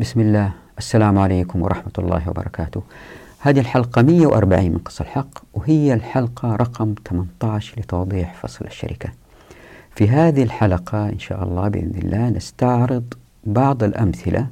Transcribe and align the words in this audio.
بسم 0.00 0.20
الله 0.20 0.50
السلام 0.78 1.18
عليكم 1.18 1.62
ورحمة 1.62 1.92
الله 1.98 2.28
وبركاته 2.28 2.82
هذه 3.40 3.60
الحلقة 3.60 4.02
140 4.02 4.64
من 4.64 4.78
قص 4.78 5.00
الحق 5.00 5.28
وهي 5.54 5.94
الحلقة 5.94 6.56
رقم 6.56 6.94
18 7.08 7.80
لتوضيح 7.80 8.34
فصل 8.34 8.64
الشركة 8.64 9.08
في 9.94 10.08
هذه 10.08 10.42
الحلقة 10.42 11.08
إن 11.08 11.18
شاء 11.18 11.44
الله 11.44 11.68
بإذن 11.68 11.98
الله 11.98 12.28
نستعرض 12.28 13.04
بعض 13.44 13.82
الأمثلة 13.82 14.46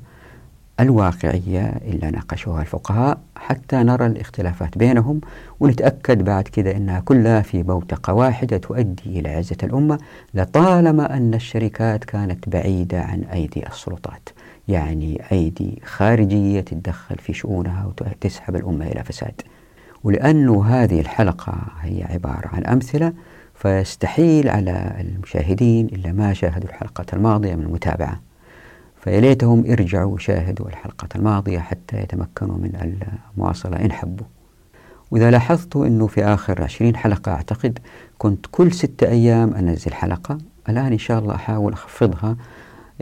الواقعية 0.80 1.74
اللي 1.84 2.10
ناقشوها 2.10 2.60
الفقهاء 2.60 3.18
حتى 3.36 3.76
نرى 3.76 4.06
الاختلافات 4.06 4.78
بينهم 4.78 5.20
ونتأكد 5.60 6.24
بعد 6.24 6.44
كده 6.44 6.76
أنها 6.76 7.00
كلها 7.00 7.40
في 7.42 7.62
بوتقة 7.62 8.12
واحدة 8.12 8.56
تؤدي 8.56 9.20
إلى 9.20 9.28
عزة 9.28 9.56
الأمة 9.62 9.98
لطالما 10.34 11.16
أن 11.16 11.34
الشركات 11.34 12.04
كانت 12.04 12.48
بعيدة 12.48 13.00
عن 13.00 13.20
أيدي 13.22 13.66
السلطات 13.66 14.28
يعني 14.68 15.22
أيدي 15.32 15.82
خارجية 15.84 16.60
تتدخل 16.60 17.16
في 17.18 17.32
شؤونها 17.32 17.86
وتسحب 17.86 18.56
الأمة 18.56 18.86
إلى 18.86 19.04
فساد. 19.04 19.42
ولأنه 20.04 20.64
هذه 20.64 21.00
الحلقة 21.00 21.54
هي 21.80 22.04
عبارة 22.04 22.48
عن 22.52 22.64
أمثلة 22.64 23.12
فيستحيل 23.54 24.48
على 24.48 24.96
المشاهدين 25.00 25.86
إلا 25.86 26.12
ما 26.12 26.32
شاهدوا 26.32 26.68
الحلقة 26.68 27.06
الماضية 27.12 27.54
من 27.54 27.62
المتابعة. 27.62 28.20
فيليتهم 29.00 29.66
يرجعوا 29.66 30.12
ويشاهدوا 30.12 30.68
الحلقة 30.68 31.08
الماضية 31.16 31.58
حتى 31.58 31.96
يتمكنوا 32.02 32.56
من 32.56 32.98
المواصلة 33.36 33.76
إن 33.76 33.92
حبوا. 33.92 34.26
وإذا 35.10 35.30
لاحظتوا 35.30 35.86
أنه 35.86 36.06
في 36.06 36.24
آخر 36.24 36.62
عشرين 36.62 36.96
حلقة 36.96 37.32
أعتقد 37.32 37.78
كنت 38.18 38.46
كل 38.50 38.72
ستة 38.72 39.08
أيام 39.08 39.54
أنزل 39.54 39.94
حلقة 39.94 40.38
الآن 40.68 40.92
إن 40.92 40.98
شاء 40.98 41.18
الله 41.18 41.34
أحاول 41.34 41.72
أخفضها 41.72 42.36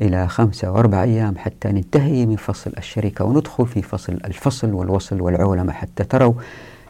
إلى 0.03 0.29
خمسة 0.29 0.71
وأربع 0.71 1.03
أيام 1.03 1.39
حتى 1.39 1.69
ننتهي 1.69 2.27
من 2.27 2.37
فصل 2.37 2.73
الشركة 2.79 3.25
وندخل 3.25 3.67
في 3.67 3.83
فصل 3.83 4.13
الفصل 4.13 4.73
والوصل 4.73 5.21
والعولمة 5.21 5.73
حتى 5.73 6.05
تروا 6.05 6.35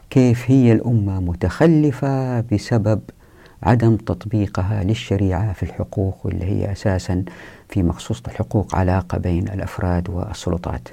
كيف 0.09 0.51
هي 0.51 0.71
الأمة 0.71 1.19
متخلفة 1.19 2.41
بسبب 2.41 2.99
عدم 3.63 3.95
تطبيقها 3.95 4.83
للشريعة 4.83 5.53
في 5.53 5.63
الحقوق 5.63 6.17
واللي 6.23 6.45
هي 6.45 6.71
أساسا 6.71 7.23
في 7.69 7.83
مخصوص 7.83 8.21
الحقوق 8.27 8.75
علاقة 8.75 9.17
بين 9.17 9.47
الأفراد 9.47 10.09
والسلطات. 10.09 10.87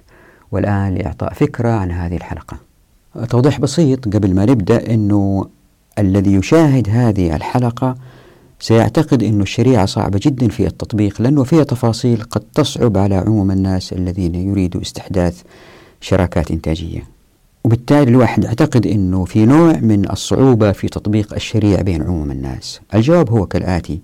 والآن 0.52 0.94
لإعطاء 0.94 1.32
فكرة 1.32 1.68
عن 1.68 1.90
هذه 1.90 2.16
الحلقة. 2.16 2.56
توضيح 3.28 3.60
بسيط 3.60 4.08
قبل 4.16 4.34
ما 4.34 4.44
نبدأ 4.44 4.94
أنه 4.94 5.46
الذي 5.98 6.34
يشاهد 6.34 6.88
هذه 6.90 7.36
الحلقة 7.36 7.94
سيعتقد 8.64 9.22
أن 9.22 9.40
الشريعة 9.40 9.86
صعبة 9.86 10.20
جدا 10.22 10.48
في 10.48 10.66
التطبيق 10.66 11.22
لأنه 11.22 11.44
فيها 11.44 11.64
تفاصيل 11.64 12.22
قد 12.22 12.42
تصعب 12.54 12.98
على 12.98 13.14
عموم 13.14 13.50
الناس 13.50 13.92
الذين 13.92 14.34
يريدوا 14.34 14.82
استحداث 14.82 15.42
شراكات 16.00 16.50
إنتاجية. 16.50 17.02
وبالتالي 17.64 18.10
الواحد 18.10 18.44
يعتقد 18.44 18.86
أنه 18.86 19.24
في 19.24 19.46
نوع 19.46 19.72
من 19.72 20.10
الصعوبة 20.10 20.72
في 20.72 20.88
تطبيق 20.88 21.34
الشريعة 21.34 21.82
بين 21.82 22.02
عموم 22.02 22.30
الناس. 22.30 22.80
الجواب 22.94 23.30
هو 23.30 23.46
كالآتي 23.46 24.00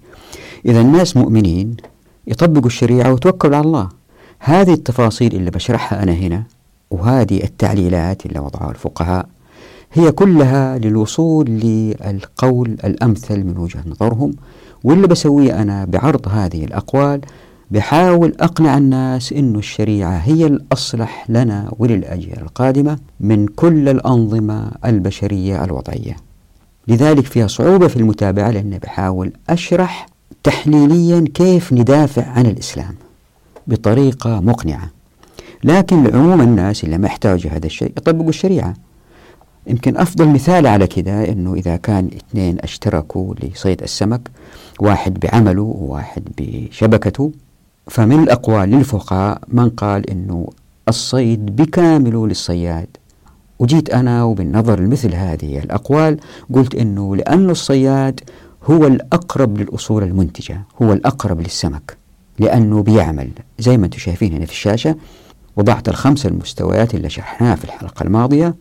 إذا 0.66 0.80
الناس 0.80 1.16
مؤمنين 1.16 1.76
يطبقوا 2.26 2.66
الشريعة 2.66 3.12
وتوكلوا 3.12 3.56
على 3.56 3.66
الله. 3.66 3.88
هذه 4.38 4.72
التفاصيل 4.72 5.34
اللي 5.34 5.50
بشرحها 5.50 6.02
أنا 6.02 6.12
هنا 6.12 6.42
وهذه 6.90 7.44
التعليلات 7.44 8.26
اللي 8.26 8.40
وضعها 8.40 8.70
الفقهاء 8.70 9.26
هي 9.92 10.12
كلها 10.12 10.78
للوصول 10.78 11.46
للقول 11.46 12.76
الأمثل 12.84 13.44
من 13.44 13.58
وجهة 13.58 13.84
نظرهم 13.86 14.34
واللي 14.84 15.06
بسويه 15.06 15.62
أنا 15.62 15.84
بعرض 15.84 16.28
هذه 16.28 16.64
الأقوال 16.64 17.20
بحاول 17.70 18.34
أقنع 18.40 18.78
الناس 18.78 19.32
أن 19.32 19.56
الشريعة 19.56 20.16
هي 20.16 20.46
الأصلح 20.46 21.24
لنا 21.28 21.72
وللأجيال 21.78 22.40
القادمة 22.42 22.98
من 23.20 23.46
كل 23.46 23.88
الأنظمة 23.88 24.70
البشرية 24.84 25.64
الوضعية. 25.64 26.16
لذلك 26.88 27.24
فيها 27.26 27.46
صعوبة 27.46 27.88
في 27.88 27.96
المتابعة 27.96 28.50
لأني 28.50 28.78
بحاول 28.78 29.32
أشرح 29.50 30.06
تحليليا 30.44 31.24
كيف 31.34 31.72
ندافع 31.72 32.26
عن 32.26 32.46
الإسلام 32.46 32.94
بطريقة 33.66 34.40
مقنعة. 34.40 34.90
لكن 35.64 36.04
لعموم 36.04 36.40
الناس 36.40 36.84
اللي 36.84 36.98
ما 36.98 37.06
يحتاجوا 37.06 37.50
هذا 37.50 37.66
الشيء 37.66 37.88
يطبقوا 37.88 38.28
الشريعة. 38.28 38.74
يمكن 39.66 39.96
أفضل 39.96 40.28
مثال 40.28 40.66
على 40.66 40.86
كده 40.86 41.28
أنه 41.28 41.54
إذا 41.54 41.76
كان 41.76 42.10
اثنين 42.16 42.58
اشتركوا 42.60 43.34
لصيد 43.34 43.82
السمك 43.82 44.30
واحد 44.82 45.20
بعمله 45.20 45.62
وواحد 45.62 46.22
بشبكته. 46.38 47.32
فمن 47.86 48.22
الأقوال 48.22 48.68
للفقهاء 48.70 49.40
من 49.48 49.68
قال 49.68 50.10
أنه 50.10 50.48
الصيد 50.88 51.56
بكامله 51.56 52.26
للصياد. 52.26 52.86
وجيت 53.58 53.90
أنا 53.90 54.24
وبالنظر 54.24 54.80
لمثل 54.80 55.14
هذه 55.14 55.58
الأقوال 55.58 56.20
قلت 56.54 56.74
أنه 56.74 57.16
لأن 57.16 57.50
الصياد 57.50 58.20
هو 58.64 58.86
الأقرب 58.86 59.58
للأصول 59.58 60.02
المنتجة 60.02 60.62
هو 60.82 60.92
الأقرب 60.92 61.40
للسمك 61.40 61.96
لأنه 62.38 62.82
بيعمل. 62.82 63.30
زي 63.58 63.76
ما 63.76 63.84
أنتم 63.84 63.98
شايفين 63.98 64.32
هنا 64.32 64.46
في 64.46 64.52
الشاشة 64.52 64.96
وضعت 65.56 65.88
الخمس 65.88 66.26
المستويات 66.26 66.94
اللي 66.94 67.10
شرحناها 67.10 67.54
في 67.54 67.64
الحلقة 67.64 68.02
الماضية 68.02 68.54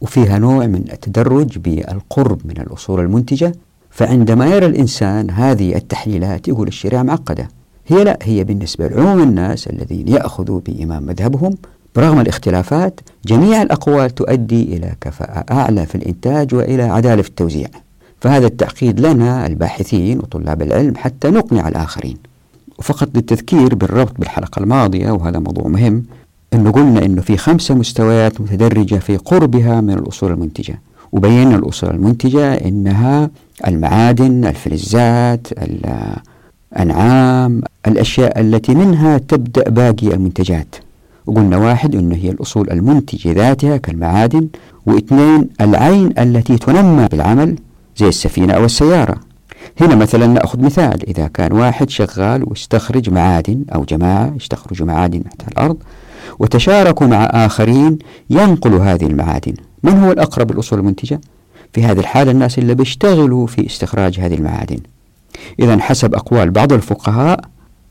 وفيها 0.00 0.38
نوع 0.38 0.66
من 0.66 0.84
التدرج 0.92 1.58
بالقرب 1.58 2.40
من 2.44 2.60
الأصول 2.60 3.00
المنتجة. 3.00 3.52
فعندما 3.90 4.46
يرى 4.46 4.66
الإنسان 4.66 5.30
هذه 5.30 5.76
التحليلات 5.76 6.48
يقول 6.48 6.68
الشريعة 6.68 7.02
معقدة. 7.02 7.48
هي 7.86 8.04
لا 8.04 8.18
هي 8.22 8.44
بالنسبة 8.44 8.88
لعموم 8.88 9.22
الناس 9.22 9.66
الذين 9.66 10.08
يأخذوا 10.08 10.60
بإمام 10.66 11.02
مذهبهم 11.02 11.54
برغم 11.96 12.20
الاختلافات 12.20 13.00
جميع 13.26 13.62
الأقوال 13.62 14.10
تؤدي 14.10 14.62
إلى 14.62 14.94
كفاءة 15.00 15.44
أعلى 15.50 15.86
في 15.86 15.94
الإنتاج 15.94 16.54
وإلى 16.54 16.82
عدالة 16.82 17.22
في 17.22 17.28
التوزيع. 17.28 17.68
فهذا 18.20 18.46
التعقيد 18.46 19.00
لنا 19.00 19.46
الباحثين 19.46 20.18
وطلاب 20.18 20.62
العلم 20.62 20.96
حتى 20.96 21.28
نقنع 21.28 21.68
الآخرين. 21.68 22.16
وفقط 22.78 23.08
للتذكير 23.14 23.74
بالربط 23.74 24.12
بالحلقة 24.18 24.60
الماضية 24.60 25.10
وهذا 25.10 25.38
موضوع 25.38 25.68
مهم 25.68 26.04
أنه 26.54 26.70
قلنا 26.70 27.04
أنه 27.04 27.22
في 27.22 27.36
خمسة 27.36 27.74
مستويات 27.74 28.40
متدرجة 28.40 28.94
في 28.94 29.16
قربها 29.16 29.80
من 29.80 29.94
الأصول 29.94 30.32
المنتجة. 30.32 30.80
وبينا 31.12 31.56
الأصول 31.56 31.90
المنتجة 31.90 32.54
أنها 32.54 33.30
المعادن 33.66 34.44
الفلزات 34.44 35.46
الأنعام 36.72 37.62
الأشياء 37.86 38.40
التي 38.40 38.74
منها 38.74 39.18
تبدأ 39.18 39.70
باقي 39.70 40.14
المنتجات. 40.14 40.74
وقلنا 41.26 41.56
واحد 41.56 41.94
أنه 41.94 42.16
هي 42.16 42.30
الأصول 42.30 42.70
المنتجة 42.70 43.32
ذاتها 43.32 43.76
كالمعادن 43.76 44.48
واثنين 44.86 45.48
العين 45.60 46.12
التي 46.18 46.56
تنمى 46.56 47.08
بالعمل 47.10 47.56
زي 47.96 48.08
السفينة 48.08 48.54
أو 48.54 48.64
السيارة. 48.64 49.14
هنا 49.80 49.94
مثلا 49.94 50.26
نأخذ 50.26 50.60
مثال 50.60 51.08
إذا 51.08 51.26
كان 51.26 51.52
واحد 51.52 51.90
شغال 51.90 52.48
واستخرج 52.48 53.10
معادن 53.10 53.64
أو 53.74 53.84
جماعة 53.84 54.34
يستخرجوا 54.36 54.86
معادن 54.86 55.24
تحت 55.24 55.48
الأرض 55.52 55.76
وتشاركوا 56.38 57.06
مع 57.06 57.24
آخرين 57.24 57.98
ينقلوا 58.30 58.84
هذه 58.84 59.06
المعادن. 59.06 59.54
من 59.82 59.92
هو 59.98 60.12
الأقرب 60.12 60.50
الأصول 60.50 60.78
المنتجة؟ 60.78 61.20
في 61.72 61.82
هذه 61.82 61.98
الحالة 61.98 62.30
الناس 62.30 62.58
اللي 62.58 62.74
بيشتغلوا 62.74 63.46
في 63.46 63.66
استخراج 63.66 64.20
هذه 64.20 64.34
المعادن 64.34 64.78
إذا 65.60 65.78
حسب 65.78 66.14
أقوال 66.14 66.50
بعض 66.50 66.72
الفقهاء 66.72 67.40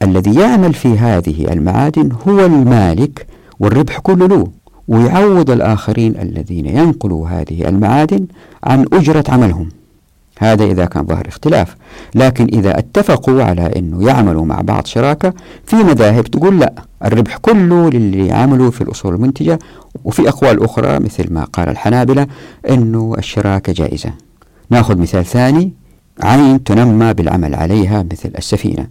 الذي 0.01 0.39
يعمل 0.39 0.73
في 0.73 0.87
هذه 0.97 1.53
المعادن 1.53 2.11
هو 2.27 2.45
المالك 2.45 3.27
والربح 3.59 3.99
كله 3.99 4.27
له 4.27 4.47
ويعوض 4.87 5.49
الآخرين 5.49 6.15
الذين 6.21 6.65
ينقلوا 6.65 7.29
هذه 7.29 7.69
المعادن 7.69 8.27
عن 8.63 8.85
أجرة 8.93 9.23
عملهم 9.29 9.69
هذا 10.39 10.63
إذا 10.63 10.85
كان 10.85 11.05
ظهر 11.05 11.27
اختلاف. 11.27 11.75
لكن 12.15 12.45
إذا 12.45 12.79
اتفقوا 12.79 13.43
على 13.43 13.71
أنه 13.75 14.07
يعملوا 14.07 14.45
مع 14.45 14.61
بعض 14.61 14.85
شراكة 14.85 15.33
في 15.65 15.75
مذاهب 15.75 16.23
تقول 16.23 16.59
لا 16.59 16.73
الربح 17.05 17.37
كله 17.37 17.89
للي 17.89 18.31
عملوا 18.31 18.71
في 18.71 18.81
الأصول 18.81 19.15
المنتجة. 19.15 19.59
وفي 20.03 20.29
أقوال 20.29 20.63
أخرى 20.63 20.99
مثل 20.99 21.33
ما 21.33 21.43
قال 21.43 21.69
الحنابلة 21.69 22.27
أنه 22.69 23.15
الشراكة 23.17 23.73
جائزة. 23.73 24.13
نأخذ 24.69 24.97
مثال 24.97 25.25
ثاني 25.25 25.73
عين 26.23 26.63
تنمى 26.63 27.13
بالعمل 27.13 27.55
عليها 27.55 28.05
مثل 28.11 28.31
السفينة. 28.37 28.87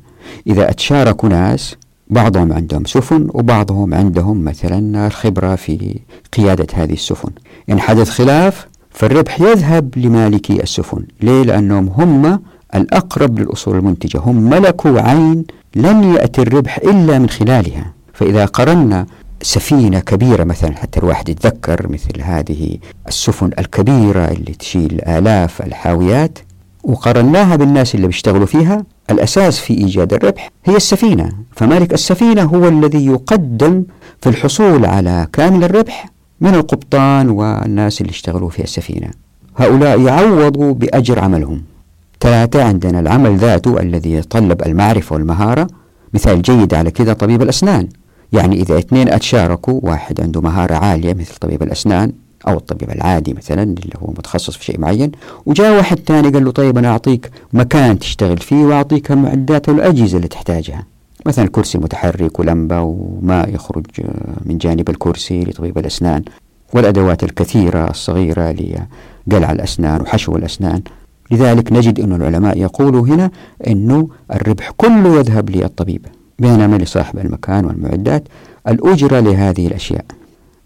إذا 0.46 0.70
أتشاركوا 0.70 1.28
ناس 1.28 1.76
بعضهم 2.10 2.52
عندهم 2.52 2.84
سفن 2.84 3.28
وبعضهم 3.34 3.94
عندهم 3.94 4.44
مثلا 4.44 5.06
الخبرة 5.06 5.54
في 5.54 5.98
قيادة 6.36 6.66
هذه 6.74 6.92
السفن. 6.92 7.30
إن 7.70 7.80
حدث 7.80 8.10
خلاف 8.10 8.66
فالربح 8.96 9.40
يذهب 9.40 9.90
لمالكي 9.96 10.62
السفن. 10.62 11.02
ليه؟ 11.22 11.42
لأنهم 11.42 11.88
هم 11.88 12.40
الأقرب 12.74 13.38
للأصول 13.38 13.76
المنتجة. 13.76 14.18
هم 14.18 14.50
ملكوا 14.50 15.00
عين 15.00 15.44
لن 15.76 16.14
يأتي 16.14 16.42
الربح 16.42 16.78
إلا 16.78 17.18
من 17.18 17.28
خلالها. 17.28 17.92
فإذا 18.12 18.44
قرنا 18.44 19.06
سفينة 19.42 20.00
كبيرة 20.00 20.44
مثلا 20.44 20.76
حتى 20.76 21.00
الواحد 21.00 21.28
يتذكر 21.28 21.88
مثل 21.88 22.20
هذه 22.20 22.78
السفن 23.08 23.50
الكبيرة 23.58 24.24
اللي 24.24 24.52
تشيل 24.52 25.00
آلاف 25.08 25.62
الحاويات 25.62 26.38
وقرناها 26.84 27.56
بالناس 27.56 27.94
اللي 27.94 28.06
بيشتغلوا 28.06 28.46
فيها 28.46 28.84
الأساس 29.10 29.58
في 29.58 29.74
إيجاد 29.74 30.12
الربح 30.12 30.50
هي 30.64 30.76
السفينة. 30.76 31.32
فمالك 31.52 31.94
السفينة 31.94 32.42
هو 32.42 32.68
الذي 32.68 33.06
يقدم 33.06 33.84
في 34.20 34.28
الحصول 34.28 34.86
على 34.86 35.26
كامل 35.32 35.64
الربح 35.64 36.15
من 36.40 36.54
القبطان 36.54 37.30
والناس 37.30 38.00
اللي 38.00 38.10
اشتغلوا 38.10 38.50
في 38.50 38.62
السفينة. 38.62 39.10
هؤلاء 39.56 40.00
يعوضوا 40.00 40.74
بأجر 40.74 41.18
عملهم. 41.18 41.62
ثلاثة 42.20 42.64
عندنا 42.64 43.00
العمل 43.00 43.36
ذاته 43.36 43.80
الذي 43.80 44.12
يتطلب 44.12 44.62
المعرفة 44.66 45.14
والمهارة. 45.14 45.66
مثال 46.14 46.42
جيد 46.42 46.74
على 46.74 46.90
كذا 46.90 47.12
طبيب 47.12 47.42
الأسنان. 47.42 47.88
يعني 48.32 48.56
إذا 48.62 48.78
اثنين 48.78 49.08
أتشاركوا 49.08 49.80
واحد 49.82 50.20
عنده 50.20 50.40
مهارة 50.40 50.74
عالية 50.74 51.14
مثل 51.14 51.34
طبيب 51.34 51.62
الأسنان 51.62 52.12
أو 52.48 52.56
الطبيب 52.56 52.90
العادي 52.90 53.34
مثلا 53.34 53.62
اللي 53.62 53.94
هو 54.02 54.06
متخصص 54.06 54.56
في 54.56 54.64
شيء 54.64 54.80
معين 54.80 55.12
وجاء 55.46 55.76
واحد 55.76 55.98
ثاني 56.06 56.28
قال 56.28 56.44
له 56.44 56.50
طيب 56.50 56.78
أنا 56.78 56.88
أعطيك 56.88 57.30
مكان 57.52 57.98
تشتغل 57.98 58.38
فيه 58.38 58.64
وأعطيك 58.64 59.10
المعدات 59.10 59.68
والأجهزة 59.68 60.16
اللي 60.16 60.28
تحتاجها. 60.28 60.86
مثلا 61.26 61.48
كرسي 61.48 61.78
متحرك 61.78 62.38
ولمبة 62.38 62.80
وماء 62.82 63.54
يخرج 63.54 63.86
من 64.44 64.58
جانب 64.58 64.90
الكرسي 64.90 65.44
لطبيب 65.44 65.78
الأسنان 65.78 66.22
والأدوات 66.72 67.24
الكثيرة 67.24 67.90
الصغيرة 67.90 68.54
لقلع 69.26 69.52
الأسنان 69.52 70.00
وحشو 70.00 70.36
الأسنان. 70.36 70.82
لذلك 71.30 71.72
نجد 71.72 72.00
أن 72.00 72.12
العلماء 72.12 72.58
يقولوا 72.58 73.06
هنا 73.06 73.30
أنه 73.66 74.08
الربح 74.32 74.70
كله 74.76 75.18
يذهب 75.18 75.50
للطبيب 75.50 76.06
بينما 76.38 76.76
لصاحب 76.76 77.18
المكان 77.18 77.64
والمعدات 77.64 78.28
الأجرة 78.68 79.20
لهذه 79.20 79.66
الأشياء. 79.66 80.04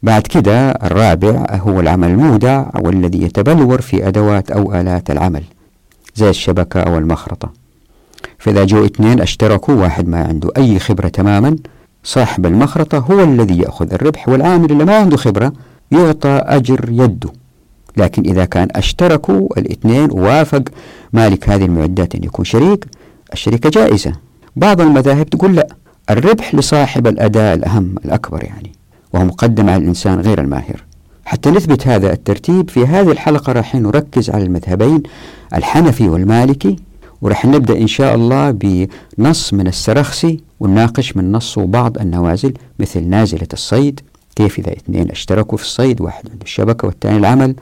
بعد 0.02 0.22
كده 0.22 0.70
الرابع 0.70 1.46
هو 1.50 1.80
العمل 1.80 2.08
المودع 2.08 2.66
والذي 2.80 3.22
يتبلور 3.22 3.80
في 3.80 4.08
أدوات 4.08 4.50
أو 4.50 4.74
آلات 4.74 5.10
العمل 5.10 5.42
زي 6.14 6.30
الشبكة 6.30 6.80
أو 6.80 6.98
المخرطة. 6.98 7.59
فإذا 8.38 8.64
جو 8.64 8.84
اثنين 8.84 9.20
أشتركوا 9.20 9.74
واحد 9.74 10.08
ما 10.08 10.24
عنده 10.24 10.50
أي 10.56 10.78
خبرة 10.78 11.08
تماما 11.08 11.56
صاحب 12.04 12.46
المخرطة 12.46 12.98
هو 12.98 13.20
الذي 13.20 13.58
يأخذ 13.58 13.92
الربح 13.92 14.28
والعامل 14.28 14.72
اللي 14.72 14.84
ما 14.84 14.96
عنده 14.96 15.16
خبرة 15.16 15.52
يعطى 15.90 16.42
أجر 16.44 16.88
يده. 16.90 17.30
لكن 17.96 18.22
إذا 18.22 18.44
كان 18.44 18.68
أشتركوا 18.70 19.58
الاثنين 19.58 20.10
ووافق 20.10 20.62
مالك 21.12 21.48
هذه 21.48 21.64
المعدات 21.64 22.14
أن 22.14 22.24
يكون 22.24 22.44
شريك 22.44 22.86
الشركة 23.32 23.70
جائزة. 23.70 24.12
بعض 24.56 24.80
المذاهب 24.80 25.30
تقول 25.30 25.56
لا 25.56 25.66
الربح 26.10 26.54
لصاحب 26.54 27.06
الأداء 27.06 27.54
الأهم 27.54 27.94
الأكبر 28.04 28.44
يعني 28.44 28.72
وهو 29.12 29.24
مقدم 29.24 29.70
على 29.70 29.82
الإنسان 29.82 30.20
غير 30.20 30.40
الماهر. 30.40 30.84
حتى 31.24 31.50
نثبت 31.50 31.86
هذا 31.86 32.12
الترتيب 32.12 32.70
في 32.70 32.86
هذه 32.86 33.10
الحلقة 33.10 33.52
راح 33.52 33.74
نركز 33.74 34.30
على 34.30 34.44
المذهبين 34.44 35.02
الحنفي 35.54 36.08
والمالكي. 36.08 36.76
وراح 37.22 37.46
نبدأ 37.46 37.78
إن 37.78 37.86
شاء 37.86 38.14
الله 38.14 38.50
بنص 38.50 39.52
من 39.52 39.66
السرخسي 39.66 40.40
ونناقش 40.60 41.16
من 41.16 41.32
نصه 41.32 41.66
بعض 41.66 41.98
النوازل 41.98 42.54
مثل 42.78 43.04
نازلة 43.04 43.48
الصيد 43.52 44.00
كيف 44.36 44.58
إذا 44.58 44.72
اثنين 44.72 45.10
اشتركوا 45.10 45.58
في 45.58 45.64
الصيد 45.64 46.00
واحد 46.00 46.24
عنده 46.30 46.44
الشبكة 46.44 46.86
والثاني 46.86 47.16
العمل 47.16 47.54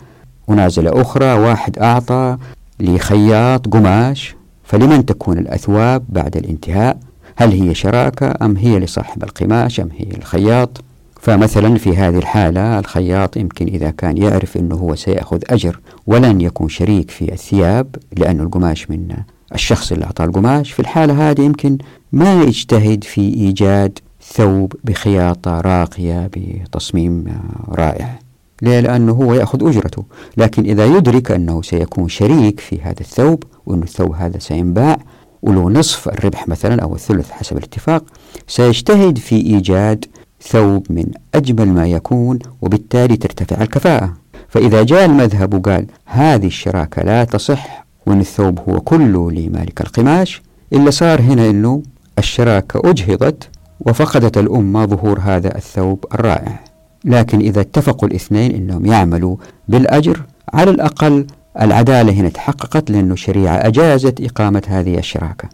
ونازلة 0.49 1.01
أخرى 1.01 1.33
واحد 1.33 1.79
أعطى 1.79 2.37
لخياط 2.81 3.69
قماش 3.69 4.35
فلمن 4.65 5.07
تكون 5.07 5.39
الأثواب 5.39 6.05
بعد 6.09 6.37
الانتهاء؟ 6.37 6.99
هل 7.37 7.63
هي 7.63 7.75
شراكة 7.75 8.35
أم 8.43 8.57
هي 8.57 8.79
لصاحب 8.79 9.23
القماش 9.23 9.81
أم 9.81 9.89
هي 9.99 10.17
الخياط 10.17 10.81
فمثلا 11.21 11.79
في 11.79 11.97
هذه 11.97 12.19
الحالة 12.19 12.79
الخياط 12.79 13.37
يمكن 13.37 13.67
إذا 13.67 13.91
كان 13.91 14.17
يعرف 14.17 14.57
أنه 14.57 14.75
هو 14.75 14.95
سيأخذ 14.95 15.39
أجر 15.51 15.81
ولن 16.07 16.41
يكون 16.41 16.69
شريك 16.69 17.11
في 17.11 17.33
الثياب 17.33 17.97
لأن 18.17 18.41
القماش 18.41 18.91
من 18.91 19.09
الشخص 19.55 19.93
اللي 19.93 20.05
أعطاه 20.05 20.25
القماش 20.25 20.73
في 20.73 20.81
الحالة 20.81 21.31
هذه 21.31 21.41
يمكن 21.41 21.79
ما 22.13 22.43
يجتهد 22.43 23.05
في 23.05 23.21
إيجاد 23.21 23.99
ثوب 24.23 24.73
بخياطة 24.85 25.61
راقية 25.61 26.31
بتصميم 26.37 27.25
رائع 27.69 28.19
ليه؟ 28.63 28.81
لأنه 28.81 29.13
هو 29.13 29.35
يأخذ 29.35 29.69
أجرته 29.69 30.05
لكن 30.37 30.65
إذا 30.65 30.87
يدرك 30.87 31.31
أنه 31.31 31.63
سيكون 31.63 32.09
شريك 32.09 32.61
في 32.61 32.81
هذا 32.83 33.01
الثوب 33.01 33.45
وأن 33.67 33.83
الثوب 33.83 34.15
هذا 34.15 34.39
سينباع 34.39 34.99
ولو 35.43 35.71
نصف 35.71 36.09
الربح 36.09 36.49
مثلا 36.49 36.83
أو 36.83 36.95
الثلث 36.95 37.31
حسب 37.31 37.59
الاتفاق 37.59 38.05
سيجتهد 38.47 39.19
في 39.19 39.37
إيجاد 39.37 40.05
ثوب 40.43 40.87
من 40.91 41.05
أجمل 41.35 41.69
ما 41.69 41.87
يكون 41.87 42.39
وبالتالي 42.63 43.17
ترتفع 43.17 43.63
الكفاءة 43.63 44.15
فإذا 44.49 44.83
جاء 44.83 45.05
المذهب 45.05 45.55
وقال 45.55 45.87
هذه 46.05 46.47
الشراكة 46.47 47.03
لا 47.03 47.25
تصح 47.25 47.88
وأن 48.09 48.21
الثوب 48.21 48.59
هو 48.69 48.81
كله 48.81 49.31
لمالك 49.31 49.81
القماش. 49.81 50.43
إلا 50.73 50.91
صار 50.91 51.21
هنا 51.21 51.51
أنه 51.51 51.83
الشراكة 52.19 52.91
أجهضت 52.91 53.49
وفقدت 53.81 54.39
الأمة 54.39 54.87
ظهور 54.87 55.19
هذا 55.21 55.57
الثوب 55.57 56.05
الرائع. 56.15 56.61
لكن 57.05 57.39
إذا 57.39 57.61
اتفقوا 57.61 58.09
الاثنين 58.09 58.55
أنهم 58.55 58.87
يعملوا 58.87 59.37
بالأجر 59.69 60.23
على 60.55 60.71
الأقل 60.71 61.27
العدالة 61.61 62.13
هنا 62.13 62.29
تحققت 62.29 62.91
لأن 62.91 63.13
الشريعة 63.13 63.57
أجازت 63.57 64.21
إقامة 64.21 64.63
هذه 64.69 64.99
الشراكة. 64.99 65.49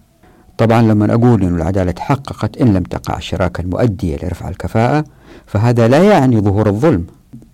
طبعا 0.58 0.82
لما 0.82 1.14
أقول 1.14 1.42
أن 1.42 1.54
العدالة 1.54 1.90
تحققت 1.90 2.56
إن 2.56 2.74
لم 2.74 2.82
تقع 2.82 3.16
الشراكة 3.16 3.60
المؤدية 3.60 4.16
لرفع 4.16 4.48
الكفاءة 4.48 5.04
فهذا 5.46 5.88
لا 5.88 6.02
يعني 6.02 6.40
ظهور 6.40 6.68
الظلم. 6.68 7.06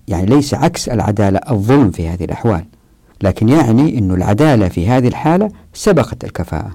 يعني 0.09 0.27
ليس 0.27 0.55
عكس 0.55 0.89
العدالة 0.89 1.41
الظلم 1.51 1.91
في 1.91 2.09
هذه 2.09 2.25
الأحوال. 2.25 2.65
لكن 3.23 3.49
يعني 3.49 3.99
أن 3.99 4.11
العدالة 4.11 4.69
في 4.69 4.89
هذه 4.89 5.09
الحالة 5.09 5.51
سبقت 5.75 6.25
الكفاءة. 6.25 6.71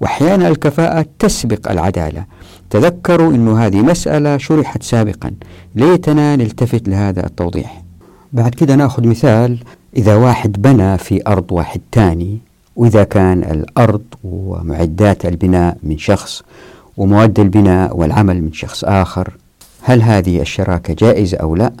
وأحيانا 0.00 0.48
الكفاءة 0.48 1.06
تسبق 1.18 1.70
العدالة. 1.70 2.24
تذكروا 2.70 3.34
أن 3.34 3.48
هذه 3.48 3.82
مسألة 3.82 4.36
شرحت 4.36 4.82
سابقا. 4.82 5.30
ليتنا 5.74 6.36
نلتفت 6.36 6.88
لهذا 6.88 7.26
التوضيح. 7.26 7.82
بعد 8.32 8.54
كده 8.54 8.74
نأخذ 8.74 9.06
مثال 9.06 9.58
إذا 9.96 10.14
واحد 10.14 10.62
بنى 10.62 10.98
في 10.98 11.20
أرض 11.26 11.52
واحد 11.52 11.80
تاني 11.92 12.38
وإذا 12.76 13.04
كان 13.04 13.42
الأرض 13.42 14.02
ومعدات 14.24 15.26
البناء 15.26 15.76
من 15.82 15.98
شخص 15.98 16.42
ومواد 16.96 17.40
البناء 17.40 17.96
والعمل 17.96 18.42
من 18.42 18.52
شخص 18.52 18.84
آخر 18.84 19.30
هل 19.82 20.02
هذه 20.02 20.40
الشراكة 20.40 20.94
جائزة 20.94 21.38
أو 21.38 21.56
لا؟ 21.56 21.72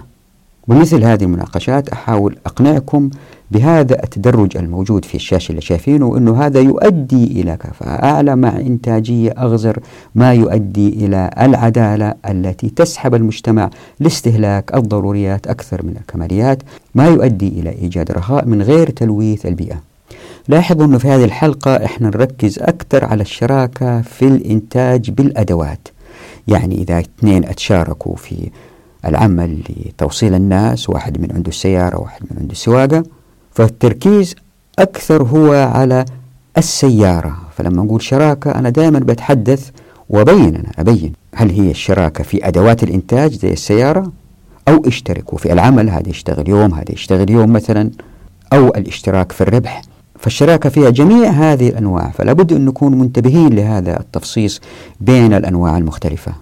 ومثل 0.68 1.04
هذه 1.04 1.24
المناقشات 1.24 1.88
أحاول 1.88 2.36
أقنعكم 2.46 3.10
بهذا 3.52 4.02
التدرج 4.04 4.56
الموجود 4.56 5.04
في 5.04 5.14
الشاشة 5.14 5.50
اللي 5.50 5.60
شايفينه 5.60 6.06
وأنه 6.06 6.42
هذا 6.46 6.60
يؤدي 6.60 7.24
إلى 7.24 7.56
كفاءة 7.56 8.04
أعلى 8.04 8.36
مع 8.36 8.56
إنتاجية 8.56 9.30
أغزر 9.30 9.78
ما 10.14 10.32
يؤدي 10.32 10.88
إلى 10.88 11.30
العدالة 11.40 12.14
التي 12.28 12.68
تسحب 12.68 13.14
المجتمع 13.14 13.70
لاستهلاك 14.00 14.74
الضروريات 14.74 15.46
أكثر 15.46 15.86
من 15.86 15.96
الكماليات 15.96 16.62
ما 16.94 17.06
يؤدي 17.06 17.48
إلى 17.48 17.70
إيجاد 17.70 18.12
رخاء 18.12 18.46
من 18.46 18.62
غير 18.62 18.90
تلويث 18.90 19.46
البيئة. 19.46 19.80
لاحظوا 20.48 20.86
أنه 20.86 20.98
في 20.98 21.08
هذه 21.08 21.24
الحلقة 21.24 21.84
إحنا 21.84 22.08
نركز 22.08 22.58
أكثر 22.58 23.04
على 23.04 23.22
الشراكة 23.22 24.02
في 24.02 24.22
الإنتاج 24.24 25.10
بالأدوات. 25.10 25.88
يعني 26.48 26.74
إذا 26.74 26.98
اثنين 26.98 27.44
أتشاركوا 27.44 28.16
في 28.16 28.50
العمل 29.04 29.58
لتوصيل 29.86 30.34
الناس 30.34 30.90
واحد 30.90 31.20
من 31.20 31.32
عنده 31.32 31.48
السيارة 31.48 32.00
واحد 32.00 32.22
من 32.30 32.36
عنده 32.40 32.52
السواقة 32.52 33.02
فالتركيز 33.54 34.34
أكثر 34.78 35.22
هو 35.22 35.52
على 35.52 36.04
السيارة. 36.58 37.36
فلما 37.56 37.82
نقول 37.82 38.02
شراكة 38.02 38.50
أنا 38.50 38.68
دائما 38.68 38.98
بتحدث 38.98 39.70
وأبين 40.08 40.56
أنا 40.56 40.72
أبين 40.78 41.12
هل 41.34 41.50
هي 41.50 41.70
الشراكة 41.70 42.24
في 42.24 42.48
أدوات 42.48 42.82
الإنتاج 42.82 43.32
زي 43.32 43.52
السيارة 43.52 44.12
أو 44.68 44.82
اشتركوا 44.86 45.38
في 45.38 45.52
العمل 45.52 45.90
هذا 45.90 46.08
يشتغل 46.08 46.48
يوم 46.48 46.74
هذا 46.74 46.92
يشتغل 46.92 47.30
يوم 47.30 47.52
مثلا 47.52 47.90
أو 48.52 48.68
الاشتراك 48.68 49.32
في 49.32 49.40
الربح. 49.40 49.82
فالشراكة 50.18 50.68
فيها 50.68 50.90
جميع 50.90 51.30
هذه 51.30 51.68
الأنواع 51.68 52.10
فلا 52.10 52.32
بد 52.32 52.52
أن 52.52 52.64
نكون 52.64 52.98
منتبهين 52.98 53.54
لهذا 53.54 54.00
التفصيص 54.00 54.60
بين 55.00 55.34
الأنواع 55.34 55.78
المختلفة. 55.78 56.32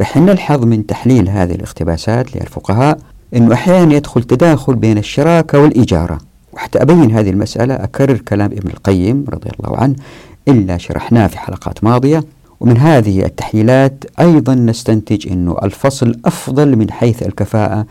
رح 0.00 0.16
نلحظ 0.16 0.64
من 0.64 0.86
تحليل 0.86 1.28
هذه 1.28 1.52
الاقتباسات 1.52 2.36
للفقهاء 2.36 2.98
أنه 3.34 3.54
أحيانا 3.54 3.94
يدخل 3.94 4.22
تداخل 4.22 4.74
بين 4.74 4.98
الشراكة 4.98 5.58
والإجارة. 5.58 6.18
وحتى 6.52 6.82
أبين 6.82 7.10
هذه 7.10 7.30
المسألة 7.30 7.74
أكرر 7.74 8.16
كلام 8.16 8.52
ابن 8.52 8.70
القيم 8.70 9.24
رضي 9.28 9.50
الله 9.60 9.78
عنه 9.78 9.94
إلا 10.48 10.78
شرحناه 10.78 11.26
في 11.26 11.38
حلقات 11.38 11.84
ماضية. 11.84 12.24
ومن 12.60 12.76
هذه 12.78 13.24
التحليلات 13.24 14.04
أيضا 14.20 14.54
نستنتج 14.54 15.28
أنه 15.32 15.56
الفصل 15.62 16.20
أفضل 16.24 16.76
من 16.76 16.90
حيث 16.90 17.22
الكفاءة 17.22 17.86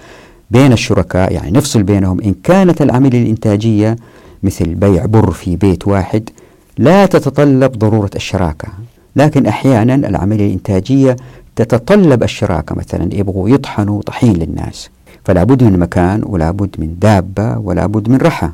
بين 0.52 0.74
الشركاء 0.74 1.34
يعني 1.34 1.52
نفصل 1.52 1.84
بينهم. 1.84 2.22
إن 2.22 2.36
كانت 2.44 2.82
العملية 2.82 3.22
الإنتاجية 3.24 3.96
مثل 4.44 4.76
بيع 4.76 5.06
بر 5.06 5.32
في 5.32 5.56
بيت 5.56 5.88
واحد 5.88 6.30
لا 6.78 7.06
تتطلب 7.06 7.72
ضرورة 7.72 8.10
الشراكة. 8.16 8.68
لكن 9.16 9.46
أحيانا 9.46 9.96
العملية 9.96 10.48
الإنتاجية 10.48 11.16
تتطلب 11.56 12.24
الشراكة. 12.24 12.76
مثلا 12.76 13.16
يبغوا 13.16 13.50
يطحنوا 13.50 14.02
طحين 14.02 14.34
للناس. 14.34 14.90
فلا 15.26 15.44
بد 15.44 15.64
من 15.64 15.80
مكان 15.80 16.22
ولا 16.26 16.52
بد 16.52 16.76
من 16.78 16.96
دابة 17.00 17.58
ولا 17.58 17.86
بد 17.86 18.10
من 18.10 18.18
رحى 18.18 18.50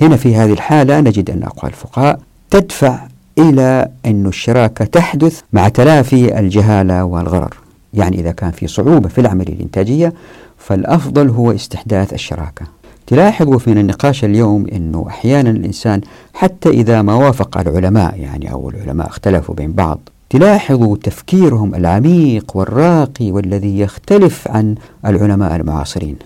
هنا 0.00 0.16
في 0.16 0.36
هذه 0.36 0.52
الحالة 0.52 1.00
نجد 1.00 1.30
أن 1.30 1.42
أقوال 1.42 1.72
الفقهاء 1.72 2.20
تدفع 2.50 2.98
إلى 3.38 3.88
أن 4.06 4.26
الشراكة 4.26 4.84
تحدث 4.84 5.40
مع 5.52 5.68
تلافي 5.68 6.38
الجهالة 6.38 7.04
والغرر. 7.04 7.54
يعني 7.94 8.20
إذا 8.20 8.32
كان 8.32 8.50
في 8.50 8.66
صعوبة 8.66 9.08
في 9.08 9.20
العملية 9.20 9.52
الإنتاجية 9.52 10.12
فالأفضل 10.58 11.28
هو 11.28 11.52
استحداث 11.52 12.12
الشراكة. 12.12 12.66
تلاحظوا 13.06 13.58
في 13.58 13.72
النقاش 13.72 14.24
اليوم 14.24 14.66
أنه 14.72 15.04
أحيانا 15.08 15.50
الإنسان 15.50 16.00
حتى 16.34 16.68
إذا 16.68 17.02
ما 17.02 17.14
وافق 17.14 17.58
العلماء 17.58 18.20
يعني 18.20 18.52
أو 18.52 18.70
العلماء 18.70 19.06
اختلفوا 19.06 19.54
بين 19.54 19.72
بعض 19.72 19.98
تلاحظوا 20.30 20.96
تفكيرهم 20.96 21.74
العميق 21.74 22.56
والراقي 22.56 23.30
والذي 23.30 23.78
يختلف 23.78 24.48
عن 24.48 24.74
العلماء 25.06 25.56
المعاصرين 25.56 26.16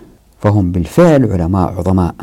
فهم 0.41 0.73
بالفعل 0.73 1.33
علماء 1.33 1.69
عظماء. 1.79 2.15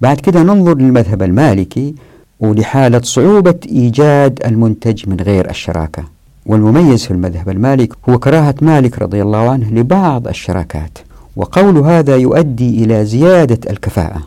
بعد 0.00 0.20
كده 0.20 0.42
ننظر 0.42 0.74
للمذهب 0.74 1.22
المالكي 1.22 1.94
ولحالة 2.40 3.00
صعوبة 3.00 3.54
إيجاد 3.68 4.40
المنتج 4.46 5.08
من 5.08 5.16
غير 5.20 5.50
الشراكة. 5.50 6.04
والمميز 6.46 7.04
في 7.04 7.10
المذهب 7.10 7.48
المالك 7.48 7.92
هو 8.08 8.18
كراهة 8.18 8.54
مالك 8.62 8.98
رضي 8.98 9.22
الله 9.22 9.50
عنه 9.50 9.70
لبعض 9.70 10.28
الشراكات 10.28 10.98
وقول 11.36 11.78
هذا 11.78 12.16
يؤدي 12.16 12.84
إلى 12.84 13.04
زيادة 13.04 13.70
الكفاءة. 13.70 14.22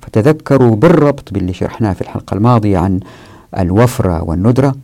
فتذكروا 0.00 0.76
بالربط 0.76 1.32
باللي 1.32 1.52
شرحناه 1.52 1.92
في 1.92 2.00
الحلقة 2.00 2.34
الماضية 2.34 2.78
عن 2.78 3.00
الوفرة 3.58 4.22
والندرة. 4.22 4.74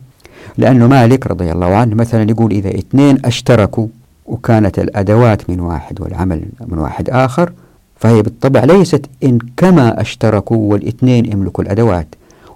لأنه 0.57 0.87
مالك 0.87 1.27
رضي 1.27 1.51
الله 1.51 1.75
عنه 1.75 1.95
مثلا 1.95 2.29
يقول 2.29 2.51
إذا 2.51 2.69
اثنين 2.69 3.17
أشتركوا 3.25 3.87
وكانت 4.25 4.79
الأدوات 4.79 5.49
من 5.49 5.59
واحد 5.59 6.01
والعمل 6.01 6.45
من 6.67 6.77
واحد 6.77 7.09
آخر 7.09 7.51
فهي 7.95 8.21
بالطبع 8.21 8.63
ليست 8.63 9.05
إن 9.23 9.39
كما 9.57 10.01
أشتركوا 10.01 10.71
والاثنين 10.71 11.25
يملكوا 11.25 11.63
الأدوات. 11.63 12.07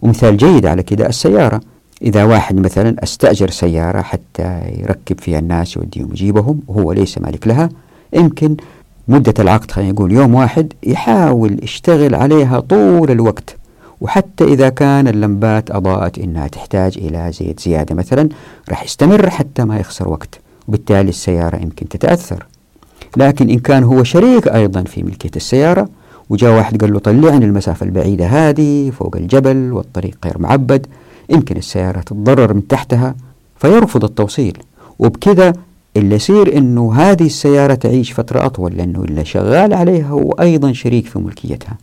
ومثال 0.01 0.37
جيد 0.37 0.65
على 0.65 0.83
كده 0.83 1.07
السيارة. 1.07 1.61
إذا 2.01 2.23
واحد 2.23 2.55
مثلا 2.55 2.95
أستأجر 3.03 3.49
سيارة 3.49 4.01
حتى 4.01 4.61
يركب 4.79 5.19
فيها 5.19 5.39
الناس 5.39 5.77
يوديهم 5.77 6.09
يجيبهم 6.11 6.59
وهو 6.67 6.91
ليس 6.91 7.17
مالك 7.17 7.47
لها 7.47 7.69
يمكن 8.13 8.57
مدة 9.07 9.33
العقد 9.39 9.71
خلينا 9.71 9.91
نقول 9.91 10.11
يوم 10.11 10.35
واحد 10.35 10.73
يحاول 10.83 11.59
يشتغل 11.63 12.15
عليها 12.15 12.59
طول 12.59 13.11
الوقت. 13.11 13.55
وحتى 14.03 14.43
إذا 14.43 14.69
كان 14.69 15.07
اللمبات 15.07 15.71
أضاءت 15.71 16.17
إنها 16.19 16.47
تحتاج 16.47 16.97
إلى 16.97 17.31
زيت 17.31 17.59
زيادة 17.59 17.95
مثلا 17.95 18.29
راح 18.69 18.83
يستمر 18.83 19.29
حتى 19.29 19.63
ما 19.63 19.79
يخسر 19.79 20.09
وقت 20.09 20.39
وبالتالي 20.67 21.09
السيارة 21.09 21.55
يمكن 21.55 21.89
تتأثر. 21.89 22.45
لكن 23.17 23.49
إن 23.49 23.59
كان 23.59 23.83
هو 23.83 24.03
شريك 24.03 24.47
أيضا 24.47 24.83
في 24.83 25.03
ملكية 25.03 25.31
السيارة 25.35 25.89
وجاء 26.29 26.57
واحد 26.57 26.81
قال 26.81 26.93
له 26.93 26.99
طلعني 26.99 27.45
المسافة 27.45 27.85
البعيدة 27.85 28.25
هذه 28.25 28.89
فوق 28.89 29.15
الجبل 29.15 29.73
والطريق 29.73 30.17
غير 30.25 30.37
معبد 30.39 30.87
يمكن 31.29 31.57
السيارة 31.57 31.99
تتضرر 31.99 32.53
من 32.53 32.67
تحتها 32.67 33.15
فيرفض 33.57 34.03
التوصيل. 34.03 34.57
وبكذا 34.99 35.53
اللي 35.97 36.15
يصير 36.15 36.57
إنه 36.57 36.93
هذه 36.93 37.25
السيارة 37.25 37.73
تعيش 37.73 38.11
فترة 38.13 38.45
أطول 38.45 38.73
لأنه 38.73 39.03
اللي 39.03 39.25
شغال 39.25 39.73
عليها 39.73 40.07
هو 40.07 40.31
أيضا 40.31 40.73
شريك 40.73 41.05
في 41.07 41.19
ملكيتها. 41.19 41.77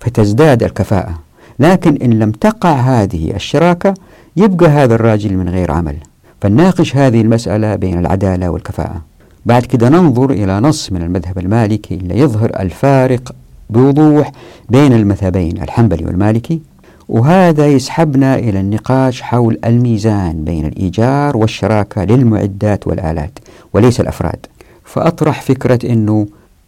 فتزداد 0.00 0.62
الكفاءة. 0.62 1.27
لكن 1.58 1.96
إن 2.02 2.18
لم 2.18 2.30
تقع 2.30 2.72
هذه 2.72 3.34
الشراكة 3.34 3.94
يبقى 4.36 4.68
هذا 4.68 4.94
الراجل 4.94 5.36
من 5.36 5.48
غير 5.48 5.70
عمل. 5.70 5.96
فنناقش 6.40 6.96
هذه 6.96 7.20
المسألة 7.20 7.76
بين 7.76 7.98
العدالة 7.98 8.50
والكفاءة. 8.50 9.02
بعد 9.46 9.62
كده 9.64 9.88
ننظر 9.88 10.30
إلى 10.30 10.60
نص 10.60 10.92
من 10.92 11.02
المذهب 11.02 11.38
المالكي 11.38 11.94
اللي 11.94 12.18
يظهر 12.18 12.50
الفارق 12.60 13.34
بوضوح 13.70 14.32
بين 14.68 14.92
المذهبين 14.92 15.62
الحنبلي 15.62 16.04
والمالكي. 16.04 16.60
وهذا 17.08 17.66
يسحبنا 17.66 18.38
إلى 18.38 18.60
النقاش 18.60 19.22
حول 19.22 19.58
الميزان 19.64 20.44
بين 20.44 20.66
الإيجار 20.66 21.36
والشراكة 21.36 22.04
للمعدات 22.04 22.86
والآلات 22.86 23.38
وليس 23.72 24.00
الأفراد. 24.00 24.46
فأطرح 24.84 25.42
فكرة 25.42 25.92
أنه 25.92 26.26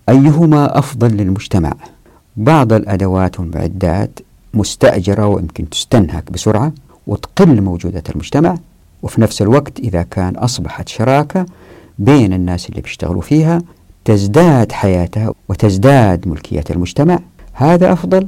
أيهما 0.08 0.78
أفضل 0.78 1.08
للمجتمع؟ 1.16 1.72
بعض 2.36 2.72
الأدوات 2.72 3.40
والمعدات 3.40 4.18
مستأجرة 4.54 5.26
ويمكن 5.26 5.70
تستنهك 5.70 6.32
بسرعة 6.32 6.72
وتقل 7.06 7.60
موجودة 7.60 8.02
المجتمع. 8.10 8.56
وفي 9.02 9.20
نفس 9.20 9.42
الوقت 9.42 9.78
إذا 9.78 10.02
كان 10.02 10.36
أصبحت 10.36 10.88
شراكة 10.88 11.46
بين 11.98 12.32
الناس 12.32 12.68
اللي 12.68 12.80
بيشتغلوا 12.80 13.22
فيها 13.22 13.62
تزداد 14.04 14.72
حياتها 14.72 15.34
وتزداد 15.48 16.28
ملكية 16.28 16.64
المجتمع. 16.70 17.18
هذا 17.52 17.92
أفضل؟ 17.92 18.26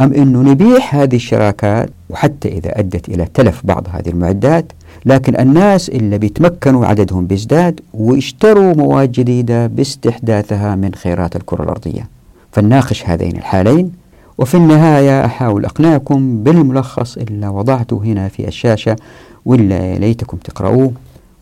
أم 0.00 0.12
أنه 0.12 0.42
نبيح 0.42 0.94
هذه 0.94 1.16
الشراكات 1.16 1.90
وحتى 2.10 2.48
إذا 2.48 2.78
أدت 2.78 3.08
إلى 3.08 3.26
تلف 3.34 3.60
بعض 3.64 3.86
هذه 3.92 4.08
المعدات 4.08 4.72
لكن 5.06 5.40
الناس 5.40 5.88
اللي 5.88 6.18
بيتمكنوا 6.18 6.86
عددهم 6.86 7.26
بيزداد 7.26 7.80
ويشتروا 7.94 8.74
مواد 8.74 9.12
جديدة 9.12 9.66
باستحداثها 9.66 10.74
من 10.74 10.94
خيرات 10.94 11.36
الكرة 11.36 11.62
الأرضية. 11.62 12.08
فلناقش 12.52 13.06
هذين 13.06 13.36
الحالين 13.36 13.92
وفي 14.40 14.56
النهاية 14.56 15.24
أحاول 15.24 15.64
أقنعكم 15.64 16.42
بالملخص 16.42 17.16
اللي 17.16 17.48
وضعته 17.48 18.02
هنا 18.04 18.28
في 18.28 18.48
الشاشة 18.48 18.96
واللي 19.44 19.98
ليتكم 19.98 20.36
تقرأوه 20.36 20.92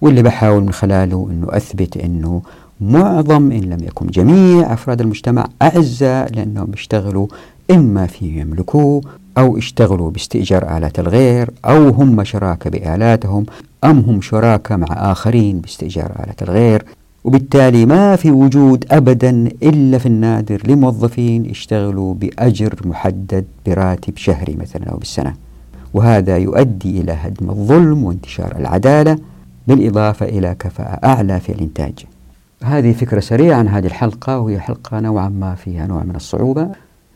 واللي 0.00 0.22
بحاول 0.22 0.62
من 0.62 0.72
خلاله 0.72 1.28
أنه 1.30 1.46
أثبت 1.50 1.96
أنه 1.96 2.42
معظم 2.80 3.52
إن 3.52 3.60
لم 3.60 3.78
يكن 3.84 4.06
جميع 4.06 4.72
أفراد 4.72 5.00
المجتمع 5.00 5.46
أعزاء 5.62 6.32
لأنهم 6.32 6.64
بيشتغلوا 6.66 7.26
إما 7.70 8.06
في 8.06 8.40
يملكوه 8.40 9.00
أو 9.38 9.58
اشتغلوا 9.58 10.10
باستئجار 10.10 10.76
آلات 10.76 10.98
الغير 10.98 11.50
أو 11.64 11.88
هم 11.88 12.24
شراكة 12.24 12.70
بآلاتهم 12.70 13.46
أم 13.84 13.98
هم 13.98 14.20
شراكة 14.20 14.76
مع 14.76 14.86
آخرين 14.90 15.60
باستئجار 15.60 16.12
آلات 16.24 16.42
الغير. 16.42 16.84
وبالتالي 17.24 17.86
ما 17.86 18.16
في 18.16 18.30
وجود 18.30 18.84
أبدا 18.90 19.48
إلا 19.62 19.98
في 19.98 20.06
النادر 20.06 20.62
لموظفين 20.66 21.46
يشتغلوا 21.46 22.14
بأجر 22.14 22.74
محدد 22.84 23.44
براتب 23.66 24.16
شهري 24.16 24.56
مثلا 24.56 24.90
أو 24.90 24.96
بالسنة. 24.96 25.34
وهذا 25.94 26.36
يؤدي 26.36 27.00
إلى 27.00 27.12
هدم 27.12 27.50
الظلم 27.50 28.04
وانتشار 28.04 28.56
العدالة 28.56 29.18
بالإضافة 29.66 30.26
إلى 30.26 30.56
كفاءة 30.58 31.06
أعلى 31.06 31.40
في 31.40 31.52
الإنتاج. 31.52 31.92
هذه 32.64 32.92
فكرة 32.92 33.20
سريعة 33.20 33.58
عن 33.58 33.68
هذه 33.68 33.86
الحلقة 33.86 34.38
وهي 34.38 34.60
حلقة 34.60 35.00
نوعا 35.00 35.28
ما 35.28 35.54
فيها 35.54 35.86
نوع 35.86 36.02
من 36.02 36.16
الصعوبة. 36.16 36.68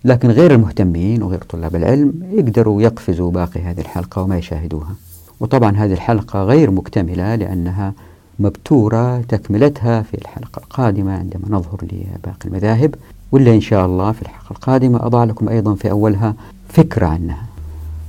لكن 0.05 0.29
غير 0.29 0.55
المهتمين 0.55 1.23
وغير 1.23 1.43
طلاب 1.43 1.77
العلم 1.77 2.13
يقدروا 2.33 2.83
يقفزوا 2.83 3.31
باقي 3.31 3.61
هذه 3.61 3.81
الحلقة 3.81 4.23
وما 4.23 4.39
يشاهدوها. 4.39 4.95
وطبعا 5.41 5.77
هذه 5.77 5.93
الحلقة 5.93 6.43
غير 6.43 6.71
مكتملة 6.71 7.35
لأنها 7.35 7.95
مبتورة 8.43 9.21
تكملتها 9.21 10.03
في 10.03 10.15
الحلقة 10.15 10.59
القادمة 10.59 11.13
عندما 11.19 11.43
نظهر 11.49 11.79
لباقي 11.83 12.45
المذاهب 12.45 12.95
واللي 13.33 13.55
إن 13.55 13.61
شاء 13.61 13.87
الله 13.87 14.13
في 14.13 14.23
الحلقة 14.23 14.51
القادمة 14.51 15.07
أضع 15.07 15.25
لكم 15.25 15.49
أيضا 15.49 15.75
في 15.75 15.91
أولها 15.91 16.35
فكرة 16.69 17.07
عنها. 17.07 17.43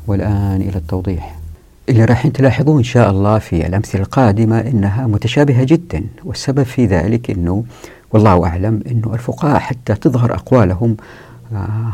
والآن 0.07 0.61
إلى 0.61 0.75
التوضيح. 0.77 1.35
اللي 1.89 2.05
راح 2.05 2.27
تلاحظوه 2.27 2.77
إن 2.77 2.83
شاء 2.83 3.11
الله 3.11 3.39
في 3.39 3.67
الأمثلة 3.67 4.01
القادمة 4.01 4.59
إنها 4.59 5.07
متشابهة 5.07 5.63
جدا 5.63 6.03
والسبب 6.23 6.63
في 6.63 6.85
ذلك 6.85 7.31
أنه 7.31 7.63
والله 8.13 8.45
أعلم 8.45 8.83
أنه 8.91 9.13
الفقهاء 9.13 9.59
حتى 9.59 9.95
تظهر 9.95 10.33
أقوالهم 10.33 10.97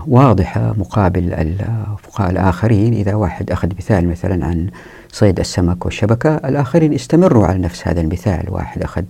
واضحة 0.08 0.74
مقابل 0.78 1.34
الفقهاء 1.34 2.32
الآخرين. 2.32 2.94
إذا 2.94 3.16
واحد 3.16 3.52
أخذ 3.52 3.68
مثال 3.78 4.10
مثلا 4.10 4.46
عن 4.46 4.70
صيد 5.12 5.40
السمك 5.40 5.86
والشبكة 5.86 6.36
الآخرين 6.36 6.94
استمروا 6.94 7.48
على 7.48 7.60
نفس 7.60 7.88
هذا 7.88 8.02
المثال. 8.02 8.46
واحد 8.50 8.84
أخذ 8.84 9.04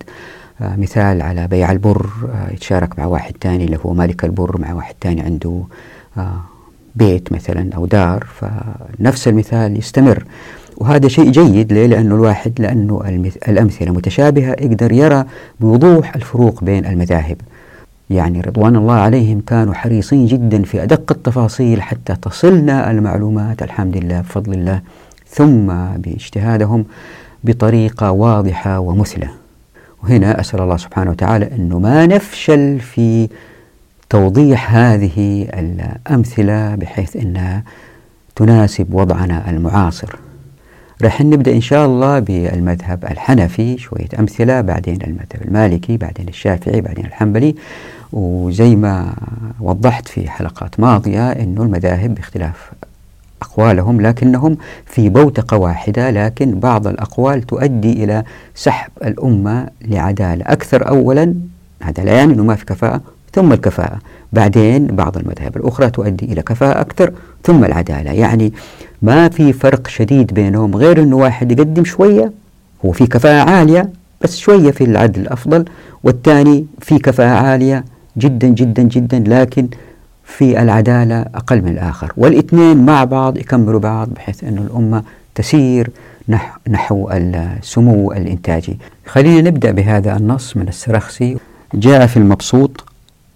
آه، 0.62 0.76
مثال 0.76 1.22
على 1.22 1.48
بيع 1.48 1.72
البر 1.72 2.10
آه، 2.34 2.54
يتشارك 2.54 3.00
مع 3.00 3.06
واحد 3.06 3.34
ثاني 3.42 3.66
اللي 3.66 3.80
هو 3.86 3.94
مالك 3.94 4.26
البر 4.26 4.62
مع 4.62 4.74
واحد 4.74 4.96
ثاني 5.02 5.22
عنده 5.22 5.64
بيت 6.96 7.34
مثلا 7.34 7.74
أو 7.76 7.86
دار. 7.86 8.28
فنفس 8.40 9.28
المثال 9.28 9.78
يستمر. 9.78 10.24
وهذا 10.78 11.08
شيء 11.08 11.32
جيد. 11.32 11.74
ليه؟ 11.74 11.88
لأنه 11.88 12.16
الواحد 12.16 12.54
لأنه 12.62 13.02
الأمثلة 13.48 13.92
متشابهة 13.92 14.52
يقدر 14.52 14.92
يرى 14.92 15.26
بوضوح 15.60 16.16
الفروق 16.16 16.64
بين 16.64 16.86
المذاهب. 16.86 17.38
يعني 18.10 18.42
رضوان 18.42 18.76
الله 18.76 18.94
عليهم 18.94 19.42
كانوا 19.42 19.74
حريصين 19.74 20.26
جدا 20.26 20.64
في 20.64 20.84
أدق 20.84 21.12
التفاصيل 21.12 21.82
حتى 21.82 22.16
تصلنا 22.16 22.92
المعلومات 22.92 23.64
الحمد 23.64 23.98
لله 23.98 24.22
بفضل 24.22 24.54
الله 24.54 24.82
ثم 25.28 25.68
باجتهادهم 25.98 26.86
بطريقة 27.44 28.12
واضحة 28.12 28.80
ومثلة 28.80 29.30
وهنا 30.04 30.40
أسأل 30.40 30.62
الله 30.62 30.78
سبحانه 30.78 31.12
وتعالى 31.12 31.52
أنه 31.56 31.80
ما 31.80 32.06
نفشل 32.06 32.80
في 32.80 33.30
توضيح 34.10 34.76
هذه 34.76 35.48
الأمثلة 35.54 36.76
بحيث 36.76 37.16
أنها 37.16 37.64
تناسب 38.36 38.94
وضعنا 38.94 39.50
المعاصر. 39.50 40.16
رح 41.02 41.22
نبدأ 41.22 41.54
إن 41.54 41.62
شاء 41.62 41.86
الله 41.86 42.20
بالمذهب 42.20 43.06
الحنفي 43.06 43.78
شوية 43.78 44.10
أمثلة 44.20 44.62
بعدين 44.62 45.02
المذهب 45.02 45.42
المالكي 45.46 45.98
بعدين 45.98 46.28
الشافعي 46.28 46.82
بعدين 46.82 47.06
الحنبلي. 47.06 47.56
وزي 48.14 48.76
ما 48.76 49.14
وضحت 49.60 50.08
في 50.08 50.30
حلقات 50.30 50.80
ماضية 50.80 51.32
أنه 51.32 51.64
المذاهب 51.64 52.16
باختلاف 52.16 52.72
أقوالهم 53.42 54.02
لكنهم 54.02 54.58
في 54.86 55.10
بوتقة 55.10 55.58
واحدة 55.58 56.10
لكن 56.12 56.60
بعض 56.60 56.88
الأقوال 56.88 57.42
تؤدي 57.42 58.04
إلى 58.04 58.24
سحب 58.56 58.92
الأمة 59.04 59.68
لعدالة. 59.82 60.46
أكثر 60.48 60.88
أولا 60.88 61.36
هذا 61.82 62.04
لا 62.04 62.12
يعني 62.12 62.34
أنه 62.34 62.44
ما 62.44 62.56
في 62.56 62.66
كفاءة 62.66 63.02
ثم 63.34 63.54
الكفاءة. 63.54 64.00
بعدين 64.34 64.88
بعض 64.88 65.18
المذاهب 65.18 65.58
الأخرى 65.58 65.90
تؤدي 65.90 66.26
إلى 66.26 66.42
كفاءة 66.42 66.82
أكثر 66.82 67.14
ثم 67.44 67.64
العدالة. 67.64 68.12
يعني 68.12 68.54
ما 69.02 69.30
في 69.30 69.54
فرق 69.54 69.88
شديد 69.88 70.34
بينهم 70.34 70.76
غير 70.76 71.04
أنه 71.04 71.16
واحد 71.16 71.52
يقدم 71.52 71.86
شوية 71.86 72.32
هو 72.86 72.92
في 72.92 73.08
كفاءة 73.08 73.50
عالية 73.50 73.90
بس 74.22 74.38
شوية 74.38 74.72
في 74.72 74.84
العدل 74.84 75.28
أفضل 75.28 75.66
والثاني 76.04 76.66
في 76.82 77.00
كفاءة 77.00 77.46
عالية. 77.46 77.86
جدا 78.24 78.48
جدا 78.48 78.84
جدا 78.84 79.24
لكن 79.28 79.68
في 80.26 80.62
العدالة 80.62 81.22
أقل 81.22 81.62
من 81.62 81.72
الآخر. 81.72 82.14
والإثنين 82.18 82.86
مع 82.86 83.04
بعض 83.04 83.38
يكملوا 83.38 83.80
بعض 83.80 84.08
بحيث 84.16 84.44
أن 84.44 84.58
الأمة 84.58 85.04
تسير 85.36 85.90
نحو 86.70 87.10
السمو 87.12 88.12
الإنتاجي 88.12 88.78
خلينا 89.06 89.50
نبدأ 89.50 89.72
بهذا 89.72 90.18
النص 90.18 90.58
من 90.58 90.68
السرخسي. 90.68 91.38
جاء 91.74 92.08
في 92.08 92.18
المبسوط 92.18 92.84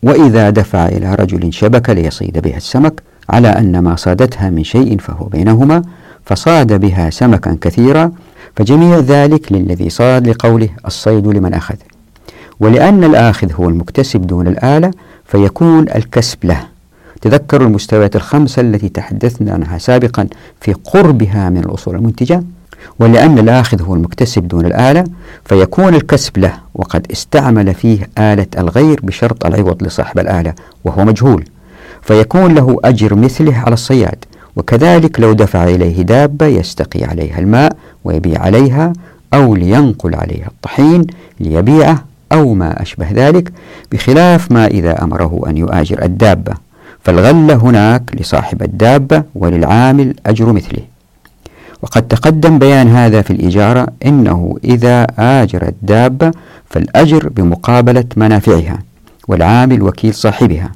وإذا 0.04 0.50
دفع 0.50 0.88
إلى 0.88 1.16
رجل 1.16 1.54
شبكة 1.54 1.94
ليصيد 1.94 2.38
بها 2.40 2.58
السمك 2.58 3.02
على 3.30 3.48
أن 3.48 3.80
ما 3.80 3.96
صادتها 3.96 4.50
من 4.50 4.64
شيء 4.64 4.98
فهو 4.98 5.26
بينهما 5.26 5.82
فصاد 6.26 6.80
بها 6.80 7.10
سمكا 7.10 7.58
كثيرا 7.62 8.12
فجميع 8.56 9.00
ذلك 9.00 9.52
للذي 9.52 9.90
صاد 9.90 10.28
لقوله 10.28 10.70
الصيد 10.86 11.28
لمن 11.28 11.54
أخذ. 11.54 11.76
ولأن 12.60 13.04
الآخذ 13.04 13.54
هو 13.54 13.70
المكتسب 13.70 14.28
دون 14.28 14.48
الآلة 14.48 14.92
فيكون 15.26 15.90
الكسب 15.96 16.38
له. 16.46 16.60
تذكروا 17.22 17.68
المستويات 17.68 18.16
الخمسة 18.16 18.62
التي 18.62 18.90
تحدثنا 18.90 19.54
عنها 19.54 19.78
سابقا 19.78 20.28
في 20.62 20.74
قربها 20.74 21.50
من 21.50 21.58
الأصول 21.58 21.96
المنتجة؟ 21.96 22.44
ولأن 23.00 23.40
الآخذ 23.40 23.82
هو 23.82 23.94
المكتسب 23.94 24.48
دون 24.48 24.66
الآلة 24.66 25.04
فيكون 25.46 25.96
الكسب 25.96 26.38
له 26.38 26.54
وقد 26.76 27.08
استعمل 27.12 27.74
فيه 27.74 28.10
آلة 28.18 28.48
الغير 28.58 29.00
بشرط 29.04 29.46
العوض 29.46 29.84
لصاحب 29.84 30.20
الآلة 30.20 30.54
وهو 30.84 31.06
مجهول. 31.06 31.46
فيكون 32.02 32.54
له 32.56 32.78
أجر 32.84 33.16
مثله 33.16 33.58
على 33.58 33.74
الصياد 33.74 34.26
وكذلك 34.56 35.20
لو 35.20 35.34
دفع 35.34 35.64
إليه 35.64 36.02
دابة 36.02 36.46
يستقي 36.46 37.04
عليها 37.04 37.40
الماء 37.40 37.76
ويبيع 38.04 38.42
عليها 38.42 38.94
أو 39.34 39.56
لينقل 39.56 40.16
عليها 40.16 40.48
الطحين 40.48 41.08
ليبيعه. 41.40 42.04
أو 42.34 42.54
ما 42.54 42.82
أشبه 42.82 43.08
ذلك 43.12 43.52
بخلاف 43.92 44.52
ما 44.52 44.68
إذا 44.68 45.04
أمره 45.04 45.42
أن 45.48 45.58
يؤاجر 45.58 46.04
الدابة. 46.04 46.54
فالغلة 47.04 47.54
هناك 47.54 48.02
لصاحب 48.14 48.64
الدابة 48.64 49.24
وللعامل 49.36 50.16
أجر 50.26 50.54
مثله. 50.54 50.82
وقد 51.82 52.08
تقدم 52.08 52.60
بيان 52.60 52.88
هذا 52.88 53.22
في 53.22 53.34
الإجارة 53.34 53.88
إنه 54.06 54.58
إذا 54.64 55.08
آجر 55.20 55.68
الدابة 55.68 56.32
فالأجر 56.70 57.30
بمقابلة 57.30 58.06
منافعها 58.16 58.80
والعامل 59.28 59.82
وكيل 59.82 60.14
صاحبها. 60.14 60.72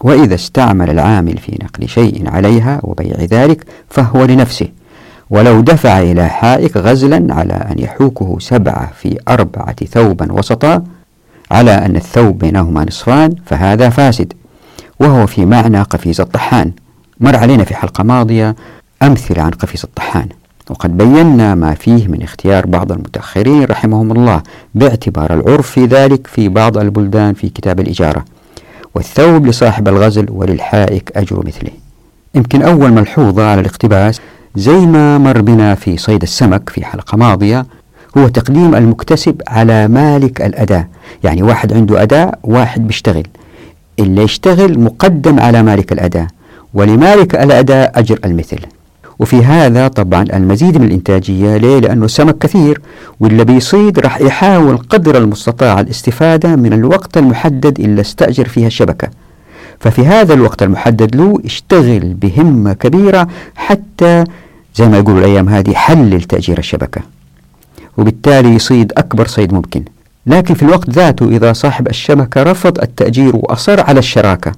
وإذا 0.00 0.34
استعمل 0.34 0.90
العامل 0.90 1.38
في 1.38 1.58
نقل 1.62 1.88
شيء 1.88 2.28
عليها 2.28 2.80
وبيع 2.82 3.16
ذلك 3.30 3.64
فهو 3.90 4.24
لنفسه. 4.24 4.68
ولو 5.30 5.60
دفع 5.60 5.98
إلى 5.98 6.28
حائك 6.28 6.76
غزلا 6.76 7.34
على 7.34 7.52
أن 7.52 7.78
يحوكه 7.78 8.38
سبعة 8.38 8.92
في 9.00 9.18
أربعة 9.28 9.76
ثوبا 9.84 10.32
وسطا 10.32 10.84
على 11.50 11.70
أن 11.70 11.96
الثوب 11.96 12.38
بينهما 12.38 12.84
نصفان 12.84 13.34
فهذا 13.46 13.88
فاسد. 13.88 14.32
وهو 15.00 15.26
في 15.26 15.46
معنى 15.46 15.82
قفيز 15.82 16.20
الطحان. 16.20 16.72
مر 17.20 17.36
علينا 17.36 17.64
في 17.64 17.74
حلقة 17.74 18.04
ماضية 18.04 18.56
أمثلة 19.02 19.42
عن 19.42 19.50
قفيز 19.50 19.82
الطحان. 19.84 20.28
وقد 20.70 20.96
بينا 20.96 21.54
ما 21.54 21.74
فيه 21.74 22.08
من 22.08 22.22
اختيار 22.22 22.66
بعض 22.66 22.92
المتأخرين 22.92 23.64
رحمهم 23.64 24.12
الله 24.12 24.42
باعتبار 24.74 25.34
العرف 25.34 25.70
في 25.70 25.86
ذلك 25.86 26.26
في 26.26 26.48
بعض 26.48 26.78
البلدان 26.78 27.34
في 27.34 27.48
كتاب 27.48 27.80
الإجارة. 27.80 28.24
والثوب 28.94 29.46
لصاحب 29.46 29.88
الغزل 29.88 30.26
وللحائك 30.30 31.12
أجر 31.16 31.46
مثله. 31.46 31.70
يمكن 32.34 32.62
أول 32.62 32.92
ملحوظة 32.92 33.50
على 33.50 33.60
الاقتباس 33.60 34.20
زي 34.56 34.76
ما 34.86 35.18
مر 35.18 35.40
بنا 35.40 35.74
في 35.74 35.96
صيد 35.96 36.22
السمك 36.22 36.68
في 36.68 36.84
حلقة 36.84 37.16
ماضية 37.16 37.66
هو 38.18 38.28
تقديم 38.28 38.74
المكتسب 38.74 39.42
على 39.48 39.88
مالك 39.88 40.42
الأداة. 40.42 40.88
يعني 41.24 41.42
واحد 41.42 41.72
عنده 41.72 42.02
أداة 42.02 42.32
واحد 42.42 42.86
بيشتغل. 42.86 43.26
اللي 43.98 44.22
يشتغل 44.22 44.80
مقدم 44.80 45.40
على 45.40 45.62
مالك 45.62 45.92
الأداة. 45.92 46.26
ولمالك 46.74 47.34
الأداة 47.34 47.92
أجر 47.94 48.18
المثل. 48.24 48.58
وفي 49.18 49.44
هذا 49.44 49.88
طبعا 49.88 50.22
المزيد 50.22 50.78
من 50.78 50.86
الإنتاجية 50.86 51.56
ليه؟ 51.56 51.78
لأنه 51.78 52.04
السمك 52.04 52.38
كثير. 52.38 52.80
واللي 53.20 53.44
بيصيد 53.44 53.98
راح 53.98 54.20
يحاول 54.20 54.76
قدر 54.76 55.18
المستطاع 55.18 55.80
الاستفادة 55.80 56.56
من 56.56 56.72
الوقت 56.72 57.16
المحدد 57.16 57.80
اللي 57.80 58.00
استأجر 58.00 58.48
فيها 58.48 58.66
الشبكة. 58.66 59.08
ففي 59.80 60.06
هذا 60.06 60.34
الوقت 60.34 60.62
المحدد 60.62 61.16
له 61.16 61.40
اشتغل 61.44 62.14
بهمة 62.14 62.72
كبيرة 62.72 63.28
حتى 63.56 64.24
زي 64.74 64.88
ما 64.88 64.98
يقولوا 64.98 65.20
الأيام 65.20 65.48
هذه 65.48 65.74
حلل 65.74 66.22
تأجير 66.22 66.58
الشبكة. 66.58 67.00
وبالتالي 67.98 68.54
يصيد 68.54 68.92
أكبر 68.96 69.26
صيد 69.26 69.52
ممكن. 69.52 69.84
لكن 70.26 70.54
في 70.54 70.62
الوقت 70.62 70.90
ذاته 70.90 71.28
إذا 71.28 71.52
صاحب 71.52 71.88
الشبكة 71.88 72.42
رفض 72.42 72.80
التأجير 72.80 73.36
وأصر 73.36 73.80
على 73.80 73.98
الشراكة 73.98 74.52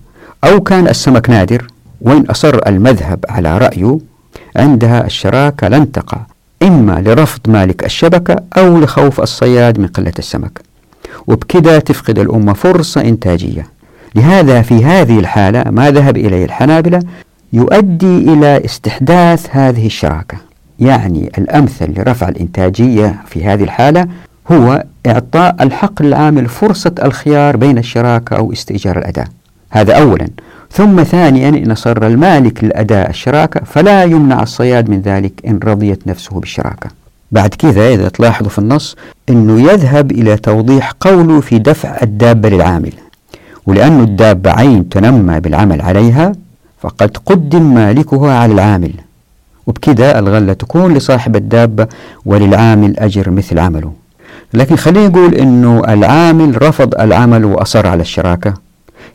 أو 0.44 0.60
كان 0.60 0.88
السمك 0.88 1.30
نادر 1.30 1.66
وإن 2.00 2.22
أصر 2.22 2.60
المذهب 2.66 3.24
على 3.28 3.58
رأيه 3.58 3.98
عندها 4.56 5.06
الشراكة 5.06 5.68
لن 5.68 5.92
تقع 5.92 6.18
إما 6.62 7.00
لرفض 7.00 7.40
مالك 7.48 7.84
الشبكة 7.84 8.36
أو 8.56 8.80
لخوف 8.80 9.20
الصياد 9.20 9.78
من 9.78 9.86
قلة 9.86 10.12
السمك. 10.18 10.60
وبكذا 11.26 11.78
تفقد 11.78 12.18
الأمة 12.18 12.52
فرصة 12.52 13.00
إنتاجية. 13.00 13.66
لهذا 14.14 14.62
في 14.62 14.84
هذه 14.84 15.18
الحالة 15.18 15.64
ما 15.70 15.90
ذهب 15.90 16.16
إليه 16.16 16.44
الحنابلة 16.44 17.02
يؤدي 17.52 18.18
إلى 18.32 18.64
استحداث 18.64 19.46
هذه 19.50 19.86
الشراكة. 19.86 20.49
يعني 20.80 21.32
الأمثل 21.38 22.00
لرفع 22.00 22.28
الإنتاجية 22.28 23.22
في 23.26 23.44
هذه 23.44 23.62
الحالة 23.64 24.06
هو 24.52 24.84
إعطاء 25.06 25.56
الحق 25.60 26.02
للعامل 26.02 26.48
فرصة 26.48 26.94
الخيار 27.02 27.56
بين 27.56 27.78
الشراكة 27.78 28.36
أو 28.36 28.52
استئجار 28.52 28.98
الأداة. 28.98 29.26
هذا 29.70 29.94
أولا. 29.94 30.28
ثم 30.72 31.02
ثانيا 31.02 31.48
إن 31.48 31.74
صر 31.74 32.06
المالك 32.06 32.64
للأداء 32.64 33.10
الشراكة 33.10 33.60
فلا 33.64 34.04
يمنع 34.04 34.42
الصياد 34.42 34.90
من 34.90 35.00
ذلك 35.00 35.32
إن 35.46 35.60
رضيت 35.64 36.06
نفسه 36.06 36.40
بالشراكة. 36.40 36.90
بعد 37.32 37.54
كذا 37.54 37.88
إذا 37.88 38.08
تلاحظوا 38.08 38.50
في 38.50 38.58
النص 38.58 38.96
أنه 39.28 39.72
يذهب 39.72 40.12
إلى 40.12 40.36
توضيح 40.36 40.92
قوله 41.00 41.40
في 41.40 41.58
دفع 41.58 41.98
الدابة 42.02 42.48
للعامل. 42.48 42.92
ولأن 43.66 44.00
الدابة 44.00 44.50
عين 44.50 44.88
تنمى 44.88 45.40
بالعمل 45.40 45.80
عليها 45.80 46.32
فقد 46.80 47.16
قدم 47.26 47.74
مالكها 47.74 48.38
على 48.38 48.52
العامل. 48.52 48.92
وبكذا 49.74 50.18
الغلة 50.18 50.52
تكون 50.52 50.94
لصاحب 50.94 51.36
الدابة 51.36 51.86
وللعامل 52.26 52.98
أجر 52.98 53.30
مثل 53.30 53.58
عمله. 53.58 53.92
لكن 54.54 54.76
خلينا 54.76 55.08
نقول 55.08 55.34
أنه 55.34 55.82
العامل 55.88 56.62
رفض 56.62 56.94
العمل 57.00 57.44
وأصر 57.44 57.86
على 57.86 58.00
الشراكة. 58.02 58.54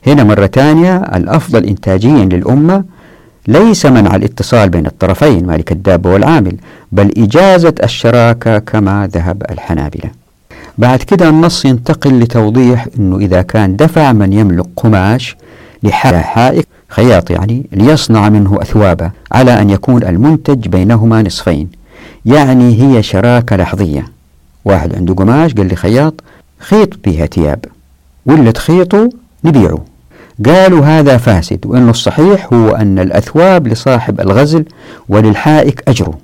هنا 0.07 0.23
مرة 0.23 0.45
ثانية 0.45 0.97
الأفضل 0.97 1.65
إنتاجيا 1.65 2.25
للأمة 2.25 2.83
ليس 3.47 3.85
منع 3.85 4.15
الاتصال 4.15 4.69
بين 4.69 4.85
الطرفين 4.85 5.45
مالك 5.45 5.71
الدابة 5.71 6.09
والعامل 6.09 6.57
بل 6.91 7.11
إجازة 7.17 7.73
الشراكة 7.83 8.59
كما 8.59 9.09
ذهب 9.13 9.43
الحنابلة. 9.51 10.09
بعد 10.77 10.99
كده 10.99 11.29
النص 11.29 11.65
ينتقل 11.65 12.19
لتوضيح 12.19 12.87
أنه 12.99 13.17
إذا 13.17 13.41
كان 13.41 13.75
دفع 13.75 14.11
من 14.13 14.33
يملك 14.33 14.65
قماش 14.75 15.37
لحائك 15.83 16.67
خياط 16.95 17.31
يعني 17.31 17.65
ليصنع 17.71 18.29
منه 18.29 18.61
أثوابا 18.61 19.11
على 19.31 19.61
أن 19.61 19.69
يكون 19.69 20.03
المنتج 20.03 20.67
بينهما 20.67 21.21
نصفين. 21.21 21.69
يعني 22.25 22.81
هي 22.81 23.03
شراكة 23.03 23.55
لحظية. 23.55 24.07
واحد 24.65 24.95
عنده 24.95 25.13
قماش 25.13 25.53
قال 25.53 25.67
لي 25.67 25.75
خياط 25.75 26.13
خيط 26.59 26.89
بها 27.05 27.25
ثياب. 27.25 27.65
ولا 28.25 28.51
تخيطه 28.51 29.09
نبيعه. 29.43 29.85
قالوا 30.45 30.85
هذا 30.85 31.17
فاسد 31.17 31.65
وأنه 31.65 31.89
الصحيح 31.89 32.53
هو 32.53 32.69
أن 32.69 32.99
الأثواب 32.99 33.67
لصاحب 33.67 34.21
الغزل 34.21 34.65
وللحائك 35.09 35.83
أجره. 35.87 36.17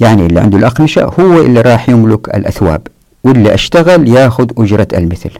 يعني 0.00 0.26
اللي 0.26 0.40
عنده 0.40 0.58
الأقمشة 0.58 1.04
هو 1.20 1.40
اللي 1.40 1.60
راح 1.60 1.88
يملك 1.88 2.28
الأثواب. 2.28 2.86
واللي 3.24 3.54
أشتغل 3.54 4.08
ياخذ 4.08 4.50
أجرة 4.58 4.88
المثل. 4.94 5.30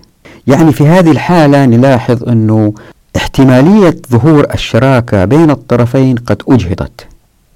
يعني 0.46 0.72
في 0.72 0.86
هذه 0.86 1.10
الحالة 1.10 1.64
نلاحظ 1.64 2.28
أنه 2.28 2.72
احتمالية 3.16 3.96
ظهور 4.10 4.46
الشراكة 4.54 5.24
بين 5.24 5.50
الطرفين 5.50 6.14
قد 6.16 6.42
أجهضت 6.48 7.06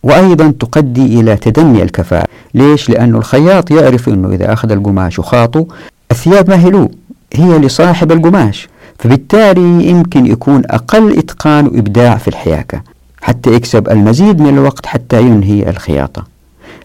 وأيضا 0.02 0.54
تؤدي 0.60 1.20
إلى 1.20 1.36
تدني 1.36 1.82
الكفاءة. 1.82 2.26
ليش؟ 2.54 2.90
لأن 2.90 3.14
الخياط 3.14 3.70
يعرف 3.70 4.08
أنه 4.08 4.28
إذا 4.28 4.52
أخذ 4.52 4.72
القماش 4.72 5.18
وخاطه 5.18 5.66
الثياب 6.10 6.50
ما 6.50 6.64
هي 6.64 6.70
له 6.70 6.88
هي 7.34 7.58
لصاحب 7.58 8.12
القماش. 8.12 8.68
فبالتالي 8.98 9.88
يمكن 9.88 10.26
يكون 10.26 10.62
أقل 10.66 11.18
إتقان 11.18 11.66
وإبداع 11.66 12.16
في 12.16 12.28
الحياكة 12.28 12.82
حتى 13.22 13.52
يكسب 13.52 13.88
المزيد 13.88 14.40
من 14.40 14.58
الوقت 14.58 14.86
حتى 14.86 15.20
ينهي 15.22 15.70
الخياطة. 15.70 16.24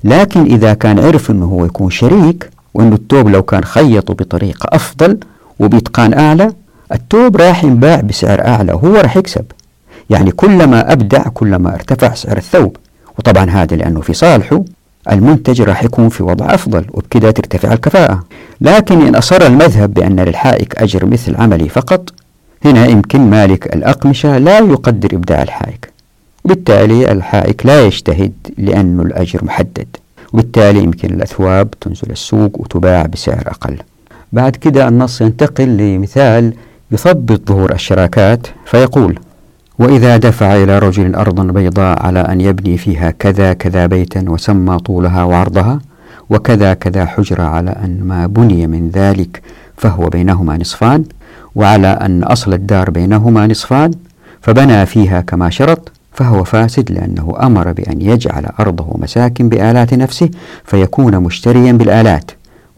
لكن 0.03 0.41
إذا 0.41 0.73
كان 0.73 0.99
عرف 0.99 1.31
أنه 1.31 1.45
هو 1.45 1.65
يكون 1.65 1.89
شريك 1.89 2.49
وأنه 2.73 2.95
التوب 2.95 3.29
لو 3.29 3.43
كان 3.43 3.63
خيطه 3.63 4.13
بطريقة 4.13 4.75
أفضل 4.75 5.17
وبإتقان 5.59 6.13
أعلى 6.13 6.53
التوب 6.91 7.37
راح 7.37 7.63
ينباع 7.63 8.01
بسعر 8.01 8.47
أعلى 8.47 8.73
وهو 8.73 8.95
راح 8.95 9.17
يكسب. 9.17 9.45
يعني 10.09 10.31
كلما 10.31 10.91
أبدع 10.91 11.23
كلما 11.23 11.73
ارتفع 11.73 12.13
سعر 12.13 12.37
الثوب. 12.37 12.77
وطبعا 13.19 13.49
هذا 13.49 13.75
لأنه 13.75 14.01
في 14.01 14.13
صالحه 14.13 14.63
المنتج 15.11 15.61
راح 15.61 15.83
يكون 15.83 16.09
في 16.09 16.23
وضع 16.23 16.53
أفضل 16.53 16.85
وبكذا 16.91 17.31
ترتفع 17.31 17.73
الكفاءة. 17.73 18.23
لكن 18.61 19.01
إن 19.07 19.15
أصر 19.15 19.47
المذهب 19.47 19.93
بأن 19.93 20.19
للحائك 20.19 20.75
أجر 20.75 21.05
مثل 21.05 21.35
عملي 21.35 21.69
فقط 21.69 22.13
هنا 22.65 22.85
يمكن 22.85 23.29
مالك 23.29 23.75
الأقمشة 23.75 24.37
لا 24.37 24.57
يقدر 24.59 25.09
إبداع 25.13 25.43
الحائك. 25.43 25.89
وبالتالي 26.45 27.11
الحائك 27.11 27.65
لا 27.65 27.85
يجتهد 27.85 28.33
لأن 28.57 28.99
الأجر 28.99 29.45
محدد. 29.45 29.87
وبالتالي 30.33 30.83
يمكن 30.83 31.13
الأثواب 31.13 31.71
تنزل 31.71 32.11
السوق 32.11 32.59
وتباع 32.59 33.05
بسعر 33.05 33.43
أقل. 33.47 33.77
بعد 34.33 34.55
كده 34.55 34.87
النص 34.87 35.21
ينتقل 35.21 35.77
لمثال 35.77 36.53
يثبط 36.91 37.47
ظهور 37.47 37.73
الشراكات 37.73 38.47
فيقول 38.65 39.19
وإذا 39.79 40.17
دفع 40.17 40.55
إلى 40.55 40.79
رجل 40.79 41.15
أرضا 41.15 41.43
بيضاء 41.43 42.05
على 42.05 42.19
أن 42.19 42.41
يبني 42.41 42.77
فيها 42.77 43.11
كذا 43.11 43.53
كذا 43.53 43.85
بيتا 43.85 44.25
وسمى 44.27 44.77
طولها 44.77 45.23
وعرضها 45.23 45.79
وكذا 46.29 46.73
كذا 46.73 47.05
حجرة 47.05 47.43
على 47.43 47.71
أن 47.71 48.03
ما 48.03 48.27
بني 48.27 48.67
من 48.67 48.89
ذلك 48.89 49.41
فهو 49.77 50.09
بينهما 50.09 50.57
نصفان 50.57 51.03
وعلى 51.55 51.87
أن 51.87 52.23
أصل 52.23 52.53
الدار 52.53 52.89
بينهما 52.89 53.47
نصفان 53.47 53.91
فبنى 54.41 54.85
فيها 54.85 55.21
كما 55.21 55.49
شرط 55.49 55.91
فهو 56.13 56.43
فاسد 56.43 56.91
لأنه 56.91 57.37
أمر 57.41 57.71
بأن 57.71 58.01
يجعل 58.01 58.45
أرضه 58.59 58.97
مساكن 58.97 59.49
بآلات 59.49 59.93
نفسه 59.93 60.29
فيكون 60.65 61.19
مشتريا 61.19 61.71
بالآلات 61.71 62.31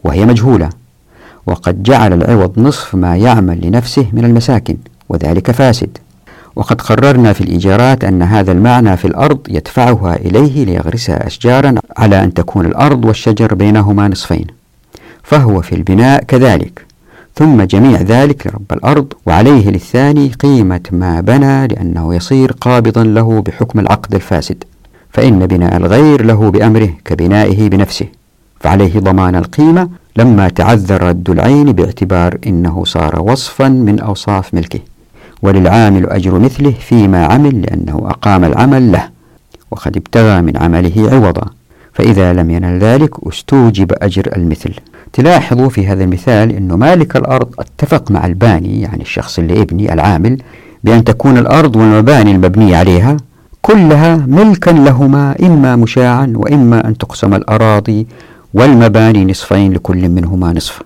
وهي 0.04 0.26
مجهولة. 0.26 0.68
وقد 1.48 1.82
جعل 1.82 2.12
العوض 2.12 2.58
نصف 2.58 2.94
ما 2.94 3.16
يعمل 3.16 3.66
لنفسه 3.66 4.06
من 4.12 4.24
المساكن 4.24 4.76
وذلك 5.08 5.50
فاسد. 5.50 5.98
وقد 6.56 6.80
قررنا 6.80 7.32
في 7.32 7.40
الإيجارات 7.40 8.04
أن 8.04 8.22
هذا 8.22 8.52
المعنى 8.52 8.96
في 8.96 9.04
الأرض 9.04 9.38
يدفعها 9.48 10.16
إليه 10.16 10.64
ليغرسها 10.64 11.26
أشجارا 11.26 11.74
على 11.96 12.24
أن 12.24 12.34
تكون 12.34 12.66
الأرض 12.66 13.04
والشجر 13.04 13.54
بينهما 13.54 14.08
نصفين. 14.08 14.46
فهو 15.22 15.60
في 15.62 15.74
البناء 15.74 16.24
كذلك. 16.24 16.86
ثم 17.34 17.62
جميع 17.62 18.00
ذلك 18.00 18.46
لرب 18.46 18.72
الأرض 18.72 19.12
وعليه 19.26 19.70
للثاني 19.70 20.28
قيمة 20.28 20.80
ما 20.92 21.20
بنى 21.20 21.66
لأنه 21.66 22.14
يصير 22.14 22.52
قابضا 22.52 23.04
له 23.04 23.42
بحكم 23.42 23.80
العقد 23.80 24.14
الفاسد. 24.14 24.64
فإن 25.10 25.46
بناء 25.46 25.76
الغير 25.76 26.24
له 26.24 26.50
بأمره 26.50 26.90
كبنائه 27.04 27.68
بنفسه. 27.68 28.06
فعليه 28.60 28.98
ضمان 29.00 29.36
القيمة 29.36 29.88
لما 30.16 30.48
تعذر 30.48 31.02
رد 31.02 31.30
العين 31.30 31.72
باعتبار 31.72 32.38
إنه 32.46 32.84
صار 32.84 33.20
وصفا 33.20 33.68
من 33.68 34.00
أوصاف 34.00 34.54
ملكه. 34.54 34.80
وللعامل 35.42 36.06
أجر 36.10 36.38
مثله 36.38 36.74
فيما 36.80 37.24
عمل 37.24 37.62
لأنه 37.62 38.02
أقام 38.06 38.44
العمل 38.44 38.92
له 38.92 39.08
وقد 39.70 39.96
ابتغى 39.96 40.42
من 40.42 40.56
عمله 40.56 41.10
عوضا. 41.12 41.44
فإذا 41.92 42.32
لم 42.32 42.50
ينل 42.50 42.78
ذلك 42.78 43.28
استوجب 43.28 43.92
أجر 44.02 44.30
المثل. 44.36 44.74
تلاحظوا 45.12 45.68
في 45.68 45.86
هذا 45.86 46.04
المثال 46.04 46.52
أنه 46.52 46.76
مالك 46.76 47.16
الأرض 47.16 47.48
اتفق 47.58 48.10
مع 48.10 48.26
الباني 48.26 48.80
يعني 48.80 49.02
الشخص 49.02 49.38
اللي 49.38 49.60
يبني 49.60 49.92
العامل 49.92 50.38
بأن 50.84 51.04
تكون 51.04 51.38
الأرض 51.38 51.76
والمباني 51.76 52.30
المبنية 52.30 52.76
عليها 52.76 53.16
كلها 53.62 54.16
ملكا 54.16 54.70
لهما 54.70 55.36
إما 55.42 55.76
مشاعا 55.76 56.32
وإما 56.36 56.88
أن 56.88 56.98
تقسم 56.98 57.34
الأراضي 57.34 58.06
والمباني 58.54 59.24
نصفين 59.24 59.72
لكل 59.72 60.08
منهما 60.08 60.52
نصف. 60.52 60.82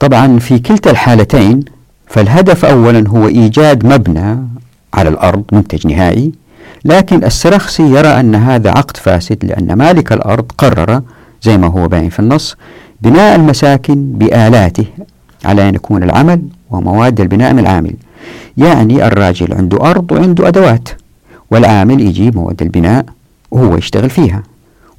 طبعا 0.00 0.38
في 0.38 0.58
كلتا 0.58 0.90
الحالتين 0.90 1.60
فالهدف 2.06 2.64
أولا 2.64 3.08
هو 3.08 3.28
إيجاد 3.28 3.86
مبنى 3.86 4.38
على 4.94 5.08
الأرض 5.08 5.44
منتج 5.52 5.86
نهائي 5.86 6.32
لكن 6.84 7.24
السرخسي 7.24 7.82
يرى 7.82 8.08
أن 8.08 8.34
هذا 8.34 8.70
عقد 8.70 8.96
فاسد 8.96 9.44
لأن 9.44 9.72
مالك 9.72 10.12
الأرض 10.12 10.52
قرر 10.58 11.02
زي 11.42 11.58
ما 11.58 11.66
هو 11.66 11.88
باين 11.88 12.08
في 12.08 12.18
النص 12.20 12.56
بناء 13.02 13.36
المساكن 13.36 14.12
بآلاته 14.12 14.84
على 15.44 15.68
أن 15.68 15.74
يكون 15.74 16.02
العمل 16.02 16.42
ومواد 16.70 17.20
البناء 17.20 17.52
من 17.52 17.58
العامل. 17.58 17.94
يعني 18.56 19.06
الراجل 19.06 19.54
عنده 19.54 19.90
أرض 19.90 20.12
وعنده 20.12 20.48
أدوات 20.48 20.88
والعامل 21.50 22.00
يجيب 22.00 22.36
مواد 22.36 22.62
البناء 22.62 23.04
وهو 23.50 23.76
يشتغل 23.76 24.10
فيها. 24.10 24.42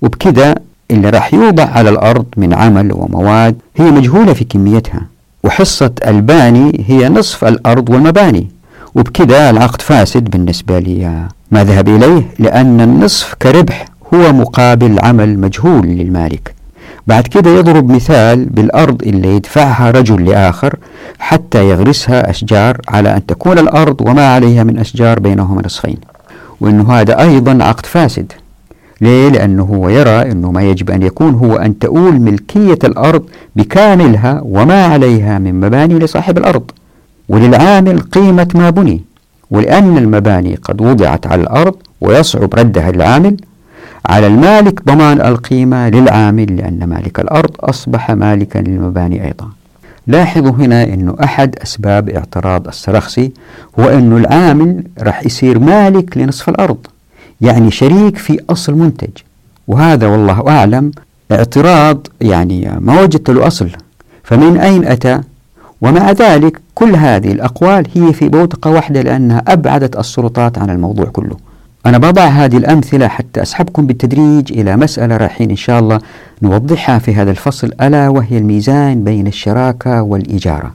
وبكذا 0.01 0.55
اللي 0.91 1.09
راح 1.09 1.33
يوضع 1.33 1.65
على 1.65 1.89
الأرض 1.89 2.25
من 2.37 2.53
عمل 2.53 2.93
ومواد 2.93 3.55
هي 3.75 3.91
مجهولة 3.91 4.33
في 4.33 4.43
كميتها 4.43 5.01
وحصة 5.43 5.91
الباني 6.07 6.85
هي 6.87 7.09
نصف 7.09 7.45
الأرض 7.45 7.89
والمباني. 7.89 8.47
وبكذا 8.95 9.49
العقد 9.49 9.81
فاسد 9.81 10.23
بالنسبة 10.23 10.79
لي 10.79 11.27
ما 11.51 11.63
ذهب 11.63 11.89
إليه 11.89 12.23
لأن 12.39 12.81
النصف 12.81 13.33
كربح 13.33 13.85
هو 14.13 14.33
مقابل 14.33 14.99
عمل 15.03 15.39
مجهول 15.39 15.87
للمالك. 15.87 16.55
بعد 17.07 17.27
كده 17.27 17.49
يضرب 17.49 17.91
مثال 17.91 18.45
بالأرض 18.45 19.01
اللي 19.03 19.35
يدفعها 19.35 19.91
رجل 19.91 20.25
لآخر 20.25 20.75
حتى 21.19 21.69
يغرسها 21.69 22.29
أشجار 22.29 22.77
على 22.87 23.15
أن 23.15 23.25
تكون 23.25 23.59
الأرض 23.59 24.01
وما 24.01 24.33
عليها 24.33 24.63
من 24.63 24.79
أشجار 24.79 25.19
بينهما 25.19 25.61
نصفين. 25.65 25.97
وأنه 26.61 26.93
هذا 26.93 27.19
أيضا 27.21 27.63
عقد 27.63 27.85
فاسد. 27.85 28.31
ليه؟ 29.01 29.29
لأنه 29.29 29.63
هو 29.63 29.89
يرى 29.89 30.31
أنه 30.31 30.51
ما 30.51 30.61
يجب 30.61 30.91
أن 30.91 31.01
يكون 31.03 31.33
هو 31.33 31.55
أن 31.55 31.79
تؤول 31.79 32.19
ملكية 32.19 32.79
الأرض 32.83 33.23
بكاملها 33.55 34.41
وما 34.45 34.85
عليها 34.85 35.39
من 35.39 35.59
مباني 35.59 35.99
لصاحب 35.99 36.37
الأرض. 36.37 36.71
وللعامل 37.29 37.99
قيمة 37.99 38.47
ما 38.55 38.69
بني. 38.69 39.01
ولأن 39.51 39.97
المباني 39.97 40.55
قد 40.55 40.81
وضعت 40.81 41.27
على 41.27 41.41
الأرض 41.41 41.75
ويصعب 42.01 42.55
ردها 42.55 42.91
للعامل. 42.91 43.37
على 44.05 44.27
المالك 44.27 44.85
ضمان 44.85 45.21
القيمة 45.21 45.89
للعامل 45.89 46.57
لأن 46.57 46.83
مالك 46.83 47.19
الأرض 47.19 47.51
أصبح 47.59 48.11
مالكا 48.11 48.59
للمباني 48.59 49.25
أيضا. 49.25 49.49
لاحظوا 50.07 50.51
هنا 50.51 50.83
أنه 50.83 51.15
أحد 51.23 51.55
أسباب 51.63 52.09
اعتراض 52.09 52.67
السرخسي 52.67 53.31
هو 53.79 53.89
أنه 53.89 54.17
العامل 54.17 54.83
راح 54.99 55.25
يصير 55.25 55.59
مالك 55.59 56.17
لنصف 56.17 56.49
الأرض. 56.49 56.77
يعني 57.41 57.71
شريك 57.71 58.17
في 58.17 58.39
أصل 58.49 58.73
منتج. 58.73 59.09
وهذا 59.67 60.07
والله 60.07 60.47
أعلم 60.47 60.91
اعتراض 61.31 62.07
يعني 62.21 62.77
ما 62.79 63.01
وجدت 63.01 63.29
له 63.29 63.47
أصل. 63.47 63.69
فمن 64.23 64.57
أين 64.57 64.85
أتى؟ 64.85 65.21
ومع 65.81 66.11
ذلك 66.11 66.61
كل 66.75 66.95
هذه 66.95 67.31
الأقوال 67.31 67.87
هي 67.95 68.13
في 68.13 68.29
بوتقة 68.29 68.71
واحدة 68.71 69.01
لأنها 69.01 69.43
أبعدت 69.47 69.99
السلطات 69.99 70.57
عن 70.57 70.69
الموضوع 70.69 71.05
كله. 71.05 71.37
أنا 71.85 71.97
بضع 71.97 72.25
هذه 72.25 72.57
الأمثلة 72.57 73.07
حتى 73.07 73.41
أسحبكم 73.41 73.87
بالتدريج 73.87 74.51
إلى 74.51 74.77
مسألة 74.77 75.17
رايحين 75.17 75.49
إن 75.49 75.55
شاء 75.55 75.79
الله 75.79 75.99
نوضحها 76.41 76.99
في 76.99 77.15
هذا 77.15 77.31
الفصل 77.31 77.71
ألا 77.81 78.09
وهي 78.09 78.37
الميزان 78.37 79.03
بين 79.03 79.27
الشراكة 79.27 80.01
والإجارة. 80.01 80.73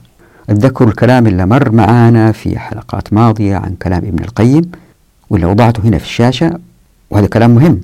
اتذكروا 0.49 0.89
الكلام 0.89 1.27
اللي 1.27 1.45
مر 1.45 1.71
معانا 1.71 2.31
في 2.31 2.59
حلقات 2.59 3.13
ماضية 3.13 3.55
عن 3.55 3.75
كلام 3.81 4.05
ابن 4.05 4.23
القيم. 4.23 4.61
واللي 5.29 5.47
وضعته 5.47 5.81
هنا 5.83 5.97
في 5.97 6.03
الشاشة 6.05 6.59
وهذا 7.09 7.27
كلام 7.27 7.49
مهم. 7.51 7.81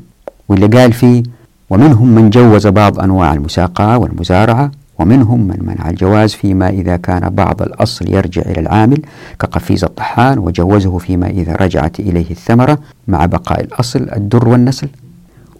واللي 0.50 0.68
قال 0.68 0.94
فيه 0.94 1.24
ومنهم 1.70 2.08
من 2.08 2.30
جوز 2.30 2.68
بعض 2.68 3.00
أنواع 3.00 3.34
المساقة 3.34 3.98
والمزارعة 3.98 4.72
ومنهم 5.00 5.48
من 5.48 5.58
منع 5.62 5.90
الجواز 5.90 6.34
فيما 6.34 6.70
إذا 6.70 6.98
كان 6.98 7.30
بعض 7.30 7.62
الأصل 7.62 8.14
يرجع 8.14 8.42
إلى 8.42 8.60
العامل 8.62 9.02
كقفيز 9.40 9.84
الطحان 9.84 10.38
وجوزه 10.40 10.98
فيما 10.98 11.28
إذا 11.28 11.56
رجعت 11.56 12.00
إليه 12.00 12.32
الثمرة 12.32 12.80
مع 13.08 13.26
بقاء 13.26 13.62
الأصل 13.62 14.10
الدر 14.16 14.48
والنسل. 14.48 14.88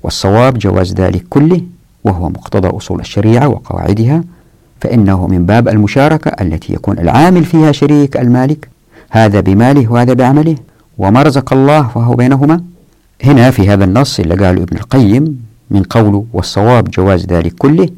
والصواب 0.04 0.58
جواز 0.58 0.94
ذلك 0.94 1.24
كله 1.30 1.62
وهو 2.04 2.30
مقتضى 2.30 2.68
أصول 2.68 3.00
الشريعة 3.00 3.48
وقواعدها 3.48 4.24
فإنه 4.82 5.28
من 5.28 5.46
باب 5.46 5.68
المشاركة 5.68 6.32
التي 6.42 6.74
يكون 6.74 7.00
العامل 7.00 7.46
فيها 7.46 7.72
شريك 7.72 8.18
المالك. 8.18 8.70
هذا 9.10 9.40
بماله 9.40 9.92
وهذا 9.92 10.14
بعمله. 10.14 10.56
وما 10.98 11.24
رزق 11.24 11.54
الله 11.54 11.88
فهو 11.88 12.16
بينهما. 12.16 12.62
هنا 13.24 13.52
في 13.52 13.70
هذا 13.70 13.84
النص 13.86 14.20
اللي 14.20 14.36
قاله 14.36 14.64
ابن 14.64 14.78
القيم 14.78 15.40
من 15.72 15.84
قوله 15.84 16.26
والصواب 16.34 16.92
جواز 16.92 17.26
ذلك 17.26 17.54
كله 17.54 17.90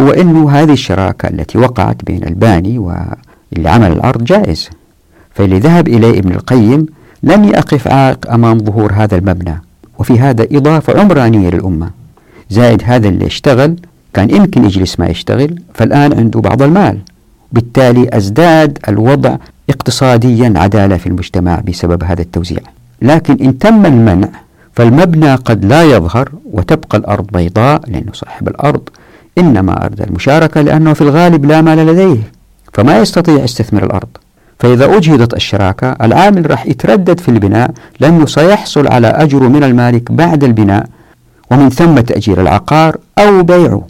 هو 0.00 0.10
أنه 0.10 0.50
هذه 0.50 0.72
الشراكة 0.72 1.28
التي 1.28 1.58
وقعت 1.58 2.04
بين 2.04 2.24
الباني 2.24 2.78
واللي 2.78 3.70
عمل 3.70 3.92
الأرض 3.92 4.24
جائز. 4.24 4.68
فاللي 5.34 5.58
ذهب 5.58 5.88
إليه 5.88 6.18
ابن 6.18 6.32
القيم 6.32 6.86
لم 7.22 7.44
يقف 7.44 7.88
عائق 7.88 8.32
أمام 8.32 8.58
ظهور 8.58 8.92
هذا 8.92 9.16
المبنى 9.16 9.62
وفي 9.98 10.18
هذا 10.18 10.46
إضافة 10.52 11.00
عمرانية 11.00 11.50
للأمة. 11.50 11.90
زائد 12.50 12.82
هذا 12.84 13.08
اللي 13.08 13.26
اشتغل 13.26 13.76
كان 14.14 14.30
يمكن 14.30 14.64
يجلس 14.64 15.00
ما 15.00 15.06
يشتغل 15.06 15.58
فالآن 15.74 16.12
عنده 16.12 16.40
بعض 16.40 16.62
المال. 16.62 16.98
بالتالي 17.52 18.08
أزداد 18.12 18.78
الوضع 18.88 19.36
اقتصاديا 19.70 20.52
عدالة 20.56 20.96
في 20.96 21.06
المجتمع 21.06 21.60
بسبب 21.60 22.04
هذا 22.04 22.22
التوزيع. 22.22 22.60
لكن 23.02 23.36
إن 23.40 23.58
تم 23.58 23.86
المنع 23.86 24.28
فالمبنى 24.72 25.34
قد 25.34 25.64
لا 25.64 25.82
يظهر 25.82 26.28
وتبقى 26.52 26.98
الأرض 26.98 27.26
بيضاء 27.32 27.80
لأنه 27.86 28.12
صاحب 28.12 28.48
الأرض. 28.48 28.88
إنما 29.38 29.76
أراد 29.86 30.02
المشاركة 30.02 30.60
لأنه 30.60 30.92
في 30.92 31.00
الغالب 31.00 31.44
لا 31.44 31.60
مال 31.60 31.78
لديه 31.78 32.20
فما 32.72 32.98
يستطيع 32.98 33.44
استثمار 33.44 33.84
الأرض. 33.84 34.08
فإذا 34.58 34.96
أجهدت 34.96 35.34
الشراكة 35.34 35.96
العامل 36.02 36.50
راح 36.50 36.66
يتردد 36.66 37.20
في 37.20 37.28
البناء 37.28 37.70
لأنه 38.00 38.26
سيحصل 38.26 38.88
على 38.88 39.06
أجره 39.06 39.48
من 39.48 39.64
المالك 39.64 40.12
بعد 40.12 40.44
البناء 40.44 40.86
ومن 41.50 41.70
ثم 41.70 42.00
تأجير 42.00 42.40
العقار 42.40 42.96
أو 43.18 43.42
بيعه. 43.42 43.86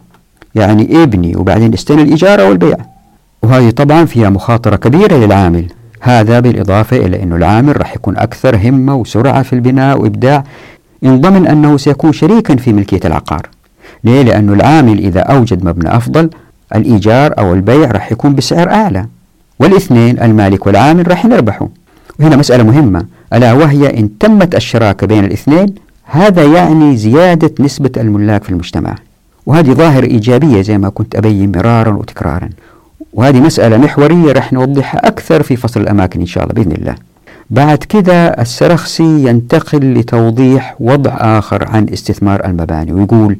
يعني 0.55 1.03
ابني 1.03 1.37
وبعدين 1.37 1.73
استنى 1.75 2.03
الإجارة 2.03 2.49
والبيع. 2.49 2.77
وهذه 3.42 3.70
طبعا 3.70 4.05
فيها 4.05 4.31
مخاطرة 4.31 4.77
كبيرة 4.77 5.14
للعامل. 5.16 5.66
هذا 6.01 6.40
بالإضافة 6.40 6.96
إلى 6.96 7.22
أن 7.22 7.33
العامل 7.33 7.77
راح 7.81 7.94
يكون 7.94 8.16
أكثر 8.16 8.57
همة 8.57 8.94
وسرعة 8.94 9.42
في 9.42 9.53
البناء 9.53 10.01
وإبداع 10.01 10.44
إن 11.05 11.20
ضمن 11.20 11.46
أنه 11.46 11.77
سيكون 11.77 12.12
شريكا 12.12 12.57
في 12.57 12.72
ملكية 12.72 13.01
العقار. 13.05 13.42
ليه؟ 14.05 14.22
لأن 14.22 14.53
العامل 14.53 14.98
إذا 14.98 15.20
أوجد 15.20 15.64
مبنى 15.64 15.96
أفضل 15.96 16.31
الإيجار 16.74 17.38
أو 17.38 17.55
البيع 17.55 17.90
راح 17.90 18.12
يكون 18.12 18.35
بسعر 18.35 18.70
أعلى. 18.70 19.07
والاثنين 19.61 20.22
المالك 20.22 20.66
والعامل 20.66 21.09
راح 21.09 21.24
يربحوا 21.24 21.68
وهنا 22.20 22.37
مسألة 22.37 22.62
مهمة. 22.62 23.07
ألا 23.33 23.53
وهي 23.53 23.98
إن 23.98 24.18
تمت 24.18 24.55
الشراكة 24.55 25.07
بين 25.07 25.24
الاثنين 25.24 25.74
هذا 26.05 26.44
يعني 26.44 26.96
زيادة 26.96 27.55
نسبة 27.61 27.90
الملاك 27.96 28.44
في 28.44 28.51
المجتمع. 28.51 28.94
وهذه 29.46 29.72
ظاهرة 29.72 30.05
إيجابية 30.05 30.62
زي 30.62 30.79
ما 30.79 30.88
كنت 30.88 31.16
أبين 31.16 31.53
مرارا 31.57 31.92
وتكرارا. 31.92 32.48
وهذه 33.12 33.40
مسألة 33.40 33.77
محورية 33.77 34.33
رح 34.33 34.53
نوضحها 34.53 35.09
أكثر 35.09 35.42
في 35.42 35.57
فصل 35.57 35.81
الأماكن 35.81 36.21
إن 36.21 36.27
شاء 36.27 36.44
الله 36.44 36.55
بإذن 36.55 36.73
الله. 36.73 36.94
بعد 37.51 37.79
كده 37.79 38.27
السرخسي 38.29 39.29
ينتقل 39.29 39.94
لتوضيح 39.94 40.77
وضع 40.81 41.11
آخر 41.11 41.68
عن 41.68 41.87
استثمار 41.92 42.44
المباني 42.44 42.92
ويقول 42.92 43.37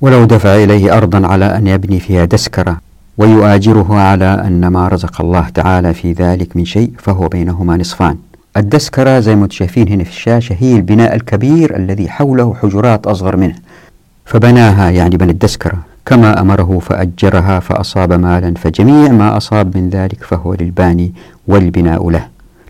ولو 0.00 0.24
دفع 0.24 0.54
إليه 0.54 0.96
أرضا 0.96 1.26
على 1.26 1.44
أن 1.56 1.66
يبني 1.66 2.00
فيها 2.00 2.24
دسكرة 2.24 2.76
ويؤاجره 3.18 3.94
على 3.94 4.24
أن 4.46 4.66
ما 4.66 4.88
رزق 4.88 5.20
الله 5.20 5.48
تعالى 5.48 5.94
في 5.94 6.12
ذلك 6.12 6.56
من 6.56 6.64
شيء 6.64 6.90
فهو 6.98 7.28
بينهما 7.28 7.76
نصفان. 7.76 8.16
الدسكرة 8.56 9.20
زي 9.20 9.36
ما 9.36 9.48
شايفين 9.50 9.88
هنا 9.88 10.04
في 10.04 10.10
الشاشة 10.10 10.56
هي 10.60 10.76
البناء 10.76 11.14
الكبير 11.14 11.76
الذي 11.76 12.08
حوله 12.08 12.54
حجرات 12.62 13.06
أصغر 13.06 13.36
منه 13.36 13.54
فبناها 14.24 14.90
يعني 14.90 15.16
بنى 15.16 15.30
الدسكرة 15.30 15.78
كما 16.06 16.40
أمره 16.40 16.78
فأجرها 16.78 17.60
فأصاب 17.60 18.12
مالا 18.12 18.54
فجميع 18.54 19.12
ما 19.12 19.36
أصاب 19.36 19.76
من 19.76 19.88
ذلك 19.88 20.24
فهو 20.24 20.54
للباني 20.54 21.12
والبناء 21.46 22.10
له 22.10 22.26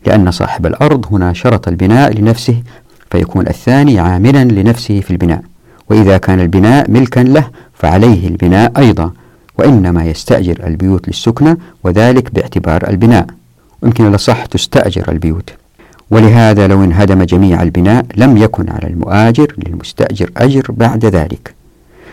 لأن 0.06 0.30
صاحب 0.30 0.66
الأرض 0.66 1.06
هنا 1.12 1.32
شرط 1.32 1.68
البناء 1.68 2.12
لنفسه 2.12 2.62
فيكون 3.10 3.48
الثاني 3.48 4.00
عاملا 4.00 4.44
لنفسه 4.44 5.00
في 5.00 5.10
البناء 5.10 5.42
وإذا 5.90 6.18
كان 6.18 6.40
البناء 6.40 6.90
ملكا 6.90 7.20
له 7.20 7.44
فعليه 7.74 8.28
البناء 8.28 8.72
أيضا 8.76 9.12
وإنما 9.58 10.04
يستأجر 10.04 10.66
البيوت 10.66 11.08
للسكنة 11.08 11.56
وذلك 11.84 12.34
باعتبار 12.34 12.88
البناء. 12.88 13.26
يمكن 13.82 14.06
الأصح 14.06 14.46
تستأجر 14.46 15.12
البيوت. 15.12 15.50
ولهذا 16.10 16.66
لو 16.66 16.84
انهدم 16.84 17.22
جميع 17.22 17.62
البناء 17.62 18.06
لم 18.16 18.36
يكن 18.36 18.70
على 18.70 18.86
المؤاجر 18.88 19.54
للمستأجر 19.58 20.30
أجر 20.36 20.66
بعد 20.70 21.04
ذلك. 21.04 21.54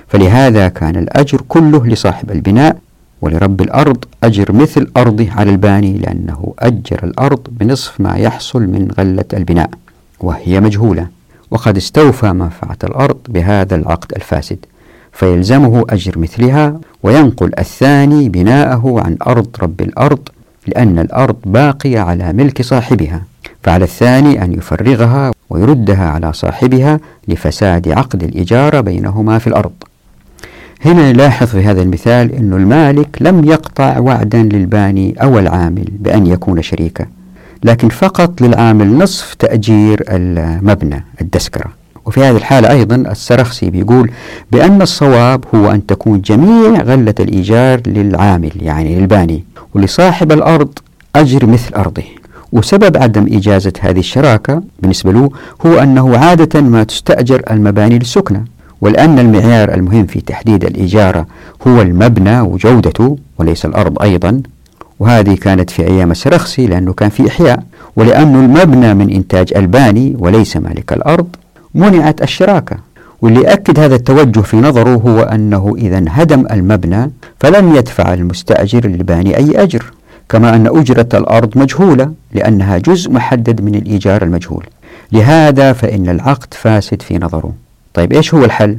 فلهذا 0.08 0.68
كان 0.68 0.96
الأجر 0.96 1.42
كله 1.48 1.88
لصاحب 1.88 2.32
البناء 2.32 2.78
ولرب 3.22 3.62
الأرض 3.62 4.06
أجر 4.24 4.52
مثل 4.52 4.92
أرضه 4.98 5.32
على 5.32 5.52
الباني 5.52 5.98
لأنه 5.98 6.54
أجر 6.60 7.00
الأرض 7.04 7.40
بنصف 7.52 8.02
ما 8.02 8.16
يحصل 8.16 8.62
من 8.62 8.92
غلة 8.98 9.26
البناء 9.34 9.70
وهي 10.20 10.60
مجهولة. 10.60 11.08
وقد 11.52 11.78
استوفى 11.78 12.34
منفعة 12.34 12.78
الأرض 12.84 13.18
بهذا 13.30 13.76
العقد 13.76 14.12
الفاسد 14.16 14.58
فيلزمه 15.12 15.86
أجر 15.90 16.20
مثلها 16.20 16.80
وينقل 17.04 17.52
الثاني 17.60 18.30
بناءه 18.30 19.02
عن 19.06 19.18
أرض 19.28 19.48
رب 19.62 19.82
الأرض 19.82 20.20
لأن 20.68 21.00
الأرض 21.00 21.36
باقية 21.46 22.00
على 22.00 22.34
ملك 22.34 22.62
صاحبها. 22.62 23.22
فعلى 23.64 23.84
الثاني 23.84 24.44
أن 24.44 24.54
يفرغها 24.54 25.32
ويردها 25.50 26.10
على 26.10 26.34
صاحبها 26.34 27.00
لفساد 27.28 27.90
عقد 27.90 28.24
الإجارة 28.24 28.82
بينهما 28.82 29.40
في 29.40 29.48
الأرض. 29.48 29.72
هنا 30.86 31.12
نلاحظ 31.12 31.48
في 31.48 31.64
هذا 31.64 31.82
المثال 31.82 32.32
أن 32.36 32.54
المالك 32.54 33.18
لم 33.22 33.46
يقطع 33.46 34.00
وعدا 34.00 34.44
للباني 34.44 35.16
أو 35.24 35.40
العامل 35.40 35.86
بأن 36.00 36.28
يكون 36.28 36.62
شريكا 36.62 37.06
لكن 37.64 37.90
فقط 37.90 38.42
للعامل 38.42 38.98
نصف 38.98 39.34
تأجير 39.34 40.04
المبنى 40.10 41.04
الدسكرة 41.22 41.66
وفي 42.06 42.24
هذه 42.24 42.38
الحالة 42.38 42.70
أيضا 42.70 42.96
السرخسي 42.96 43.70
بيقول 43.70 44.12
بأن 44.52 44.82
الصواب 44.82 45.46
هو 45.56 45.72
أن 45.72 45.86
تكون 45.86 46.22
جميع 46.22 46.82
غلة 46.82 47.16
الإيجار 47.20 47.82
للعامل 47.88 48.52
يعني 48.62 49.00
للباني 49.00 49.44
ولصاحب 49.74 50.32
الأرض 50.32 50.80
أجر 51.16 51.46
مثل 51.46 51.74
أرضه. 51.76 52.04
وسبب 52.52 52.98
عدم 52.98 53.26
إجازة 53.32 53.74
هذه 53.80 54.00
الشراكة 54.00 54.64
بالنسبة 54.80 55.12
له 55.12 55.30
هو 55.66 55.80
أنه 55.80 56.18
عادة 56.18 56.62
ما 56.62 56.84
تستأجر 56.84 57.42
المباني 57.52 58.00
للسكنة. 58.00 58.44
ولأن 58.82 59.20
المعيار 59.20 59.74
المهم 59.74 60.06
في 60.06 60.22
تحديد 60.22 60.66
الإجارة 60.66 61.28
هو 61.68 61.82
المبنى 61.82 62.40
وجودته 62.42 63.18
وليس 63.38 63.66
الأرض 63.66 64.02
أيضا. 64.02 64.42
وهذه 65.00 65.36
كانت 65.36 65.70
في 65.70 65.88
أيام 65.88 66.12
السرخسي 66.12 66.68
لأنه 66.68 66.94
كان 66.94 67.10
في 67.10 67.28
إحياء. 67.28 67.64
ولأن 67.96 68.36
المبنى 68.36 68.94
من 68.94 69.10
إنتاج 69.10 69.54
ألباني 69.56 70.16
وليس 70.20 70.58
مالك 70.58 70.94
الأرض 70.94 71.28
منعت 71.76 72.22
الشراكة. 72.22 72.78
واللي 73.22 73.54
أكد 73.54 73.80
هذا 73.80 73.96
التوجه 73.96 74.40
في 74.40 74.58
نظره 74.58 74.94
هو 74.96 75.20
أنه 75.20 75.76
إذا 75.78 75.98
انهدم 75.98 76.46
المبنى 76.52 77.12
فلن 77.40 77.76
يدفع 77.76 78.14
المستأجر 78.14 78.88
للباني 78.88 79.38
أي 79.38 79.64
أجر. 79.64 79.94
كما 80.30 80.56
أن 80.56 80.68
أجرة 80.68 81.10
الأرض 81.14 81.58
مجهولة 81.58 82.12
لأنها 82.34 82.78
جزء 82.78 83.12
محدد 83.12 83.62
من 83.62 83.76
الإيجار 83.76 84.24
المجهول. 84.24 84.66
لهذا 85.12 85.74
فإن 85.74 86.10
العقد 86.10 86.54
فاسد 86.54 87.02
في 87.02 87.18
نظره. 87.18 87.67
طيب 87.98 88.14
إيش 88.14 88.34
هو 88.34 88.46
الحل؟ 88.46 88.78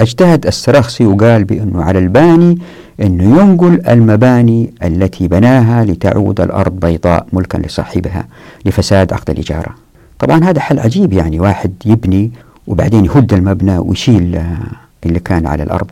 اجتهد 0.00 0.46
السرخسي 0.46 1.06
وقال 1.06 1.44
بأنه 1.44 1.82
على 1.82 1.98
الباني 1.98 2.58
أنه 3.00 3.40
ينقل 3.40 3.80
المباني 3.88 4.72
التي 4.82 5.28
بناها 5.28 5.84
لتعود 5.84 6.40
الأرض 6.40 6.80
بيضاء 6.80 7.26
ملكا 7.32 7.58
لصاحبها 7.58 8.26
لفساد 8.64 9.12
عقد 9.12 9.30
الإجارة. 9.30 9.74
طبعا 10.18 10.44
هذا 10.44 10.60
حل 10.60 10.78
عجيب 10.78 11.12
يعني 11.12 11.40
واحد 11.40 11.72
يبني 11.84 12.30
وبعدين 12.66 13.04
يهد 13.04 13.32
المبنى 13.32 13.78
ويشيل 13.78 14.42
اللي 15.06 15.20
كان 15.20 15.46
على 15.46 15.62
الأرض. 15.62 15.90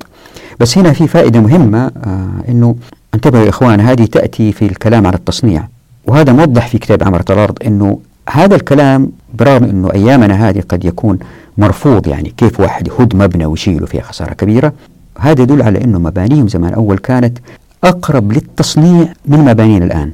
بس 0.61 0.79
هنا 0.79 0.93
في 0.93 1.09
فائدة 1.09 1.41
مهمة 1.41 1.91
آه 2.07 2.29
أنه 2.49 2.77
انتبهوا 3.15 3.45
يا 3.45 3.49
إخوان 3.49 3.81
هذه 3.81 4.05
تأتي 4.05 4.53
في 4.53 4.65
الكلام 4.65 5.07
على 5.07 5.17
التصنيع. 5.17 5.69
وهذا 6.07 6.33
موضح 6.33 6.69
في 6.69 6.79
كتاب 6.79 7.03
عمرة 7.05 7.25
الأرض 7.31 7.59
أنه 7.67 7.99
هذا 8.31 8.57
الكلام 8.57 9.11
برغم 9.35 9.65
أنه 9.65 9.93
أيامنا 9.95 10.49
هذه 10.49 10.63
قد 10.69 10.85
يكون 10.85 11.19
مرفوض 11.59 12.09
يعني 12.09 12.33
كيف 12.37 12.61
واحد 12.61 12.89
يهد 12.89 13.17
مبنى 13.17 13.47
ويشيله 13.47 13.87
فيها 13.87 14.03
خسارة 14.03 14.35
كبيرة. 14.35 14.73
هذا 15.19 15.43
يدل 15.43 15.63
على 15.63 15.85
أنه 15.85 15.99
مبانيهم 15.99 16.49
زمان 16.49 16.75
أول 16.75 16.99
كانت 16.99 17.39
أقرب 17.85 18.33
للتصنيع 18.33 19.13
من 19.27 19.39
مبانينا 19.39 19.85
الآن. 19.85 20.11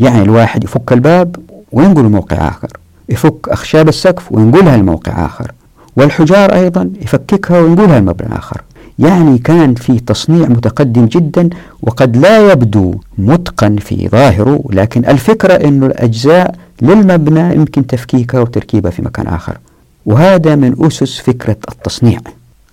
يعني 0.00 0.22
الواحد 0.22 0.64
يفك 0.64 0.92
الباب 0.92 1.36
وينقل 1.72 2.02
موقع 2.02 2.48
آخر 2.48 2.68
يفك 3.08 3.48
أخشاب 3.48 3.88
السقف 3.88 4.32
وينقلها 4.32 4.76
لموقع 4.76 5.26
آخر 5.26 5.52
والحجار 5.96 6.54
أيضا 6.54 6.90
يفككها 7.02 7.60
وينقلها 7.60 8.00
لمبنى 8.00 8.38
آخر. 8.38 8.60
يعني 8.98 9.38
كان 9.38 9.74
في 9.74 10.00
تصنيع 10.00 10.48
متقدم 10.48 11.06
جدا 11.06 11.50
وقد 11.82 12.16
لا 12.16 12.52
يبدو 12.52 12.94
متقن 13.18 13.76
في 13.76 14.08
ظاهره 14.08 14.64
لكن 14.70 15.04
الفكرة 15.04 15.52
أن 15.54 15.84
الأجزاء 15.84 16.54
للمبنى 16.82 17.54
يمكن 17.54 17.86
تفكيكها 17.86 18.40
وتركيبها 18.40 18.90
في 18.90 19.02
مكان 19.02 19.26
آخر. 19.26 19.58
وهذا 20.06 20.56
من 20.56 20.86
أسس 20.86 21.18
فكرة 21.18 21.56
التصنيع. 21.72 22.20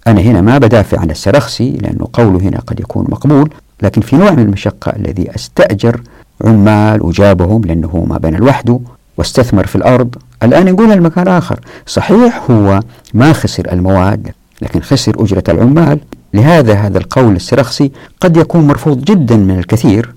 أنا 0.08 0.22
هنا 0.22 0.42
ما 0.42 0.58
بدافع 0.58 1.00
عن 1.00 1.12
السرخسي 1.12 1.72
لأنه 1.72 2.08
قوله 2.14 2.40
هنا 2.40 2.60
قد 2.60 2.80
يكون 2.80 3.06
مقبول 3.10 3.50
لكن 3.82 4.02
في 4.02 4.16
نوع 4.16 4.32
من 4.32 4.40
المشقة 4.40 4.96
الذي 4.96 5.36
أستأجر 5.36 6.02
عمال 6.44 7.06
وجابهم 7.06 7.62
لأنه 7.62 8.06
ما 8.10 8.18
بنى 8.18 8.38
لوحده 8.38 8.80
واستثمر 9.18 9.68
في 9.68 9.76
الأرض. 9.76 10.16
الآن 10.44 10.68
يقول 10.68 10.92
المكان 10.92 11.28
آخر 11.28 11.60
صحيح 11.86 12.52
هو 12.52 12.80
ما 13.14 13.34
خسر 13.34 13.74
المواد 13.74 14.32
لكن 14.62 14.82
خسر 14.82 15.24
أجرة 15.24 15.44
العمال. 15.50 16.00
لهذا 16.34 16.74
هذا 16.74 16.98
القول 16.98 17.36
السرخسي 17.36 17.92
قد 18.22 18.38
يكون 18.38 18.68
مرفوض 18.68 19.04
جدا 19.04 19.38
من 19.38 19.60
الكثير 19.60 20.14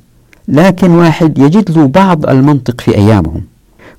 لكن 0.48 0.90
واحد 0.90 1.38
يجد 1.38 1.70
له 1.70 1.86
بعض 1.86 2.26
المنطق 2.26 2.80
في 2.80 2.94
أيامهم. 2.96 3.42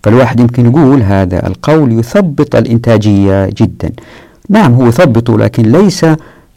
فالواحد 0.04 0.40
يمكن 0.40 0.66
يقول 0.66 1.02
هذا 1.02 1.48
القول 1.48 2.00
يثبط 2.00 2.56
الإنتاجية 2.56 3.50
جدا. 3.58 3.92
نعم 4.50 4.74
هو 4.74 4.88
يثبطه 4.88 5.38
لكن 5.38 5.64
ليس 5.64 6.06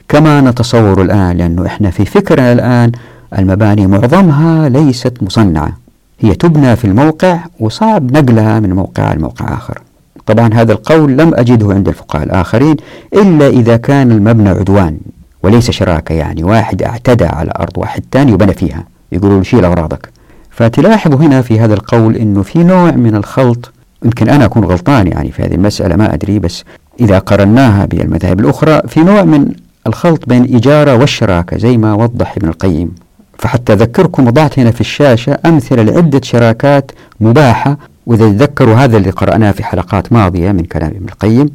كما 0.09 0.41
نتصور 0.41 1.03
الآن 1.03 1.37
لأنه 1.37 1.67
إحنا 1.67 1.91
في 1.91 2.05
فكرنا 2.05 2.53
الآن 2.53 2.93
المباني 3.39 3.87
معظمها 3.87 4.69
ليست 4.69 5.23
مصنعة. 5.23 5.73
هي 6.21 6.35
تبنى 6.35 6.77
في 6.77 6.85
الموقع 6.85 7.39
وصعب 7.61 8.13
نقلها 8.17 8.61
من 8.61 8.73
موقع 8.73 9.13
لموقع 9.13 9.55
آخر. 9.55 9.79
طبعا 10.27 10.55
هذا 10.55 10.73
القول 10.73 11.17
لم 11.19 11.35
أجده 11.35 11.75
عند 11.75 11.89
الفقهاء 11.89 12.25
الآخرين 12.25 12.77
إلا 13.15 13.49
إذا 13.49 13.77
كان 13.77 14.13
المبنى 14.13 14.49
عدوان 14.49 14.99
وليس 15.43 15.71
شراكة 15.71 16.13
يعني 16.13 16.45
واحد 16.45 16.83
اعتدى 16.83 17.25
على 17.25 17.53
أرض 17.59 17.79
واحد 17.79 18.03
ثاني 18.13 18.33
وبنى 18.33 18.55
فيها. 18.55 18.85
يقولوا 19.13 19.43
شيل 19.43 19.65
أغراضك. 19.65 20.14
فتلاحظوا 20.57 21.19
هنا 21.19 21.43
في 21.43 21.61
هذا 21.61 21.75
القول 21.75 22.17
أنه 22.17 22.43
في 22.43 22.65
نوع 22.65 22.91
من 22.91 23.15
الخلط 23.17 23.73
يمكن 24.05 24.29
أنا 24.29 24.45
أكون 24.45 24.65
غلطان 24.65 25.07
يعني 25.07 25.31
في 25.33 25.43
هذه 25.43 25.55
المسألة 25.55 25.97
ما 25.97 26.15
أدري 26.15 26.39
بس 26.39 26.65
إذا 27.01 27.19
قرناها 27.19 27.87
بالمذاهب 27.87 28.41
الأخرى 28.41 28.83
في 28.89 29.01
نوع 29.01 29.23
من 29.23 29.53
الخلط 29.87 30.29
بين 30.29 30.45
الإجارة 30.45 30.97
والشراكة 30.97 31.59
زي 31.59 31.77
ما 31.77 31.95
وضح 31.95 32.37
ابن 32.37 32.49
القيم. 32.49 32.95
فحتى 33.39 33.73
أذكركم 33.73 34.27
وضعت 34.27 34.59
هنا 34.59 34.71
في 34.71 34.81
الشاشة 34.81 35.39
أمثلة 35.47 35.83
لعدة 35.83 36.21
شراكات 36.25 36.91
مباحة 37.21 37.79
وإذا 38.07 38.29
تذكروا 38.29 38.75
هذا 38.75 38.97
اللي 38.97 39.11
قرأناه 39.11 39.51
في 39.51 39.65
حلقات 39.65 40.13
ماضية 40.13 40.53
من 40.53 40.65
كلام 40.65 40.91
ابن 40.91 41.07
القيم 41.09 41.51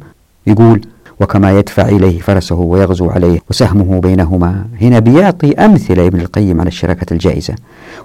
يقول 0.46 0.80
وكما 1.20 1.58
يدفع 1.58 1.88
إليه 1.88 2.20
فرسه 2.20 2.54
ويغزو 2.54 3.10
عليه 3.10 3.40
وسهمه 3.50 4.00
بينهما. 4.00 4.64
هنا 4.80 4.98
بيعطي 4.98 5.52
أمثلة 5.52 6.06
ابن 6.06 6.20
القيم 6.20 6.60
على 6.60 6.68
الشراكة 6.68 7.12
الجائزة. 7.12 7.54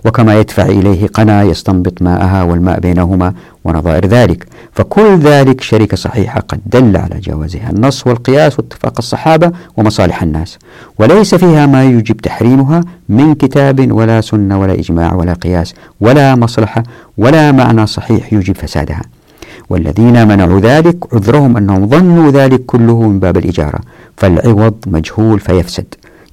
وكما 0.06 0.40
يدفع 0.40 0.66
إليه 0.66 1.08
قنا 1.08 1.44
يستنبط 1.44 2.02
ماءها 2.02 2.44
والماء 2.44 2.80
بينهما 2.80 3.34
ونظائر 3.64 4.06
ذلك. 4.06 4.48
فكل 4.72 5.18
ذلك 5.18 5.62
شركة 5.62 5.98
صحيحة 5.98 6.40
قد 6.40 6.60
دل 6.66 6.98
على 6.98 7.20
جوازها. 7.20 7.70
النص 7.70 8.08
والقياس 8.08 8.60
واتفاق 8.60 8.94
الصحابة 8.98 9.52
ومصالح 9.78 10.24
الناس. 10.24 10.58
وليس 11.00 11.36
فيها 11.36 11.66
ما 11.66 11.84
يوجب 11.84 12.18
تحريمها 12.18 12.82
من 13.10 13.36
كتاب 13.36 13.92
ولا 13.92 14.22
سنة 14.22 14.60
ولا 14.60 14.74
إجماع 14.74 15.14
ولا 15.14 15.34
قياس 15.34 15.74
ولا 16.02 16.36
مصلحة 16.36 16.84
ولا 17.18 17.52
معنى 17.52 17.88
صحيح 17.88 18.34
يوجب 18.34 18.56
فسادها. 18.56 19.02
والذين 19.70 20.28
منعوا 20.28 20.60
ذلك 20.60 21.14
عذرهم 21.14 21.58
أنهم 21.58 21.88
ظنوا 21.90 22.32
ذلك 22.32 22.66
كله 22.66 23.02
من 23.02 23.20
باب 23.20 23.38
الإجارة 23.38 23.80
فالعوض 24.18 24.76
مجهول 24.88 25.40
فيفسد. 25.40 25.86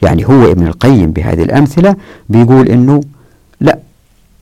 يعني 0.02 0.28
هو 0.28 0.50
ابن 0.50 0.66
القيم 0.66 1.10
بهذه 1.10 1.42
الأمثلة 1.42 1.96
بيقول 2.28 2.68
أنه 2.68 3.00
لا 3.60 3.78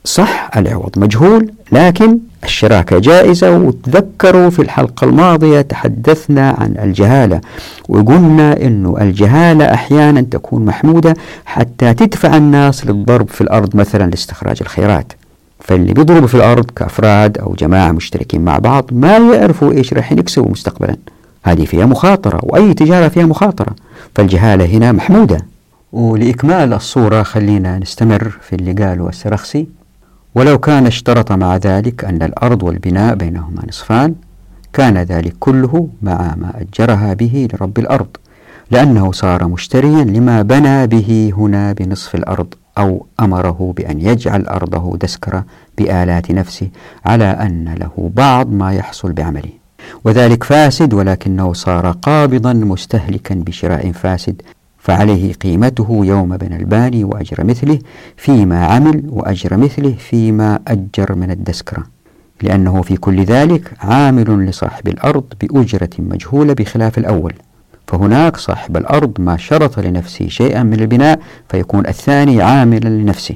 صح 0.04 0.50
العوض 0.56 0.90
مجهول 0.96 1.50
لكن 1.72 2.18
الشراكة 2.44 2.98
جائزة 2.98 3.58
وتذكروا 3.58 4.50
في 4.50 4.62
الحلقة 4.62 5.04
الماضية 5.04 5.60
تحدثنا 5.60 6.50
عن 6.50 6.74
الجهالة 6.82 7.40
وقلنا 7.88 8.62
أنه 8.62 8.96
الجهالة 9.00 9.64
أحيانا 9.74 10.20
تكون 10.20 10.64
محمودة 10.64 11.14
حتى 11.44 11.94
تدفع 11.94 12.36
الناس 12.36 12.86
للضرب 12.86 13.28
في 13.28 13.40
الأرض 13.40 13.76
مثلا 13.76 14.10
لاستخراج 14.10 14.56
الخيرات. 14.60 15.12
فاللي 15.60 15.92
بيضربوا 15.92 16.28
في 16.28 16.34
الأرض 16.34 16.70
كأفراد 16.70 17.38
أو 17.38 17.54
جماعة 17.58 17.92
مشتركين 17.92 18.44
مع 18.44 18.58
بعض 18.58 18.84
ما 18.92 19.16
يعرفوا 19.16 19.72
إيش 19.72 19.94
راح 19.94 20.12
يكسبوا 20.12 20.50
مستقبلا. 20.50 20.96
هذه 21.42 21.64
فيها 21.64 21.86
مخاطرة 21.86 22.40
وأي 22.42 22.74
تجارة 22.74 23.08
فيها 23.08 23.26
مخاطرة. 23.26 23.74
فالجهالة 24.14 24.64
هنا 24.64 24.92
محمودة. 24.92 25.46
ولإكمال 25.92 26.72
الصورة 26.72 27.22
خلينا 27.22 27.78
نستمر 27.78 28.38
في 28.40 28.56
اللي 28.56 28.72
قاله 28.72 29.08
السرخسي 29.08 29.66
ولو 30.34 30.58
كان 30.58 30.86
اشترط 30.86 31.32
مع 31.32 31.56
ذلك 31.56 32.04
أن 32.04 32.22
الأرض 32.22 32.62
والبناء 32.62 33.14
بينهما 33.14 33.62
نصفان 33.68 34.14
كان 34.72 34.98
ذلك 34.98 35.34
كله 35.40 35.88
مع 36.02 36.34
ما 36.36 36.52
أجرها 36.60 37.14
به 37.14 37.48
لرب 37.52 37.78
الأرض 37.78 38.06
لأنه 38.70 39.12
صار 39.12 39.48
مشتريا 39.48 40.04
لما 40.04 40.42
بنى 40.42 40.86
به 40.86 41.32
هنا 41.36 41.72
بنصف 41.72 42.14
الأرض. 42.14 42.54
أو 42.78 43.06
أمره 43.20 43.74
بأن 43.76 44.00
يجعل 44.00 44.46
أرضه 44.46 44.96
دسكرة 44.96 45.44
بآلات 45.78 46.30
نفسه 46.30 46.68
على 47.04 47.24
أن 47.24 47.74
له 47.78 48.10
بعض 48.16 48.52
ما 48.52 48.72
يحصل 48.72 49.12
بعمله. 49.12 49.50
وذلك 50.04 50.44
فاسد 50.44 50.94
ولكنه 50.94 51.52
صار 51.52 51.90
قابضا 51.90 52.52
مستهلكا 52.52 53.34
بشراء 53.34 53.92
فاسد 53.92 54.42
فعليه 54.78 55.32
قيمته 55.32 56.00
يوم 56.04 56.36
بنى 56.36 56.56
الباني 56.56 57.04
وأجر 57.04 57.44
مثله 57.44 57.78
فيما 58.16 58.66
عمل 58.66 59.02
وأجر 59.08 59.56
مثله 59.56 59.94
فيما 59.98 60.58
أجر 60.68 61.14
من 61.14 61.30
الدسكرة. 61.30 61.84
لأنه 62.42 62.82
في 62.82 62.96
كل 62.96 63.24
ذلك 63.24 63.72
عامل 63.80 64.46
لصاحب 64.46 64.88
الأرض 64.88 65.24
بأجرة 65.40 65.90
مجهولة 65.98 66.52
بخلاف 66.52 66.98
الأول. 66.98 67.32
فهناك 67.90 68.36
صاحب 68.36 68.76
الأرض 68.76 69.12
ما 69.18 69.36
شرط 69.36 69.80
لنفسه 69.80 70.28
شيئا 70.28 70.62
من 70.62 70.80
البناء 70.80 71.20
فيكون 71.48 71.86
الثاني 71.86 72.42
عاملا 72.42 72.88
لنفسه. 72.88 73.34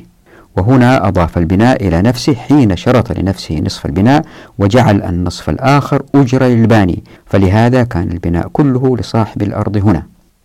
وهنا 0.57 1.09
أضاف 1.09 1.39
البناء 1.39 1.89
إلى 1.89 2.03
نفسه 2.03 2.35
حين 2.35 2.77
شرط 2.77 3.19
لنفسه 3.19 3.61
نصف 3.61 3.87
البناء 3.87 4.25
وجعل 4.59 5.03
النصف 5.03 5.51
الآخر 5.51 6.03
أجرة 6.15 6.47
للباني. 6.47 7.05
فلهذا 7.27 7.85
كان 7.85 8.11
البناء 8.11 8.49
كله 8.49 8.97
لصاحب 8.97 9.43
الأرض 9.43 9.77
هنا. 9.77 10.03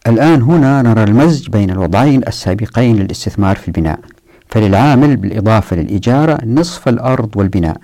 الآن 0.07 0.41
هنا 0.41 0.81
نرى 0.81 1.03
المزج 1.03 1.49
بين 1.49 1.69
الوضعين 1.69 2.21
السابقين 2.27 2.95
للاستثمار 2.95 3.55
في 3.55 3.67
البناء. 3.67 3.99
فللعامل 4.47 5.15
بالإضافة 5.15 5.75
للإجارة 5.75 6.45
نصف 6.45 6.87
الأرض 6.87 7.37
والبناء. 7.37 7.77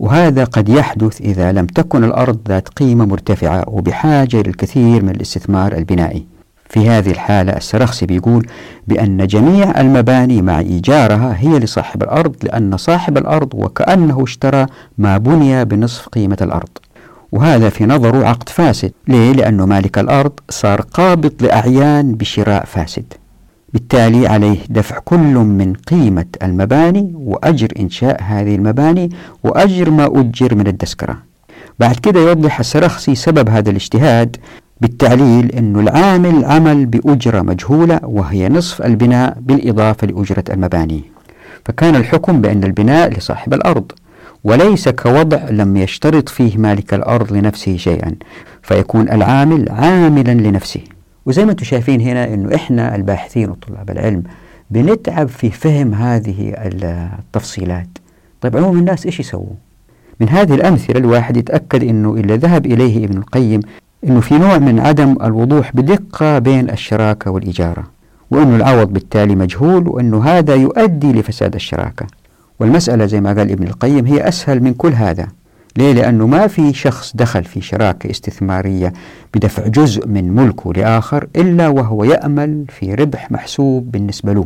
وهذا 0.00 0.44
قد 0.44 0.68
يحدث 0.68 1.20
إذا 1.20 1.52
لم 1.52 1.66
تكن 1.66 2.04
الأرض 2.04 2.38
ذات 2.48 2.68
قيمة 2.68 3.06
مرتفعة 3.06 3.64
وبحاجة 3.68 4.36
للكثير 4.36 5.02
من 5.02 5.10
الاستثمار 5.10 5.72
البنائي. 5.72 6.26
في 6.68 6.88
هذه 6.88 7.10
الحالة 7.10 7.52
السرخسي 7.52 8.06
بيقول 8.06 8.46
بأن 8.88 9.26
جميع 9.26 9.80
المباني 9.80 10.42
مع 10.42 10.58
إيجارها 10.58 11.36
هي 11.38 11.58
لصاحب 11.58 12.02
الأرض 12.02 12.34
لأن 12.42 12.76
صاحب 12.76 13.18
الأرض 13.18 13.54
وكأنه 13.54 14.24
اشترى 14.24 14.66
ما 14.98 15.18
بني 15.18 15.64
بنصف 15.64 16.08
قيمة 16.08 16.38
الأرض. 16.42 16.68
وهذا 17.32 17.68
في 17.68 17.86
نظره 17.86 18.26
عقد 18.26 18.48
فاسد. 18.48 18.92
ليه؟ 19.08 19.32
لأنه 19.32 19.66
مالك 19.66 19.98
الأرض 19.98 20.32
صار 20.50 20.80
قابض 20.80 21.32
لأعيان 21.40 22.14
بشراء 22.14 22.64
فاسد. 22.64 23.12
بالتالي 23.72 24.26
عليه 24.26 24.58
دفع 24.68 24.98
كل 24.98 25.34
من 25.34 25.72
قيمة 25.74 26.26
المباني 26.42 27.12
وأجر 27.14 27.68
إنشاء 27.80 28.22
هذه 28.22 28.54
المباني 28.54 29.10
وأجر 29.44 29.90
ما 29.90 30.06
أجر 30.20 30.54
من 30.54 30.66
الدسكرة. 30.66 31.16
بعد 31.78 31.96
كده 31.96 32.20
يوضح 32.20 32.58
السرخسي 32.58 33.14
سبب 33.14 33.48
هذا 33.48 33.70
الاجتهاد 33.70 34.36
بالتعليل 34.80 35.52
أن 35.52 35.80
العامل 35.80 36.44
عمل 36.44 36.86
بأجرة 36.86 37.40
مجهولة 37.40 38.00
وهي 38.02 38.48
نصف 38.48 38.82
البناء 38.82 39.36
بالإضافة 39.40 40.06
لأجرة 40.06 40.44
المباني. 40.50 41.02
فكان 41.64 41.96
الحكم 41.96 42.40
بأن 42.40 42.64
البناء 42.64 43.18
لصاحب 43.18 43.54
الأرض 43.54 43.92
وليس 44.44 44.88
كوضع 44.88 45.48
لم 45.50 45.76
يشترط 45.76 46.28
فيه 46.28 46.58
مالك 46.58 46.94
الأرض 46.94 47.32
لنفسه 47.32 47.76
شيئا 47.76 48.14
فيكون 48.62 49.08
العامل 49.08 49.68
عاملا 49.70 50.34
لنفسه. 50.34 50.80
وزي 51.26 51.44
ما 51.44 51.50
أنتم 51.50 51.64
شايفين 51.64 52.00
هنا 52.00 52.34
انه 52.34 52.54
إحنا 52.54 52.96
الباحثين 52.96 53.50
وطلاب 53.50 53.90
العلم 53.90 54.22
بنتعب 54.70 55.28
في 55.28 55.50
فهم 55.50 55.94
هذه 55.94 56.54
التفصيلات. 56.56 57.88
طيب 58.40 58.56
عموم 58.56 58.78
الناس 58.78 59.06
إيش 59.06 59.20
يسووا؟ 59.20 59.54
من 60.20 60.28
هذه 60.28 60.54
الأمثلة 60.54 60.98
الواحد 60.98 61.36
يتأكد 61.36 61.84
أنه 61.84 62.14
إلا 62.14 62.36
ذهب 62.36 62.66
إليه 62.66 63.04
ابن 63.04 63.18
القيم 63.18 63.60
أنه 64.04 64.20
في 64.20 64.38
نوع 64.38 64.58
من 64.58 64.80
عدم 64.80 65.16
الوضوح 65.22 65.76
بدقة 65.76 66.38
بين 66.38 66.70
الشراكة 66.70 67.30
والإجارة 67.30 67.84
وأنه 68.30 68.56
العوض 68.56 68.92
بالتالي 68.92 69.34
مجهول 69.34 69.88
وأنه 69.88 70.24
هذا 70.24 70.54
يؤدي 70.54 71.12
لفساد 71.12 71.54
الشراكة. 71.54 72.06
والمسألة 72.60 73.06
زي 73.06 73.20
ما 73.20 73.32
قال 73.32 73.50
ابن 73.50 73.66
القيم 73.66 74.06
هي 74.06 74.28
أسهل 74.28 74.62
من 74.62 74.74
كل 74.74 74.92
هذا. 74.92 75.28
ليه؟ 75.76 75.92
لأنه 75.92 76.26
ما 76.26 76.46
في 76.46 76.72
شخص 76.72 77.12
دخل 77.16 77.44
في 77.44 77.60
شراكة 77.60 78.10
استثمارية 78.10 78.92
بدفع 79.34 79.66
جزء 79.66 80.08
من 80.08 80.34
ملكه 80.34 80.72
لآخر 80.72 81.26
إلا 81.36 81.68
وهو 81.68 82.04
يأمل 82.04 82.64
في 82.68 82.94
ربح 82.94 83.30
محسوب 83.30 83.90
بالنسبة 83.90 84.32
له. 84.32 84.44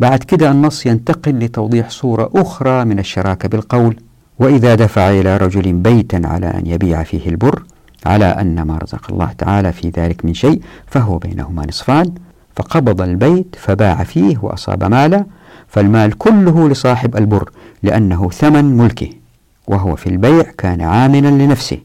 بعد 0.00 0.18
كده 0.22 0.50
النص 0.50 0.86
ينتقل 0.86 1.38
لتوضيح 1.38 1.90
صورة 1.90 2.30
أخرى 2.34 2.84
من 2.84 2.98
الشراكة 2.98 3.48
بالقول. 3.48 3.96
وإذا 4.38 4.74
دفع 4.74 5.10
إلى 5.10 5.36
رجل 5.36 5.72
بيتا 5.72 6.22
على 6.24 6.46
أن 6.46 6.66
يبيع 6.66 7.02
فيه 7.02 7.28
البر 7.28 7.62
على 8.06 8.24
أن 8.24 8.62
ما 8.62 8.78
رزق 8.78 9.10
الله 9.12 9.32
تعالى 9.38 9.72
في 9.72 9.88
ذلك 9.88 10.24
من 10.24 10.34
شيء 10.34 10.62
فهو 10.86 11.18
بينهما 11.18 11.66
نصفان. 11.66 12.14
فقبض 12.56 13.00
البيت 13.00 13.56
فباع 13.58 14.04
فيه 14.04 14.38
وأصاب 14.42 14.84
مالا 14.84 15.26
فالمال 15.68 16.18
كله 16.18 16.68
لصاحب 16.68 17.16
البر 17.16 17.50
لأنه 17.82 18.30
ثمن 18.30 18.64
ملكه. 18.64 19.21
وهو 19.66 19.96
في 19.96 20.06
البيع 20.06 20.42
كان 20.58 20.80
عاملا 20.80 21.28
لنفسه 21.28 21.78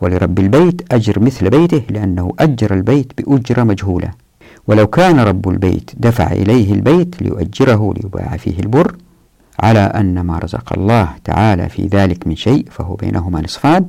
ولرب 0.00 0.38
البيت 0.38 0.92
أجر 0.92 1.20
مثل 1.20 1.50
بيته 1.50 1.82
لأنه 1.90 2.32
أجر 2.38 2.74
البيت 2.74 3.12
بأجرة 3.18 3.62
مجهولة. 3.62 4.10
ولو 4.66 4.86
كان 4.86 5.20
رب 5.20 5.48
البيت 5.48 5.90
دفع 5.96 6.32
إليه 6.32 6.72
البيت 6.72 7.22
ليؤجره 7.22 7.94
ليباع 7.96 8.36
فيه 8.36 8.58
البر 8.60 8.96
على 9.60 9.78
أن 9.80 10.20
ما 10.20 10.38
رزق 10.38 10.72
الله 10.72 11.08
تعالى 11.24 11.68
في 11.68 11.86
ذلك 11.86 12.26
من 12.26 12.36
شيء 12.36 12.66
فهو 12.70 12.94
بينهما 12.94 13.40
نصفان 13.40 13.84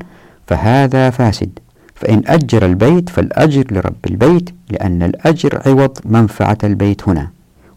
فهذا 0.48 1.10
فاسد. 1.10 1.50
فإن 1.96 2.22
أجر 2.28 2.66
البيت 2.66 3.10
فالأجر 3.10 3.66
لرب 3.72 3.96
البيت 4.10 4.50
لأن 4.70 5.04
الأجر 5.04 5.62
عوض 5.66 5.98
منفعة 6.06 6.58
البيت 6.64 7.10
هنا 7.10 7.30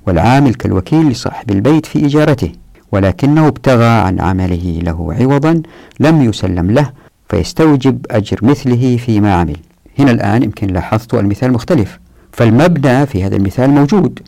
والعامل 0.07 0.54
كالوكيل 0.54 1.09
لصاحب 1.09 1.50
البيت 1.50 1.86
في 1.86 2.07
إجارته. 2.07 2.52
ولكنه 2.93 3.47
ابتغى 3.47 3.89
عن 3.89 4.20
عمله 4.20 4.80
له 4.82 5.14
عوضا 5.14 5.62
لم 6.01 6.22
يسلم 6.22 6.70
له 6.70 6.91
فيستوجب 7.28 8.07
أجر 8.11 8.39
مثله 8.43 8.97
فيما 8.97 9.34
عمل. 9.34 9.57
هنا 9.99 10.11
الآن 10.11 10.43
يمكن 10.43 10.66
لاحظت 10.66 11.14
المثال 11.14 11.53
مختلف 11.53 11.99
فالمبنى 12.32 13.07
في 13.07 13.24
هذا 13.24 13.37
المثال 13.37 13.70
موجود 13.70 14.18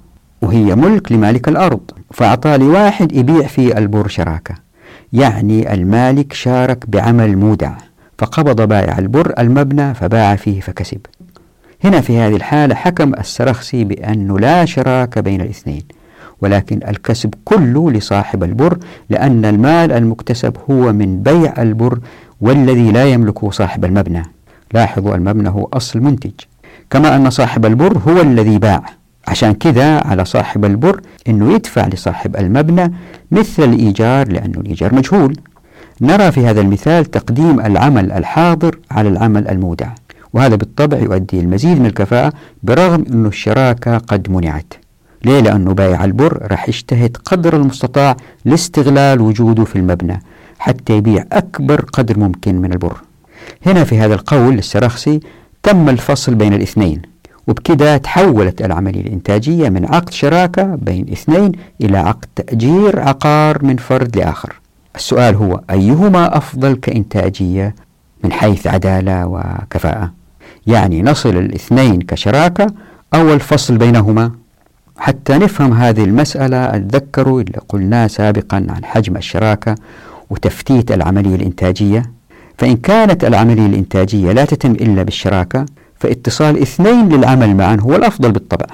وهي 0.42 0.74
ملك 0.74 1.12
لمالك 1.12 1.48
الأرض 1.48 1.80
فأعطى 2.10 2.56
لواحد 2.56 3.12
يبيع 3.12 3.46
في 3.46 3.78
البر 3.78 4.08
شراكة. 4.08 4.54
يعني 5.12 5.74
المالك 5.74 6.32
شارك 6.32 6.84
بعمل 6.90 7.36
مودع 7.36 7.72
فقبض 8.18 8.68
بائع 8.68 8.98
البر 8.98 9.34
المبنى 9.38 9.94
فباع 9.94 10.36
فيه 10.36 10.60
فكسب. 10.60 11.00
هنا 11.84 12.00
في 12.00 12.18
هذه 12.18 12.36
الحالة 12.36 12.74
حكم 12.74 13.14
السرخسي 13.14 13.84
بأنه 13.84 14.38
لا 14.38 14.64
شراك 14.64 15.18
بين 15.18 15.40
الاثنين. 15.40 15.82
ولكن 16.42 16.80
الكسب 16.88 17.34
كله 17.44 17.90
لصاحب 17.90 18.44
البر 18.44 18.78
لأن 19.10 19.44
المال 19.44 19.92
المكتسب 19.92 20.56
هو 20.70 20.92
من 20.92 21.22
بيع 21.22 21.62
البر 21.62 21.98
والذي 22.40 22.92
لا 22.92 23.04
يملكه 23.04 23.50
صاحب 23.50 23.84
المبنى. 23.84 24.22
لاحظوا 24.74 25.14
المبنى 25.14 25.48
هو 25.48 25.68
أصل 25.72 26.00
منتج. 26.00 26.32
كما 26.90 27.16
أن 27.16 27.30
صاحب 27.30 27.66
البر 27.66 27.98
هو 27.98 28.20
الذي 28.20 28.58
باع. 28.58 28.82
عشان 29.28 29.52
كذا 29.52 30.00
على 30.00 30.24
صاحب 30.24 30.64
البر 30.64 31.00
أنه 31.28 31.52
يدفع 31.52 31.86
لصاحب 31.86 32.36
المبنى 32.36 32.92
مثل 33.30 33.64
الإيجار 33.64 34.28
لأنه 34.28 34.60
الإيجار 34.60 34.94
مجهول. 34.94 35.36
نرى 36.00 36.32
في 36.32 36.46
هذا 36.46 36.60
المثال 36.60 37.04
تقديم 37.04 37.60
العمل 37.60 38.12
الحاضر 38.12 38.78
على 38.90 39.08
العمل 39.08 39.48
المودع. 39.48 39.88
وهذا 40.32 40.56
بالطبع 40.56 40.98
يؤدي 40.98 41.40
المزيد 41.40 41.80
من 41.80 41.86
الكفاءة 41.86 42.32
برغم 42.62 43.04
أن 43.12 43.26
الشراكة 43.26 43.98
قد 43.98 44.30
منعت. 44.30 44.72
ليه؟ 45.24 45.40
لأنه 45.40 45.72
بايع 45.72 46.04
البر 46.04 46.46
راح 46.50 46.68
يجتهد 46.68 47.16
قدر 47.24 47.56
المستطاع 47.56 48.16
لاستغلال 48.44 49.20
وجوده 49.20 49.64
في 49.64 49.76
المبنى 49.76 50.22
حتى 50.58 50.96
يبيع 50.96 51.24
أكبر 51.32 51.84
قدر 51.92 52.18
ممكن 52.18 52.54
من 52.54 52.72
البر. 52.72 52.96
هنا 53.66 53.84
في 53.84 53.98
هذا 53.98 54.14
القول 54.14 54.54
للسرخسي 54.54 55.20
تم 55.62 55.88
الفصل 55.88 56.34
بين 56.34 56.54
الاثنين 56.54 57.02
وبكذا 57.46 57.96
تحولت 57.96 58.62
العملية 58.62 59.00
الإنتاجية 59.00 59.68
من 59.68 59.84
عقد 59.84 60.10
شراكة 60.12 60.62
بين 60.62 61.12
اثنين 61.12 61.52
إلى 61.82 61.98
عقد 61.98 62.26
تأجير 62.36 63.00
عقار 63.00 63.64
من 63.64 63.76
فرد 63.76 64.16
لآخر. 64.16 64.60
السؤال 64.96 65.34
هو 65.34 65.60
أيهما 65.70 66.36
أفضل 66.36 66.76
كإنتاجية 66.76 67.74
من 68.24 68.32
حيث 68.32 68.66
عدالة 68.66 69.26
وكفاءة؟ 69.26 70.12
يعني 70.66 71.02
نصل 71.02 71.36
الاثنين 71.36 72.00
كشراكة 72.00 72.66
أو 73.14 73.32
الفصل 73.32 73.78
بينهما؟ 73.78 74.32
حتى 74.98 75.38
نفهم 75.38 75.72
هذه 75.72 76.04
المسألة 76.04 76.76
أتذكروا 76.76 77.40
اللي 77.40 77.58
قلناه 77.68 78.06
سابقا 78.06 78.56
عن 78.56 78.84
حجم 78.84 79.16
الشراكة 79.16 79.74
وتفتيت 80.30 80.92
العملية 80.92 81.34
الإنتاجية. 81.34 82.02
فإن 82.58 82.76
كانت 82.76 83.24
العملية 83.24 83.66
الإنتاجية 83.66 84.32
لا 84.32 84.44
تتم 84.44 84.72
إلا 84.72 85.02
بالشراكة 85.02 85.66
فاتصال 85.96 86.62
اثنين 86.62 87.08
للعمل 87.08 87.56
معا 87.56 87.76
هو 87.80 87.96
الأفضل 87.96 88.32
بالطبع. 88.32 88.66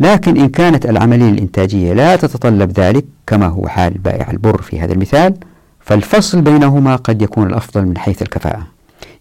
لكن 0.00 0.36
إن 0.36 0.48
كانت 0.48 0.86
العملية 0.86 1.30
الإنتاجية 1.30 1.92
لا 1.92 2.16
تتطلب 2.16 2.80
ذلك 2.80 3.04
كما 3.26 3.46
هو 3.46 3.68
حال 3.68 3.98
بائع 3.98 4.30
البر 4.30 4.62
في 4.62 4.80
هذا 4.80 4.92
المثال 4.92 5.34
فالفصل 5.80 6.40
بينهما 6.40 6.96
قد 6.96 7.22
يكون 7.22 7.46
الأفضل 7.46 7.86
من 7.86 7.98
حيث 7.98 8.22
الكفاءة. 8.22 8.66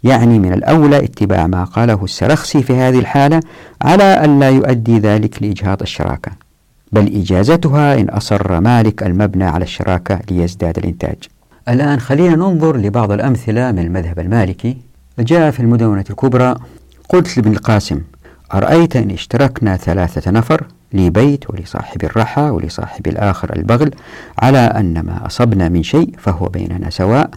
يعني 0.04 0.40
من 0.40 0.54
الأولى 0.54 0.98
اتباع 0.98 1.48
ما 1.48 1.64
قاله 1.64 2.04
السرخسي 2.04 2.64
في 2.64 2.76
هذه 2.76 3.00
الحالة 3.00 3.40
على 3.82 4.04
أن 4.04 4.40
لا 4.40 4.50
يؤدي 4.50 5.00
ذلك 5.00 5.44
لإجهاض 5.44 5.82
الشراكة. 5.82 6.32
بل 6.92 7.16
إجازتها 7.16 8.00
إن 8.00 8.10
أصر 8.10 8.60
مالك 8.60 9.04
المبنى 9.04 9.44
على 9.44 9.64
الشراكة 9.64 10.20
ليزداد 10.32 10.78
الإنتاج. 10.78 11.18
الآن 11.70 12.00
خلينا 12.00 12.36
ننظر 12.36 12.78
لبعض 12.78 13.12
الأمثلة 13.12 13.72
من 13.72 13.80
المذهب 13.80 14.20
المالكي. 14.20 14.78
جاء 15.20 15.52
في 15.52 15.60
المدونة 15.60 16.06
الكبرى 16.10 16.56
قلت 17.10 17.38
لابن 17.38 17.52
القاسم 17.52 18.02
أرأيت 18.54 18.96
إن 18.96 19.12
اشتركنا 19.12 19.78
ثلاثة 19.78 20.32
نفر 20.32 20.68
لي 20.94 21.10
بيت 21.10 21.50
ولصاحب 21.50 22.04
الرحى 22.04 22.42
ولصاحب 22.42 23.08
الآخر 23.08 23.56
البغل 23.56 23.92
على 24.40 24.58
أن 24.58 25.00
ما 25.00 25.26
أصبنا 25.26 25.70
من 25.70 25.84
شيء 25.84 26.14
فهو 26.18 26.48
بيننا 26.48 26.90
سواء 26.90 27.30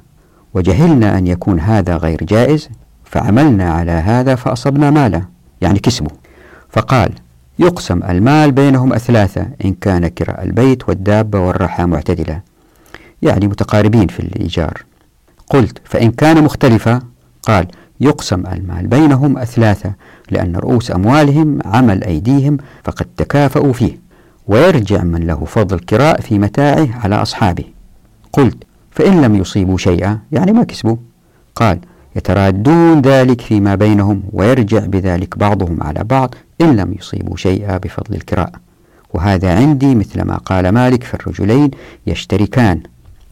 وجهلنا 0.54 1.18
أن 1.18 1.26
يكون 1.26 1.60
هذا 1.60 1.96
غير 1.96 2.24
جائز 2.24 2.68
فعملنا 3.04 3.72
على 3.72 3.92
هذا 3.92 4.34
فأصبنا 4.34 4.90
ماله 4.90 5.24
يعني 5.60 5.78
كسبه 5.78 6.10
فقال 6.70 7.12
يقسم 7.58 8.02
المال 8.02 8.52
بينهم 8.52 8.92
أثلاثة 8.92 9.46
إن 9.64 9.74
كان 9.74 10.08
كراء 10.08 10.44
البيت 10.44 10.88
والدابة 10.88 11.40
والرحى 11.40 11.84
معتدلة. 11.86 12.40
يعني 13.22 13.46
متقاربين 13.46 14.06
في 14.06 14.20
الإيجار. 14.20 14.82
قلت 15.50 15.78
فإن 15.84 16.10
كان 16.10 16.44
مختلفة 16.44 17.02
قال 17.42 17.66
يقسم 18.00 18.46
المال 18.46 18.86
بينهم 18.86 19.38
أثلاثة 19.38 19.92
لأن 20.30 20.56
رؤوس 20.56 20.90
أموالهم 20.90 21.58
عمل 21.64 22.04
أيديهم 22.04 22.56
فقد 22.84 23.06
تكافأوا 23.16 23.72
فيه 23.72 23.98
ويرجع 24.46 25.02
من 25.02 25.26
له 25.26 25.44
فضل 25.44 25.78
كراء 25.78 26.20
في 26.20 26.38
متاعه 26.38 26.88
على 27.04 27.14
أصحابه. 27.14 27.64
قلت 28.32 28.64
فإن 28.90 29.20
لم 29.22 29.36
يصيبوا 29.36 29.78
شيئا 29.78 30.18
يعني 30.32 30.52
ما 30.52 30.64
كسبوا. 30.64 30.96
قال 31.54 31.78
يترادون 32.16 33.00
ذلك 33.00 33.40
فيما 33.40 33.74
بينهم 33.74 34.22
ويرجع 34.32 34.78
بذلك 34.78 35.38
بعضهم 35.38 35.82
على 35.82 36.04
بعض 36.04 36.34
إن 36.60 36.76
لم 36.76 36.94
يصيبوا 36.98 37.36
شيئا 37.36 37.78
بفضل 37.78 38.14
الكراء. 38.14 38.52
وهذا 39.14 39.56
عندي 39.56 39.94
مثل 39.94 40.22
ما 40.22 40.36
قال 40.36 40.68
مالك 40.68 41.04
في 41.04 41.14
الرجلين 41.14 41.70
يشتركان. 42.06 42.80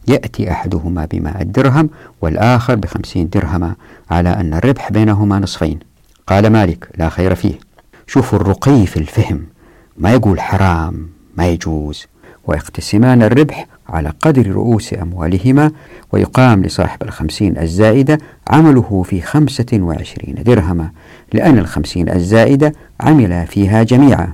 يأتي 0.07 0.51
أحدهما 0.51 1.07
بماء 1.11 1.41
الدرهم 1.41 1.89
والآخر 2.21 2.75
بخمسين 2.75 3.29
درهما 3.29 3.75
على 4.11 4.29
أن 4.29 4.53
الربح 4.53 4.91
بينهما 4.91 5.39
نصفين. 5.39 5.79
قال 6.27 6.49
مالك 6.49 6.89
لا 6.97 7.09
خير 7.09 7.35
فيه. 7.35 7.59
شوفوا 8.07 8.39
الرقي 8.39 8.85
في 8.85 8.97
الفهم. 8.97 9.45
ما 9.97 10.11
يقول 10.11 10.41
حرام 10.41 11.09
ما 11.37 11.47
يجوز. 11.47 12.05
ويقتسمان 12.47 13.23
الربح 13.23 13.67
على 13.89 14.13
قدر 14.21 14.47
رؤوس 14.51 14.93
أموالهما 14.93 15.71
ويقام 16.11 16.63
لصاحب 16.63 17.03
الخمسين 17.03 17.57
الزائدة 17.57 18.17
عمله 18.47 19.03
في 19.09 19.21
خمسة 19.21 19.65
وعشرين 19.73 20.35
درهما 20.35 20.89
لأن 21.33 21.59
الخمسين 21.59 22.09
الزائدة 22.09 22.73
عمل 22.99 23.47
فيها 23.47 23.83
جميعا. 23.83 24.33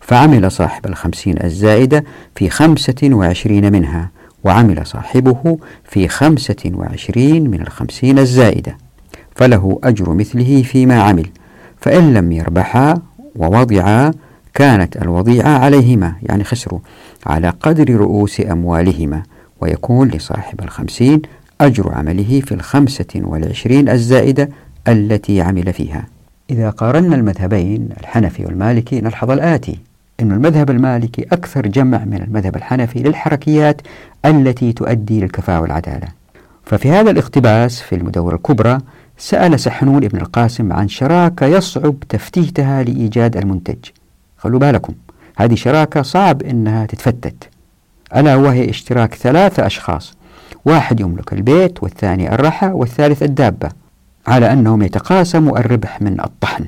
فعمل 0.00 0.50
صاحب 0.52 0.86
الخمسين 0.86 1.42
الزائدة 1.44 2.04
في 2.34 2.50
خمسة 2.50 2.96
وعشرين 3.02 3.72
منها 3.72 4.10
وعمل 4.44 4.86
صاحبه 4.86 5.58
في 5.84 6.08
خمسة 6.08 6.70
وعشرين 6.74 7.50
من 7.50 7.60
الخمسين 7.60 8.18
الزائدة. 8.18 8.76
فله 9.34 9.78
أجر 9.84 10.14
مثله 10.14 10.62
فيما 10.62 11.02
عمل 11.02 11.26
فإن 11.80 12.14
لم 12.14 12.32
يربحا 12.32 12.94
ووضعا 13.36 14.10
كانت 14.54 14.96
الوضيعة 14.96 15.58
عليهما 15.58 16.14
يعني 16.22 16.44
خسروا. 16.44 16.78
على 17.26 17.50
قدر 17.50 17.90
رؤوس 17.90 18.40
أموالهما 18.40 19.22
ويكون 19.60 20.08
لصاحب 20.08 20.60
الخمسين 20.60 21.22
أجر 21.60 21.94
عمله 21.94 22.40
في 22.40 22.52
الخمسة 22.52 23.06
والعشرين 23.14 23.88
الزائدة 23.88 24.48
التي 24.88 25.40
عمل 25.40 25.72
فيها. 25.72 26.06
إذا 26.50 26.70
قارنا 26.70 27.16
المذهبين 27.16 27.88
الحنفي 28.00 28.44
والمالكي 28.44 29.00
نلحظ 29.00 29.30
الآتي. 29.30 29.78
أن 30.20 30.32
المذهب 30.32 30.70
المالكي 30.70 31.22
أكثر 31.22 31.66
جمع 31.66 32.04
من 32.04 32.22
المذهب 32.22 32.56
الحنفي 32.56 33.02
للحركيات 33.02 33.80
التي 34.24 34.72
تؤدي 34.72 35.20
للكفاءة 35.20 35.60
والعدالة. 35.60 36.08
ففي 36.64 36.90
هذا 36.90 37.10
الاقتباس 37.10 37.80
في 37.80 37.94
المدورة 37.94 38.34
الكبرى 38.34 38.78
سأل 39.18 39.60
سحنون 39.60 40.04
ابن 40.04 40.18
القاسم 40.18 40.72
عن 40.72 40.88
شراكة 40.88 41.46
يصعب 41.46 41.94
تفتيتها 42.08 42.82
لإيجاد 42.82 43.36
المنتج. 43.36 43.76
خلوا 44.38 44.60
بالكم. 44.60 44.92
هذه 45.36 45.54
شراكة 45.54 46.02
صعب 46.02 46.42
أنها 46.42 46.86
تتفتت. 46.86 47.48
ألا 48.16 48.36
وهي 48.36 48.70
اشتراك 48.70 49.14
ثلاثة 49.14 49.66
أشخاص 49.66 50.14
واحد 50.64 51.00
يملك 51.00 51.32
البيت 51.32 51.82
والثاني 51.82 52.34
الرحى 52.34 52.66
والثالث 52.66 53.22
الدابة 53.22 53.68
على 54.26 54.52
أنهم 54.52 54.82
يتقاسموا 54.82 55.58
الربح 55.58 56.02
من 56.02 56.20
الطحن. 56.20 56.64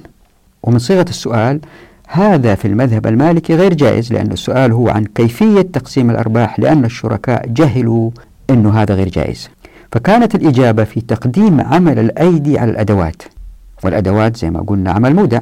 ومن 0.62 0.78
صيغة 0.78 1.06
السؤال 1.08 1.60
هذا 2.08 2.54
في 2.54 2.68
المذهب 2.68 3.06
المالكي 3.06 3.54
غير 3.54 3.74
جائز 3.74 4.12
لأن 4.12 4.32
السؤال 4.32 4.72
هو 4.72 4.88
عن 4.88 5.04
كيفية 5.04 5.62
تقسيم 5.62 6.10
الأرباح 6.10 6.60
لأن 6.60 6.84
الشركاء 6.84 7.46
جهلوا 7.46 8.10
أنه 8.50 8.82
هذا 8.82 8.94
غير 8.94 9.08
جائز. 9.08 9.48
فكانت 9.92 10.34
الإجابة 10.34 10.84
في 10.84 11.00
تقديم 11.00 11.60
عمل 11.60 11.98
الأيدي 11.98 12.58
على 12.58 12.70
الأدوات. 12.70 13.22
والأدوات 13.84 14.36
زي 14.36 14.50
ما 14.50 14.60
قلنا 14.60 14.90
عمل 14.90 15.14
مودع 15.14 15.40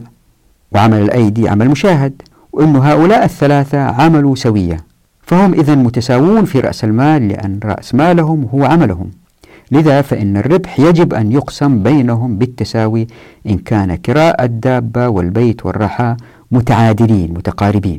وعمل 0.73 1.03
الأيدي 1.03 1.49
عمل 1.49 1.69
مشاهد. 1.69 2.23
وأن 2.57 2.77
هؤلاء 2.77 3.25
الثلاثة 3.25 3.79
عملوا 3.79 4.35
سوية. 4.35 4.77
فهم 5.23 5.55
إذا 5.55 5.75
متساوون 5.75 6.45
في 6.45 6.61
رأس 6.61 6.85
المال 6.85 7.29
لأن 7.29 7.61
رأس 7.65 7.95
مالهم 7.95 8.49
هو 8.55 8.65
عملهم. 8.65 9.11
لذا 9.73 10.03
فإن 10.03 10.37
الربح 10.37 10.81
يجب 10.81 11.15
أن 11.15 11.33
يقسم 11.33 11.83
بينهم 11.83 12.39
بالتساوي 12.39 13.07
إن 13.47 13.59
كان 13.59 13.95
كراء 13.95 14.45
الدابة 14.45 15.09
والبيت 15.09 15.67
والرحى 15.67 16.17
متعادلين 16.51 17.35
متقاربين. 17.35 17.99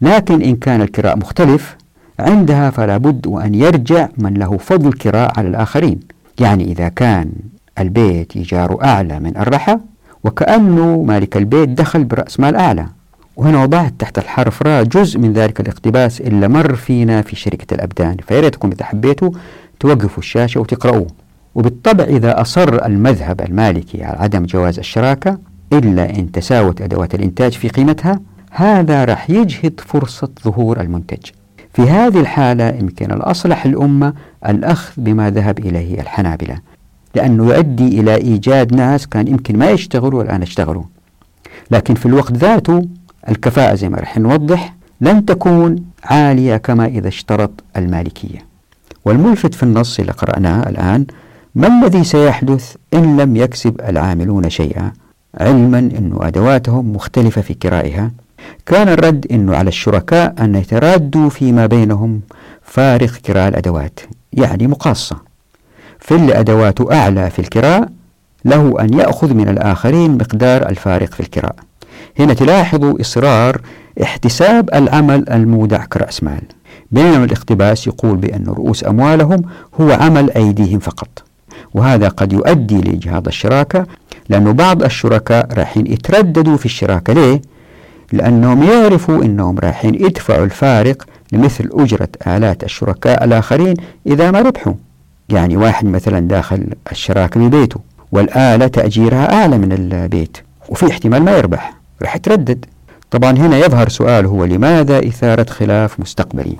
لكن 0.00 0.42
إن 0.42 0.56
كان 0.56 0.82
الكراء 0.82 1.18
مختلف 1.18 1.76
عندها 2.18 2.70
فلا 2.70 2.96
بد 2.96 3.26
وأن 3.26 3.54
يرجع 3.54 4.08
من 4.18 4.34
له 4.34 4.56
فضل 4.56 4.92
كراء 4.92 5.32
على 5.38 5.48
الآخرين. 5.48 6.00
يعني 6.40 6.64
إذا 6.64 6.88
كان 6.88 7.32
البيت 7.78 8.36
إيجاره 8.36 8.84
أعلى 8.84 9.20
من 9.20 9.36
الرحى 9.36 9.78
وكأنه 10.24 11.02
مالك 11.02 11.36
البيت 11.36 11.68
دخل 11.68 12.04
برأس 12.04 12.40
مال 12.40 12.56
أعلى. 12.56 12.86
وهنا 13.36 13.62
وضعت 13.62 13.94
تحت 13.98 14.18
الحرف 14.18 14.62
راء 14.62 14.84
جزء 14.84 15.18
من 15.18 15.32
ذلك 15.32 15.60
الاقتباس 15.60 16.20
اللي 16.20 16.48
مر 16.48 16.74
فينا 16.74 17.22
في 17.22 17.36
شركة 17.36 17.74
الأبدان. 17.74 18.16
فياريتكم 18.28 18.70
إذا 18.70 18.84
حبيتوا 18.84 19.30
توقفوا 19.80 20.18
الشاشة 20.18 20.60
وتقرأوه 20.60 21.06
وبالطبع 21.54 22.04
إذا 22.04 22.40
أصر 22.40 22.86
المذهب 22.86 23.40
المالكي 23.40 24.04
على 24.04 24.18
عدم 24.18 24.44
جواز 24.44 24.78
الشراكة 24.78 25.38
إلا 25.72 26.18
إن 26.18 26.32
تساوت 26.32 26.80
أدوات 26.82 27.14
الإنتاج 27.14 27.52
في 27.52 27.68
قيمتها 27.68 28.20
هذا 28.50 29.04
راح 29.04 29.30
يجهد 29.30 29.80
فرصة 29.80 30.28
ظهور 30.44 30.80
المنتج. 30.80 31.30
في 31.72 31.82
هذه 31.82 32.20
الحالة 32.20 32.68
يمكن 32.68 33.12
الأصلح 33.12 33.64
الأمة 33.64 34.14
الأخذ 34.48 34.92
بما 34.96 35.30
ذهب 35.30 35.58
إليه 35.58 36.00
الحنابلة 36.00 36.58
لأنه 37.14 37.46
يؤدي 37.46 38.00
إلى 38.00 38.14
إيجاد 38.14 38.74
ناس 38.74 39.06
كان 39.06 39.28
يمكن 39.28 39.58
ما 39.58 39.70
يشتغلوا 39.70 40.18
والآن 40.18 40.42
اشتغلوا 40.42 40.82
لكن 41.70 41.94
في 41.94 42.06
الوقت 42.06 42.32
ذاته 42.32 42.88
الكفاءة 43.28 43.74
زي 43.74 43.88
ما 43.88 43.96
رح 43.96 44.18
نوضح 44.18 44.74
لن 45.00 45.24
تكون 45.24 45.84
عالية 46.04 46.56
كما 46.56 46.86
إذا 46.86 47.08
اشترط 47.08 47.50
المالكية. 47.76 48.38
والملفت 49.04 49.54
في 49.54 49.62
النص 49.62 50.00
اللي 50.00 50.12
قرأناه 50.12 50.68
الآن 50.68 51.06
ما 51.54 51.66
الذي 51.66 52.04
سيحدث 52.04 52.76
إن 52.94 53.16
لم 53.16 53.36
يكسب 53.36 53.80
العاملون 53.80 54.50
شيئا؟ 54.50 54.92
علما 55.40 55.78
أن 55.78 56.18
أدواتهم 56.20 56.92
مختلفة 56.92 57.40
في 57.40 57.54
كرائها. 57.54 58.10
كان 58.66 58.88
الرد 58.88 59.26
أنه 59.30 59.56
على 59.56 59.68
الشركاء 59.68 60.34
أن 60.38 60.54
يترادوا 60.54 61.28
فيما 61.30 61.66
بينهم 61.66 62.20
فارق 62.62 63.10
كراء 63.10 63.48
الأدوات 63.48 64.00
يعني 64.32 64.66
مقاصة. 64.66 65.16
في 65.98 66.14
اللي 66.14 66.40
أدواته 66.40 66.92
أعلى 66.92 67.30
في 67.30 67.38
الكراء 67.38 67.88
له 68.44 68.80
أن 68.80 68.94
يأخذ 68.94 69.34
من 69.34 69.48
الآخرين 69.48 70.14
مقدار 70.18 70.68
الفارق 70.68 71.14
في 71.14 71.20
الكراء. 71.20 71.56
هنا 72.18 72.34
تلاحظوا 72.34 73.00
إصرار 73.00 73.60
احتساب 74.02 74.70
العمل 74.74 75.28
المودع 75.28 75.84
كرأس 75.84 76.22
مال. 76.22 76.42
بينما 76.90 77.24
الاقتباس 77.24 77.86
يقول 77.86 78.16
بأن 78.16 78.44
رؤوس 78.46 78.84
أموالهم 78.84 79.42
هو 79.80 79.90
عمل 79.90 80.30
أيديهم 80.30 80.78
فقط. 80.78 81.08
وهذا 81.74 82.08
قد 82.08 82.32
يؤدي 82.32 82.80
لإجهاض 82.80 83.26
الشراكة 83.26 83.86
لأنه 84.28 84.52
بعض 84.52 84.82
الشركاء 84.82 85.54
رايحين 85.54 85.86
يترددوا 85.86 86.56
في 86.56 86.66
الشراكة. 86.66 87.12
ليه؟ 87.12 87.42
لأنهم 88.12 88.62
يعرفوا 88.62 89.24
أنهم 89.24 89.58
رايحين 89.58 89.94
يدفعوا 89.94 90.44
الفارق 90.44 91.06
لمثل 91.32 91.70
أجرة 91.72 92.08
آلات 92.26 92.64
الشركاء 92.64 93.24
الآخرين 93.24 93.74
إذا 94.06 94.30
ما 94.30 94.40
ربحوا. 94.40 94.72
يعني 95.28 95.56
واحد 95.56 95.86
مثلا 95.86 96.20
داخل 96.20 96.66
الشراكة 96.92 97.40
من 97.40 97.50
بيته 97.50 97.80
والآلة 98.12 98.66
تأجيرها 98.66 99.34
أعلى 99.34 99.58
من 99.58 99.72
البيت 99.72 100.36
وفي 100.68 100.90
احتمال 100.90 101.22
ما 101.22 101.36
يربح. 101.36 101.76
راح 102.02 102.16
يتردد 102.16 102.64
طبعا 103.10 103.30
هنا 103.30 103.58
يظهر 103.58 103.88
سؤال 103.88 104.26
هو 104.26 104.44
لماذا 104.44 104.98
إثارة 104.98 105.50
خلاف 105.50 106.00
مستقبلي؟ 106.00 106.56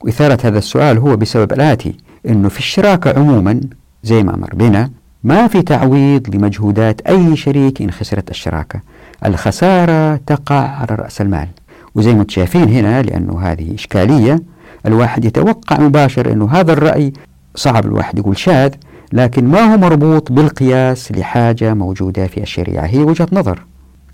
وإثارة 0.00 0.38
هذا 0.44 0.58
السؤال 0.58 0.98
هو 0.98 1.16
بسبب 1.16 1.52
آلآتي 1.52 1.96
أنه 2.28 2.48
في 2.48 2.58
الشراكة 2.58 3.18
عموما 3.18 3.60
زي 4.04 4.22
ما 4.22 4.36
مر 4.36 4.54
بنا 4.54 4.90
ما 5.24 5.48
في 5.48 5.62
تعويض 5.62 6.34
لمجهودات 6.34 7.00
أي 7.00 7.36
شريك 7.36 7.82
إن 7.82 7.90
خسرت 7.90 8.30
الشراكة. 8.30 8.80
الخسارة 9.26 10.16
تقع 10.16 10.68
على 10.68 10.88
رأس 10.90 11.20
المال. 11.20 11.48
وزي 11.94 12.14
ما 12.14 12.24
شايفين 12.28 12.68
هنا 12.68 13.02
لأنه 13.02 13.40
هذه 13.40 13.74
إشكالية 13.74 14.40
الواحد 14.86 15.24
يتوقع 15.24 15.80
مباشر 15.80 16.32
أنه 16.32 16.48
هذا 16.50 16.72
الرأي 16.72 17.12
صعب 17.54 17.86
الواحد 17.86 18.18
يقول 18.18 18.38
شاذ 18.38 18.70
لكن 19.12 19.44
ما 19.44 19.60
هو 19.60 19.76
مربوط 19.78 20.32
بالقياس 20.32 21.12
لحاجة 21.12 21.74
موجودة 21.74 22.26
في 22.26 22.42
الشريعة؟ 22.42 22.86
هي 22.86 22.98
وجهة 22.98 23.28
نظر. 23.32 23.64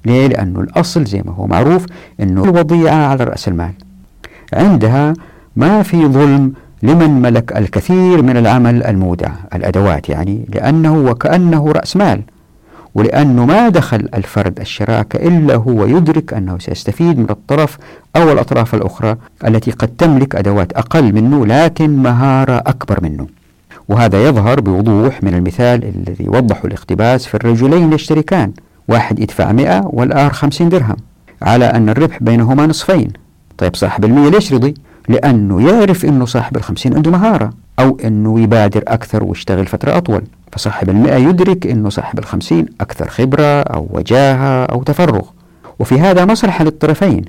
ليه؟ 0.05 0.26
لأنه 0.26 0.61
الأصل 0.61 1.05
زي 1.05 1.22
ما 1.24 1.32
هو 1.32 1.46
معروف 1.46 1.86
أنه 2.20 2.44
الوضيعة 2.44 2.94
على 3.07 3.24
رأس 3.24 3.48
المال. 3.48 3.72
عندها 4.53 5.14
ما 5.57 5.82
في 5.82 6.07
ظلم 6.07 6.53
لمن 6.82 7.22
ملك 7.22 7.57
الكثير 7.57 8.22
من 8.22 8.36
العمل 8.36 8.82
المودع 8.82 9.30
الأدوات 9.55 10.09
يعني 10.09 10.46
لأنه 10.48 10.96
وكأنه 10.98 11.72
رأس 11.72 11.96
مال. 11.96 12.22
ولأنه 12.94 13.44
ما 13.46 13.68
دخل 13.68 14.09
الفرد 14.14 14.61
الشراكة 14.61 15.28
إلا 15.28 15.55
هو 15.57 15.86
يدرك 15.86 16.34
أنه 16.34 16.59
سيستفيد 16.59 17.18
من 17.18 17.26
الطرف 17.30 17.78
أو 18.16 18.32
الأطراف 18.32 18.74
الأخرى 18.74 19.16
التي 19.46 19.70
قد 19.70 19.88
تملك 19.88 20.36
أدوات 20.36 20.72
أقل 20.72 21.12
منه 21.12 21.46
لكن 21.46 21.90
مهارة 21.96 22.53
أكبر 22.66 22.98
منه. 23.03 23.26
وهذا 23.88 24.28
يظهر 24.28 24.61
بوضوح 24.61 25.22
من 25.22 25.34
المثال 25.34 25.84
الذي 25.84 26.28
وضحه 26.28 26.64
الاقتباس 26.64 27.26
في 27.26 27.34
الرجلين 27.34 27.92
يشتركان 27.92 28.53
واحد 28.89 29.18
يدفع 29.18 29.53
100 29.53 29.83
والآخر 29.85 30.33
50 30.35 30.68
درهم. 30.68 30.97
على 31.43 31.64
أن 31.64 31.89
الربح 31.89 32.18
بينهما 32.20 32.66
نصفين. 32.66 33.12
طيب 33.59 33.76
صاحب 33.76 34.05
المية 34.05 34.28
ليش 34.28 34.53
رضي؟ 34.53 34.74
لأنه 35.09 35.68
يعرف 35.70 36.05
أنه 36.05 36.24
صاحب 36.24 36.57
الخمسين 36.57 36.95
عنده 36.95 37.11
مهارة 37.11 37.51
أو 37.78 37.99
أنه 38.05 38.41
يبادر 38.41 38.83
أكثر 38.89 39.24
ويشتغل 39.24 39.66
فترة 39.66 39.97
أطول. 39.97 40.22
فصاحب 40.53 40.91
المئة 40.91 41.16
يدرك 41.16 41.66
أنه 41.66 41.89
صاحب 41.89 42.18
الخمسين 42.18 42.66
أكثر 42.80 43.09
خبرة 43.09 43.61
أو 43.62 43.89
وجاهة 43.91 44.64
أو 44.64 44.83
تفرغ. 44.83 45.22
وفي 45.78 46.01
هذا 46.01 46.24
مصلحة 46.24 46.64
للطرفين. 46.64 47.24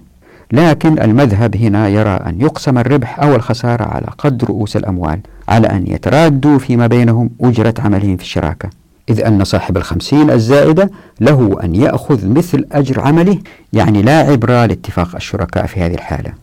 لكن 0.52 1.02
المذهب 1.02 1.56
هنا 1.56 1.88
يرى 1.88 2.10
أن 2.10 2.42
يقسم 2.42 2.78
الربح 2.78 3.20
أو 3.20 3.36
الخسارة 3.36 3.84
على 3.84 4.08
قدر 4.18 4.48
رؤوس 4.48 4.78
الأموال 4.78 5.20
على 5.48 5.68
أن 5.68 5.88
يترادوا 5.88 6.60
فيما 6.60 6.88
بينهم 6.88 7.30
أجرة 7.42 7.74
عملهم 7.80 8.18
في 8.18 8.24
الشراكة. 8.24 8.70
إذ 9.10 9.22
أن 9.22 9.44
صاحب 9.44 9.78
الخمسين 9.78 10.32
الزائدة 10.32 10.92
له 11.22 11.58
أن 11.64 11.76
يأخذ 11.76 12.28
مثل 12.28 12.66
أجر 12.72 13.00
عمله 13.00 13.40
يعني 13.74 14.02
لا 14.02 14.20
عبرة 14.20 14.66
لاتفاق 14.66 15.16
الشركاء 15.16 15.66
في 15.66 15.80
هذه 15.80 15.94
الحالة. 15.94 16.34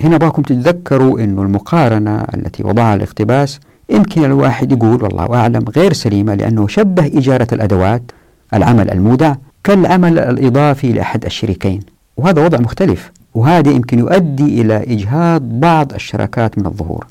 هنا 0.00 0.16
باكم 0.16 0.42
تتذكروا 0.42 1.20
أن 1.20 1.38
المقارنة 1.38 2.24
التي 2.34 2.62
وضعها 2.62 2.94
الاقتباس 2.94 3.60
يمكن 3.90 4.24
الواحد 4.24 4.72
يقول 4.72 5.02
والله 5.02 5.34
أعلم 5.34 5.64
غير 5.76 5.92
سليمة 5.92 6.34
لأنه 6.34 6.66
شبه 6.68 7.06
إجارة 7.06 7.48
الأدوات 7.52 8.02
العمل 8.54 8.90
المودع 8.90 9.34
كالعمل 9.64 10.18
الإضافي 10.18 10.92
لأحد 10.92 11.24
الشريكين. 11.24 11.80
وهذا 12.16 12.44
وضع 12.44 12.58
مختلف 12.58 13.12
وهذا 13.34 13.70
يمكن 13.70 13.98
يؤدي 13.98 14.60
إلى 14.60 14.76
إجهاض 14.76 15.42
بعض 15.42 15.92
الشراكات 15.92 16.58
من 16.58 16.66
الظهور. 16.66 17.06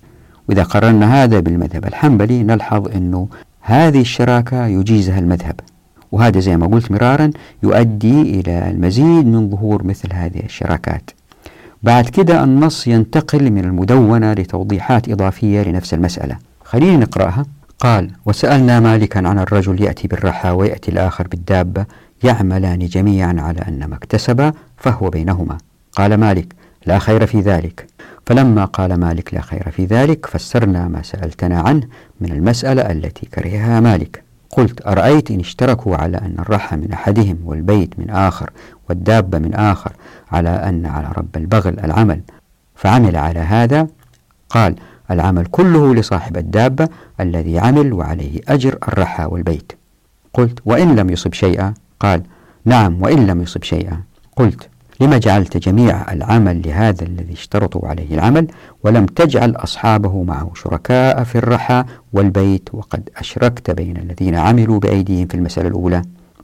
وإذا 0.49 0.63
قارنا 0.63 1.23
هذا 1.23 1.39
بالمذهب 1.39 1.85
الحنبلي 1.85 2.43
نلحظ 2.43 2.87
أنه 2.95 3.27
هذه 3.69 4.01
الشراكة 4.01 4.65
يجيزها 4.65 5.19
المذهب. 5.19 5.59
وهذا 6.11 6.39
زي 6.39 6.57
ما 6.57 6.67
قلت 6.67 6.91
مرارا 6.91 7.31
يؤدي 7.63 8.21
إلى 8.21 8.69
المزيد 8.69 9.25
من 9.25 9.49
ظهور 9.49 9.83
مثل 9.83 10.13
هذه 10.13 10.39
الشراكات. 10.43 11.11
بعد 11.83 12.09
كده 12.09 12.43
النص 12.43 12.87
ينتقل 12.87 13.51
من 13.51 13.65
المدونة 13.65 14.33
لتوضيحات 14.33 15.09
إضافية 15.09 15.61
لنفس 15.61 15.93
المسألة. 15.93 16.37
خلينا 16.63 16.97
نقرأها. 16.97 17.45
قال 17.79 18.11
وسألنا 18.25 18.79
مالكا 18.79 19.27
عن 19.27 19.39
الرجل 19.39 19.81
يأتي 19.83 20.07
بالرحى 20.07 20.49
ويأتي 20.49 20.91
الآخر 20.91 21.27
بالدابة 21.27 21.85
يعملان 22.23 22.79
جميعا 22.79 23.35
على 23.39 23.59
أن 23.67 23.85
ما 23.85 23.95
اكتسبا 23.95 24.53
فهو 24.77 25.09
بينهما. 25.09 25.57
قال 25.91 26.13
مالك 26.13 26.53
لا 26.85 26.99
خير 26.99 27.25
في 27.25 27.39
ذلك. 27.41 27.87
فلما 28.27 28.65
قال 28.65 28.93
مالك 28.93 29.33
لا 29.33 29.41
خير 29.41 29.71
في 29.71 29.85
ذلك 29.85 30.25
فسرنا 30.25 30.87
ما 30.87 31.01
سألتنا 31.01 31.59
عنه 31.59 31.87
من 32.21 32.31
المسألة 32.31 32.81
التي 32.81 33.25
كرهها 33.25 33.79
مالك. 33.79 34.23
قلت 34.49 34.87
أرأيت 34.87 35.31
إن 35.31 35.39
اشتركوا 35.39 35.95
على 35.95 36.17
أن 36.17 36.35
الرحى 36.39 36.77
من 36.77 36.91
أحدهم 36.91 37.37
والبيت 37.45 37.99
من 37.99 38.09
آخر 38.09 38.49
والدابة 38.89 39.39
من 39.39 39.53
آخر 39.53 39.91
على 40.31 40.49
أن 40.49 40.85
على 40.85 41.11
رب 41.17 41.37
البغل 41.37 41.79
العمل. 41.79 42.21
فعمل 42.75 43.15
على 43.15 43.39
هذا 43.39 43.87
قال 44.49 44.75
العمل 45.11 45.45
كله 45.45 45.95
لصاحب 45.95 46.37
الدابة 46.37 46.89
الذي 47.19 47.59
عمل 47.59 47.93
وعليه 47.93 48.41
أجر 48.47 48.77
الرحى 48.87 49.25
والبيت. 49.25 49.71
قلت 50.33 50.59
وإن 50.65 50.95
لم 50.95 51.09
يصب 51.09 51.33
شيئا؟ 51.33 51.73
قال 51.99 52.23
نعم 52.65 53.01
وإن 53.01 53.27
لم 53.27 53.41
يصب 53.41 53.63
شيئا. 53.63 54.01
قلت 54.35 54.69
لما 54.99 55.17
جعلت 55.17 55.57
جميع 55.57 56.13
العمل 56.13 56.61
لهذا 56.65 57.03
الذي 57.03 57.33
اشترطوا 57.33 57.87
عليه 57.87 58.15
العمل 58.15 58.47
ولم 58.83 59.05
تجعل 59.05 59.55
أصحابه 59.55 60.23
معه 60.23 60.51
شركاء 60.55 61.23
في 61.23 61.37
الرحى 61.37 61.83
والبيت 62.13 62.69
وقد 62.73 63.09
أشركت 63.17 63.71
بين 63.71 63.97
الذين 63.97 64.35
عملوا 64.35 64.79
بأيديهم 64.79 65.27
في 65.27 65.35
المسألة 65.35 65.67
الأولى. 65.67 66.01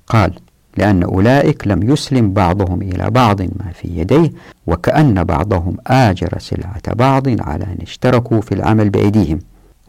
قال 0.07 0.33
لأن 0.77 1.03
أولئك 1.03 1.67
لم 1.67 1.91
يسلم 1.91 2.33
بعضهم 2.33 2.81
إلى 2.81 3.09
بعض 3.09 3.41
ما 3.41 3.71
في 3.73 3.87
يديه 3.87 4.31
وكأن 4.67 5.23
بعضهم 5.23 5.77
آجر 5.87 6.39
سلعة 6.39 6.93
بعض 6.93 7.41
على 7.41 7.63
أن 7.63 7.77
اشتركوا 7.81 8.41
في 8.41 8.51
العمل 8.55 8.89
بأيديهم. 8.89 9.39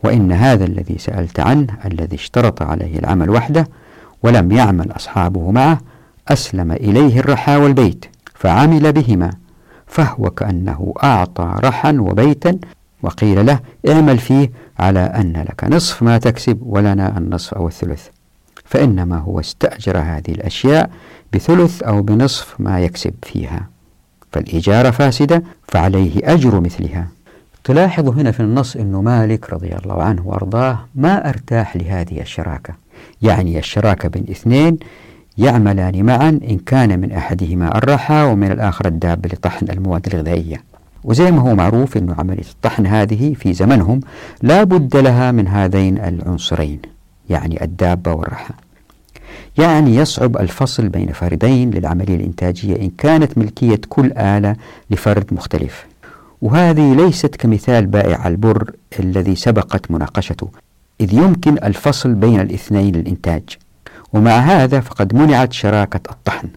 وإن 0.05 0.33
هذا 0.33 0.65
الذي 0.65 0.99
سألت 0.99 1.41
عنه 1.41 1.67
الذي 1.85 2.17
اشترط 2.17 2.62
عليه 2.62 2.99
العمل 2.99 3.31
وحده 3.31 3.69
ولم 4.23 4.53
يعمل 4.53 4.93
أصحابه 4.93 5.51
معه 5.51 5.81
أسلم 6.29 6.73
إليه 6.73 7.21
الرحى 7.21 7.57
والبيت. 7.57 8.14
فعمل 8.45 8.92
بهما 8.92 9.30
فهو 9.86 10.30
كأنه 10.30 10.95
أعطى 11.03 11.55
رحا 11.64 11.92
وبيتا 11.92 12.59
وقيل 13.03 13.47
له 13.47 13.61
اعمل 13.88 14.18
فيه 14.18 14.51
على 14.78 15.01
أن 15.01 15.32
لك 15.49 15.64
نصف 15.64 16.03
ما 16.03 16.18
تكسب 16.18 16.59
ولنا 16.62 17.18
النصف 17.18 17.55
أو 17.55 17.68
الثلث. 17.68 18.09
فإنما 18.64 19.18
هو 19.18 19.40
استأجر 19.40 19.99
هذه 19.99 20.28
الأشياء 20.28 20.90
بثلث 21.32 21.82
أو 21.82 22.03
بنصف 22.03 22.55
ما 22.59 22.80
يكسب 22.80 23.14
فيها. 23.22 23.68
فالإجارة 24.32 24.90
فاسدة 24.90 25.42
فعليه 25.68 26.32
أجر 26.32 26.61
مثلها. 26.61 27.09
تلاحظ 27.64 28.09
هنا 28.09 28.32
في 28.32 28.40
النص 28.40 28.76
أن 28.76 28.92
مالك 28.92 29.53
رضي 29.53 29.76
الله 29.76 30.03
عنه 30.03 30.26
وأرضاه 30.26 30.78
ما 30.95 31.28
أرتاح 31.28 31.76
لهذه 31.76 32.20
الشراكة. 32.20 32.74
يعني 33.22 33.59
الشراكة 33.59 34.09
بين 34.09 34.26
اثنين 34.30 34.78
يعملان 35.39 36.05
معا 36.05 36.28
إن 36.28 36.59
كان 36.66 37.01
من 37.01 37.12
أحدهما 37.12 37.78
الرحى 37.78 38.22
ومن 38.22 38.53
الآخر 38.53 38.87
الدابة 38.87 39.28
لطحن 39.28 39.70
المواد 39.70 40.07
الغذائية. 40.07 40.62
وزي 41.05 41.30
ما 41.30 41.41
هو 41.41 41.55
معروف 41.55 41.97
أن 41.97 42.14
عملية 42.18 42.51
الطحن 42.51 42.87
هذه 42.87 43.35
في 43.35 43.53
زمنهم 43.53 44.01
لا 44.43 44.64
بد 44.64 44.97
لها 44.97 45.32
من 45.32 45.49
هذين 45.49 45.99
العنصرين 45.99 46.78
يعني 47.30 47.64
الدابة 47.64 48.12
والرحى 48.12 48.55
يعني 49.59 49.97
يصعب 49.97 50.37
الفصل 50.37 50.89
بين 50.89 51.12
فردين 51.12 51.70
للعملية 51.70 52.14
الإنتاجية 52.14 52.76
إن 52.76 52.91
كانت 52.99 53.39
ملكية 53.39 53.80
كل 53.89 54.12
آلة 54.12 54.57
لفرد 54.91 55.24
مختلف. 55.32 55.87
وهذه 56.43 56.95
ليست 56.95 57.37
كمثال 57.37 57.87
بائع 57.87 58.28
البر 58.28 58.70
الذي 59.01 59.35
سبقت 59.37 59.91
مناقشته 59.91 60.49
إذ 61.01 61.14
يمكن 61.14 61.59
الفصل 61.64 62.14
بين 62.14 62.41
الاثنين 62.41 62.97
للإنتاج. 62.97 63.43
ومع 64.15 64.31
هذا 64.31 64.81
فقد 64.81 65.15
منعت 65.15 65.53
شراكة 65.53 66.01
الطحن. 66.11 66.49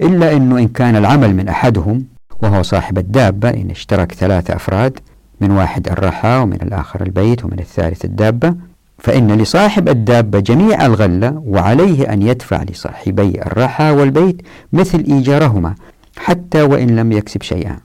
إلا 0.00 0.36
أنه 0.36 0.58
إن 0.58 0.68
كان 0.68 0.96
العمل 0.96 1.36
من 1.36 1.48
أحدهم 1.48 2.04
وهو 2.42 2.62
صاحب 2.62 2.98
الدابة 2.98 3.50
إن 3.50 3.70
اشترك 3.70 4.12
ثلاثة 4.12 4.56
أفراد 4.56 4.98
من 5.40 5.50
واحد 5.50 5.88
الرحى 5.88 6.36
ومن 6.36 6.58
الآخر 6.62 7.02
البيت 7.02 7.44
ومن 7.44 7.58
الثالث 7.58 8.04
الدابة 8.04 8.54
فإن 8.98 9.32
لصاحب 9.32 9.88
الدابة 9.88 10.40
جميع 10.40 10.86
الغلة 10.86 11.42
وعليه 11.46 12.12
أن 12.12 12.22
يدفع 12.22 12.62
لصاحبي 12.62 13.42
الرحى 13.42 13.90
والبيت 13.90 14.42
مثل 14.72 14.98
إيجارهما 14.98 15.74
حتى 16.16 16.62
وإن 16.62 16.96
لم 16.96 17.12
يكسب 17.12 17.42
شيئا. 17.42 17.78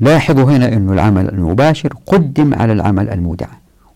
لاحظوا 0.00 0.44
هنا 0.44 0.72
أن 0.72 0.92
العمل 0.92 1.28
المباشر 1.28 1.94
قدم 2.06 2.54
على 2.54 2.72
العمل 2.72 3.08
المودع. 3.10 3.46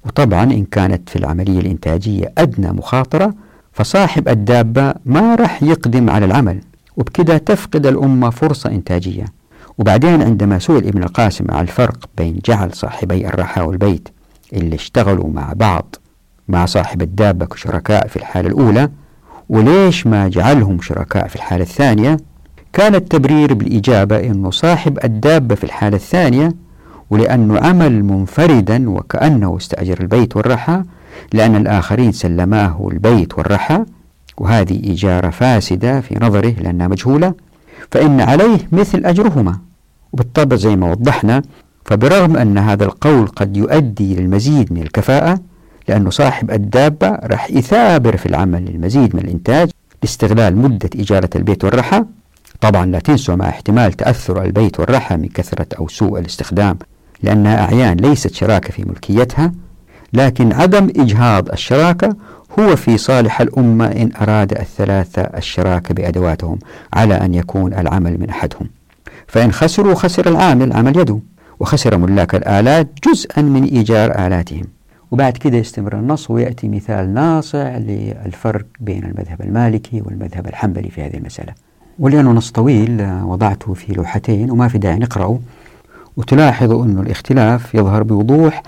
وطبعا 0.07 0.45
إن 0.45 0.65
كانت 0.65 1.09
في 1.09 1.17
العملية 1.17 1.61
الإنتاجية 1.61 2.33
أدنى 2.39 2.73
مخاطرة 2.73 3.35
فصاحب 3.73 4.29
الدابة 4.29 4.95
ما 5.07 5.35
رح 5.35 5.63
يقدم 5.63 6.11
على 6.11 6.25
العمل 6.25 6.61
وبكده 6.97 7.39
تفقد 7.39 7.87
الأمة 7.87 8.31
فرصة 8.31 8.71
إنتاجية. 8.71 9.25
وبعدين 9.79 10.23
عندما 10.23 10.59
سئل 10.59 10.87
ابن 10.87 11.03
القاسم 11.03 11.45
على 11.51 11.61
الفرق 11.61 11.99
بين 12.17 12.41
جعل 12.45 12.73
صاحبي 12.75 13.27
الرحى 13.29 13.61
والبيت 13.61 14.09
اللي 14.53 14.75
اشتغلوا 14.77 15.29
مع 15.31 15.53
بعض 15.57 15.95
مع 16.49 16.67
صاحب 16.67 17.03
الدابة 17.03 17.47
كشركاء 17.47 18.07
في 18.07 18.17
الحالة 18.17 18.49
الأولى 18.49 18.89
وليش 19.49 20.07
ما 20.07 20.29
جعلهم 20.29 20.81
شركاء 20.81 21.29
في 21.29 21.37
الحالة 21.37 21.63
الثانية 21.63 22.17
كان 22.73 22.95
التبرير 22.95 23.55
بالإجابة 23.55 24.21
أنه 24.21 24.51
صاحب 24.51 24.99
الدابة 25.05 25.55
في 25.55 25.65
الحالة 25.65 25.97
الثانية 25.97 26.55
ولأنه 27.11 27.59
عمل 27.59 28.05
منفردا 28.05 28.91
وكأنه 28.91 29.57
استأجر 29.57 30.01
البيت 30.01 30.37
والرحى 30.37 30.83
لأن 31.33 31.57
الآخرين 31.57 32.13
سلماه 32.13 32.89
البيت 32.93 33.39
والرحى 33.39 33.85
وهذه 34.39 34.93
إجارة 34.93 35.31
فاسدة 35.31 36.01
في 36.01 36.19
نظره 36.21 36.55
لأنها 36.61 36.89
مجهولة 36.89 37.35
فإن 37.91 38.21
عليه 38.21 38.59
مثل 38.73 39.05
أجرهما. 39.05 39.59
وبالطبع 40.13 40.57
زي 40.57 40.77
ما 40.77 40.91
وضحنا 40.91 41.43
فبرغم 41.85 42.37
أن 42.37 42.59
هذا 42.59 42.85
القول 42.85 43.27
قد 43.27 43.57
يؤدي 43.57 44.15
للمزيد 44.15 44.73
من 44.73 44.83
الكفاءة 44.83 45.41
لأنه 45.89 46.11
صاحب 46.11 46.51
الدابة 46.51 47.09
راح 47.09 47.51
يثابر 47.51 48.17
في 48.17 48.27
العمل 48.27 48.65
للمزيد 48.65 49.17
من 49.17 49.23
الإنتاج 49.23 49.71
لاستغلال 50.03 50.57
مدة 50.57 50.91
إجارة 50.97 51.31
البيت 51.37 51.65
والرحى. 51.65 52.05
طبعا 52.61 52.87
لا 52.87 52.99
تنسوا 52.99 53.35
مع 53.35 53.49
احتمال 53.49 53.93
تأثر 53.93 54.43
البيت 54.43 54.81
والرحى 54.81 55.17
من 55.17 55.29
كثرة 55.29 55.67
أو 55.79 55.89
سوء 55.89 56.19
الاستخدام 56.19 56.79
لأنها 57.23 57.65
أعيان 57.65 57.97
ليست 57.97 58.35
شراكة 58.35 58.71
في 58.73 58.85
ملكيتها. 58.85 59.53
لكن 60.13 60.53
عدم 60.53 60.89
إجهاض 60.97 61.49
الشراكة 61.49 62.17
هو 62.59 62.77
في 62.77 62.99
صالح 62.99 63.41
الأمة 63.41 63.87
إن 63.87 64.11
أراد 64.21 64.53
الثلاثة 64.53 65.23
الشراكة 65.23 65.95
بأدواتهم 65.95 66.59
على 66.93 67.15
أن 67.15 67.35
يكون 67.35 67.75
العمل 67.75 68.21
من 68.21 68.29
أحدهم. 68.29 68.69
فإن 69.27 69.53
خسروا 69.53 69.95
خسر 69.95 70.29
العامل 70.29 70.73
عمل 70.73 70.97
يده 70.97 71.19
وخسر 71.61 71.97
ملاك 71.97 72.35
الآلات 72.35 72.89
جزءا 73.09 73.43
من 73.43 73.65
إيجار 73.65 74.27
آلاتهم. 74.27 74.65
وبعد 75.11 75.33
كده 75.37 75.57
يستمر 75.57 75.99
النص 75.99 76.31
ويأتي 76.31 76.69
مثال 76.69 77.15
ناصع 77.15 77.77
للفرق 77.77 78.67
بين 78.81 79.05
المذهب 79.05 79.41
المالكي 79.41 80.01
والمذهب 80.01 80.47
الحنبلي 80.47 80.91
في 80.91 81.03
هذه 81.03 81.17
المسألة. 81.17 81.53
ولأنه 81.99 82.31
نص 82.33 82.51
طويل 82.51 83.21
وضعته 83.25 83.75
في 83.75 83.93
لوحتين 83.93 84.51
وما 84.51 84.69
في 84.69 84.79
داعي 84.79 84.99
نقرأه. 84.99 85.39
وتلاحظوا 86.17 86.85
أن 86.85 86.99
الاختلاف 86.99 87.75
يظهر 87.75 88.03
بوضوح 88.03 88.63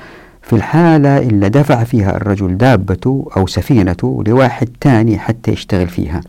في 0.44 0.52
الحالة 0.52 1.18
اللي 1.18 1.48
دفع 1.48 1.84
فيها 1.84 2.16
الرجل 2.16 2.56
دابته 2.56 3.28
أو 3.36 3.46
سفينته 3.46 4.22
لواحد 4.26 4.68
تاني 4.80 5.18
حتى 5.18 5.50
يشتغل 5.50 5.88
فيها. 5.88 6.20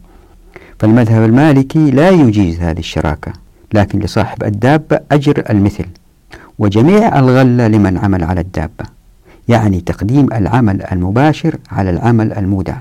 فالمذهب 0.80 1.24
المالكي 1.24 1.92
لا 1.92 2.10
يجيز 2.10 2.60
هذه 2.60 2.80
الشراكة 2.80 3.34
لكن 3.74 4.00
لصاحب 4.00 4.44
الدابة 4.44 5.00
أجر 5.12 5.44
المثل. 5.50 5.86
وجميع 6.60 7.20
الغلة 7.20 7.68
لمن 7.68 7.98
عمل 7.98 8.24
على 8.24 8.42
الدابة 8.42 8.86
يعني 9.48 9.82
تقديم 9.82 10.34
العمل 10.34 10.84
المباشر 10.92 11.58
على 11.72 11.90
العمل 11.90 12.34
المودع. 12.34 12.76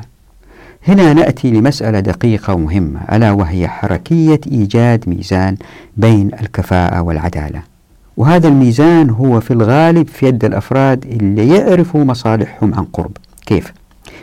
هنا 0.88 1.12
نأتي 1.12 1.50
لمسألة 1.50 2.00
دقيقة 2.00 2.54
ومهمة 2.54 3.00
ألا 3.12 3.30
وهي 3.30 3.68
حركية 3.68 4.40
إيجاد 4.52 5.08
ميزان 5.08 5.56
بين 5.96 6.30
الكفاءة 6.40 7.00
والعدالة. 7.00 7.73
وهذا 8.16 8.48
الميزان 8.48 9.10
هو 9.10 9.40
في 9.40 9.50
الغالب 9.50 10.08
في 10.08 10.26
يد 10.26 10.44
الأفراد 10.44 11.04
اللي 11.06 11.48
يعرفوا 11.48 12.04
مصالحهم 12.04 12.74
عن 12.74 12.84
قرب. 12.84 13.16
كيف؟ 13.46 13.72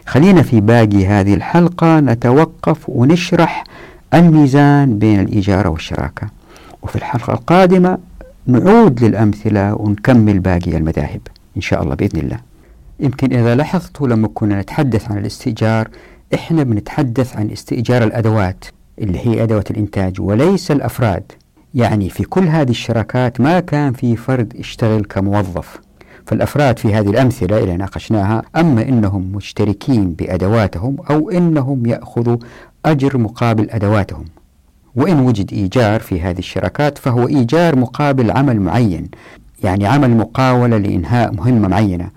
خلينا 0.06 0.42
في 0.42 0.62
باقي 0.62 1.08
هذه 1.08 1.34
الحلقة 1.34 2.00
نتوقف 2.00 2.90
ونشرح 2.90 3.64
الميزان 4.14 5.00
بين 5.00 5.20
الإجارة 5.20 5.70
والشراكة. 5.70 6.28
وفي 6.82 6.96
الحلقة 6.96 7.34
القادمة 7.34 7.98
نعود 8.48 9.04
للأمثلة 9.04 9.74
ونكمل 9.74 10.40
باقي 10.40 10.78
المذاهب 10.78 11.22
إن 11.58 11.62
شاء 11.62 11.84
الله 11.84 11.96
بإذن 11.96 12.20
الله. 12.20 12.40
يمكن 13.00 13.34
إذا 13.34 13.56
لاحظتوا 13.56 14.08
لما 14.08 14.30
كنا 14.34 14.62
نتحدث 14.62 15.12
عن 15.12 15.18
الاستئجار 15.18 15.88
إحنا 16.34 16.64
بنتحدث 16.64 17.38
عن 17.38 17.52
استئجار 17.52 18.04
الأدوات 18.04 18.66
اللي 19.00 19.20
هي 19.28 19.44
أدوات 19.44 19.72
الإنتاج 19.72 20.22
وليس 20.22 20.72
الأفراد. 20.72 21.32
يعني 21.74 22.10
في 22.10 22.24
كل 22.24 22.48
هذه 22.48 22.70
الشراكات 22.70 23.42
ما 23.42 23.60
كان 23.60 23.94
في 23.94 24.16
فرد 24.16 24.54
اشتغل 24.60 25.06
كموظف. 25.06 25.80
فالأفراد 26.26 26.80
في 26.80 26.94
هذه 26.96 27.10
الأمثلة 27.10 27.58
اللي 27.58 27.78
ناقشناها 27.78 28.42
أما 28.56 28.82
إنهم 28.82 29.32
مشتركين 29.32 30.14
بأدواتهم 30.14 30.98
أو 31.10 31.30
إنهم 31.30 31.86
يأخذوا 31.86 32.38
أجر 32.86 33.18
مقابل 33.18 33.70
أدواتهم. 33.70 34.26
وإن 34.96 35.20
وجد 35.20 35.54
إيجار 35.54 36.00
في 36.00 36.22
هذه 36.22 36.40
الشراكات 36.40 36.98
فهو 36.98 37.28
إيجار 37.28 37.76
مقابل 37.76 38.32
عمل 38.32 38.60
معين 38.62 39.10
يعني 39.64 39.88
عمل 39.88 40.18
مقاولة 40.18 40.78
لإنهاء 40.78 41.34
مهمة 41.34 41.68
معينة. 41.68 42.10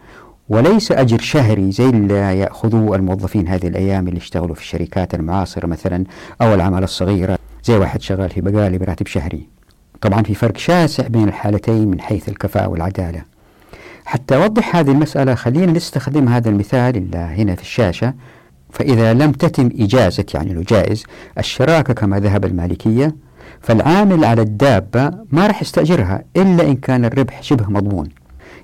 وليس 0.49 0.93
أجر 0.93 1.19
شهري 1.19 1.73
زي 1.73 1.89
اللي 1.89 2.39
يأخذوه 2.39 2.97
الموظفين 2.97 3.49
هذه 3.49 3.67
الأيام 3.67 4.09
اللي 4.09 4.19
يشتغلوا 4.19 4.55
في 4.55 4.61
الشركات 4.61 5.15
المعاصرة 5.15 5.67
مثلا 5.67 6.05
أو 6.43 6.55
العمل 6.55 6.83
الصغيرة. 6.83 7.39
زي 7.65 7.77
واحد 7.77 8.03
شغال 8.03 8.31
في 8.31 8.41
بقالي 8.41 8.79
براتب 8.79 9.07
شهري 9.07 9.55
طبعا 10.01 10.23
في 10.23 10.35
فرق 10.35 10.57
شاسع 10.57 11.07
بين 11.07 11.29
الحالتين 11.29 11.89
من 11.89 12.01
حيث 12.01 12.29
الكفاءة 12.29 12.69
والعدالة. 12.69 13.23
حتى 14.05 14.37
أوضح 14.37 14.77
هذه 14.77 14.91
المسألة 14.91 15.35
خلينا 15.35 15.73
نستخدم 15.73 16.29
هذا 16.29 16.49
المثال 16.49 16.97
اللي 16.97 17.17
هنا 17.17 17.55
في 17.55 17.63
الشاشة. 17.63 18.15
فإذا 18.71 19.15
لم 19.15 19.33
تتم 19.33 19.71
إجازة 19.79 20.25
يعني 20.35 20.55
لو 20.55 20.63
جائز 20.63 21.05
الشراكة 21.39 21.95
كما 21.95 22.21
ذهب 22.21 22.45
المالكية 22.45 23.17
فالعامل 23.61 24.25
على 24.25 24.43
الدابة 24.43 25.13
ما 25.33 25.47
راح 25.47 25.63
يستأجرها 25.63 26.25
إلا 26.37 26.63
إن 26.69 26.77
كان 26.77 27.05
الربح 27.05 27.43
شبه 27.43 27.71
مضمون. 27.71 28.09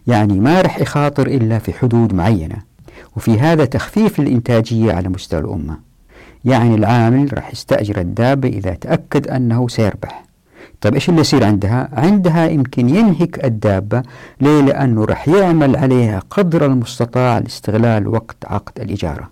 يعني 0.07 0.41
ما 0.41 0.61
راح 0.61 0.79
يخاطر 0.81 1.27
إلا 1.27 1.59
في 1.59 1.73
حدود 1.73 2.15
معينة. 2.15 2.57
وفي 3.17 3.41
هذا 3.41 3.65
تخفيف 3.65 4.21
الإنتاجية 4.21 4.93
على 4.93 5.09
مستوى 5.09 5.41
الأمة. 5.41 5.90
يعني 6.45 6.75
العامل 6.75 7.35
راح 7.37 7.53
يستأجر 7.53 8.01
الدابة 8.01 8.49
إذا 8.49 8.75
تأكد 8.75 9.29
أنه 9.29 9.69
سيربح 9.69 10.25
طيب 10.81 10.95
إيش 10.95 11.09
اللي 11.09 11.21
يصير 11.21 11.45
عندها؟ 11.45 11.89
عندها 11.93 12.49
يمكن 12.49 12.89
ينهك 12.89 13.45
الدابة 13.45 14.03
ليه؟ 14.41 14.61
لأنه 14.61 15.05
راح 15.05 15.29
يعمل 15.29 15.77
عليها 15.77 16.23
قدر 16.31 16.67
المستطاع 16.67 17.39
لاستغلال 17.39 18.09
وقت 18.09 18.37
عقد 18.45 18.81
الإجارة 18.81 19.31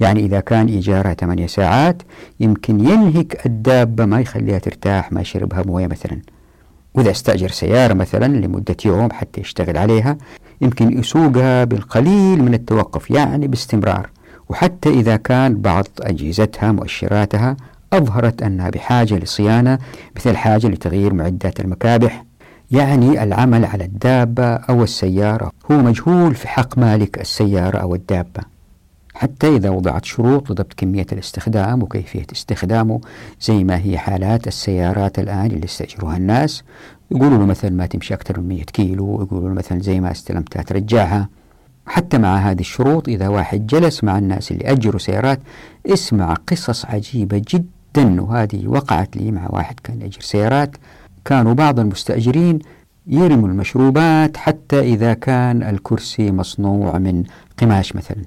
يعني 0.00 0.20
إذا 0.20 0.40
كان 0.40 0.66
إيجارها 0.66 1.14
8 1.14 1.46
ساعات 1.46 2.02
يمكن 2.40 2.80
ينهك 2.80 3.46
الدابة 3.46 4.04
ما 4.04 4.20
يخليها 4.20 4.58
ترتاح 4.58 5.12
ما 5.12 5.20
يشربها 5.20 5.62
موية 5.66 5.86
مثلا 5.86 6.18
وإذا 6.94 7.10
استأجر 7.10 7.48
سيارة 7.48 7.94
مثلا 7.94 8.26
لمدة 8.26 8.76
يوم 8.84 9.12
حتى 9.12 9.40
يشتغل 9.40 9.78
عليها 9.78 10.18
يمكن 10.60 10.98
يسوقها 10.98 11.64
بالقليل 11.64 12.42
من 12.42 12.54
التوقف 12.54 13.10
يعني 13.10 13.48
باستمرار 13.48 14.10
وحتى 14.48 14.88
إذا 14.88 15.16
كان 15.16 15.60
بعض 15.60 15.86
أجهزتها 16.00 16.72
مؤشراتها 16.72 17.56
أظهرت 17.92 18.42
أنها 18.42 18.70
بحاجة 18.70 19.14
لصيانة 19.14 19.78
مثل 20.16 20.36
حاجة 20.36 20.66
لتغيير 20.66 21.14
معدات 21.14 21.60
المكابح 21.60 22.24
يعني 22.70 23.22
العمل 23.22 23.64
على 23.64 23.84
الدابة 23.84 24.44
أو 24.44 24.82
السيارة. 24.82 25.52
هو 25.70 25.76
مجهول 25.78 26.34
في 26.34 26.48
حق 26.48 26.78
مالك 26.78 27.20
السيارة 27.20 27.78
أو 27.78 27.94
الدابة. 27.94 28.42
حتى 29.14 29.56
إذا 29.56 29.70
وضعت 29.70 30.04
شروط 30.04 30.50
لضبط 30.50 30.72
كمية 30.76 31.06
الاستخدام 31.12 31.82
وكيفية 31.82 32.26
استخدامه 32.32 33.00
زي 33.40 33.64
ما 33.64 33.78
هي 33.78 33.98
حالات 33.98 34.46
السيارات 34.46 35.18
الآن 35.18 35.46
اللي 35.46 35.64
يستأجروها 35.64 36.16
الناس. 36.16 36.62
يقولوا 37.10 37.38
له 37.38 37.46
مثلا 37.46 37.70
ما 37.70 37.86
تمشي 37.86 38.14
أكثر 38.14 38.40
من 38.40 38.48
100 38.48 38.62
كيلو 38.62 39.22
يقولوا 39.22 39.48
له 39.48 39.54
مثلا 39.54 39.80
زي 39.80 40.00
ما 40.00 40.10
استلمتها 40.10 40.62
ترجعها. 40.62 41.28
حتى 41.88 42.18
مع 42.18 42.36
هذه 42.36 42.60
الشروط 42.60 43.08
إذا 43.08 43.28
واحد 43.28 43.66
جلس 43.66 44.04
مع 44.04 44.18
الناس 44.18 44.50
اللي 44.52 44.72
أجروا 44.72 44.98
سيارات 44.98 45.40
اسمع 45.86 46.34
قصص 46.46 46.86
عجيبة 46.86 47.42
جدا. 47.48 48.22
وهذه 48.22 48.66
وقعت 48.66 49.16
لي 49.16 49.30
مع 49.30 49.46
واحد 49.50 49.80
كان 49.84 50.00
يأجر 50.00 50.20
سيارات. 50.20 50.76
كانوا 51.24 51.54
بعض 51.54 51.80
المستأجرين 51.80 52.58
يرموا 53.06 53.48
المشروبات 53.48 54.36
حتى 54.36 54.80
إذا 54.80 55.14
كان 55.14 55.62
الكرسي 55.62 56.30
مصنوع 56.32 56.98
من 56.98 57.24
قماش 57.58 57.96
مثلا. 57.96 58.22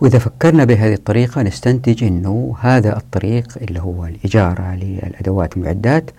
وإذا 0.00 0.18
فكرنا 0.18 0.64
بهذه 0.64 0.94
الطريقة 0.94 1.42
نستنتج 1.42 2.04
أنه 2.04 2.56
هذا 2.60 2.96
الطريق 2.96 3.58
اللي 3.62 3.80
هو 3.80 4.06
الإجارة 4.06 4.74
للأدوات 4.74 5.56
والمعدات 5.56 6.10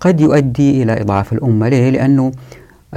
قد 0.00 0.20
يؤدي 0.20 0.82
إلى 0.82 1.00
إضعاف 1.00 1.32
الأمة. 1.32 1.68
ليه؟ 1.68 1.90
لأنه 1.90 2.32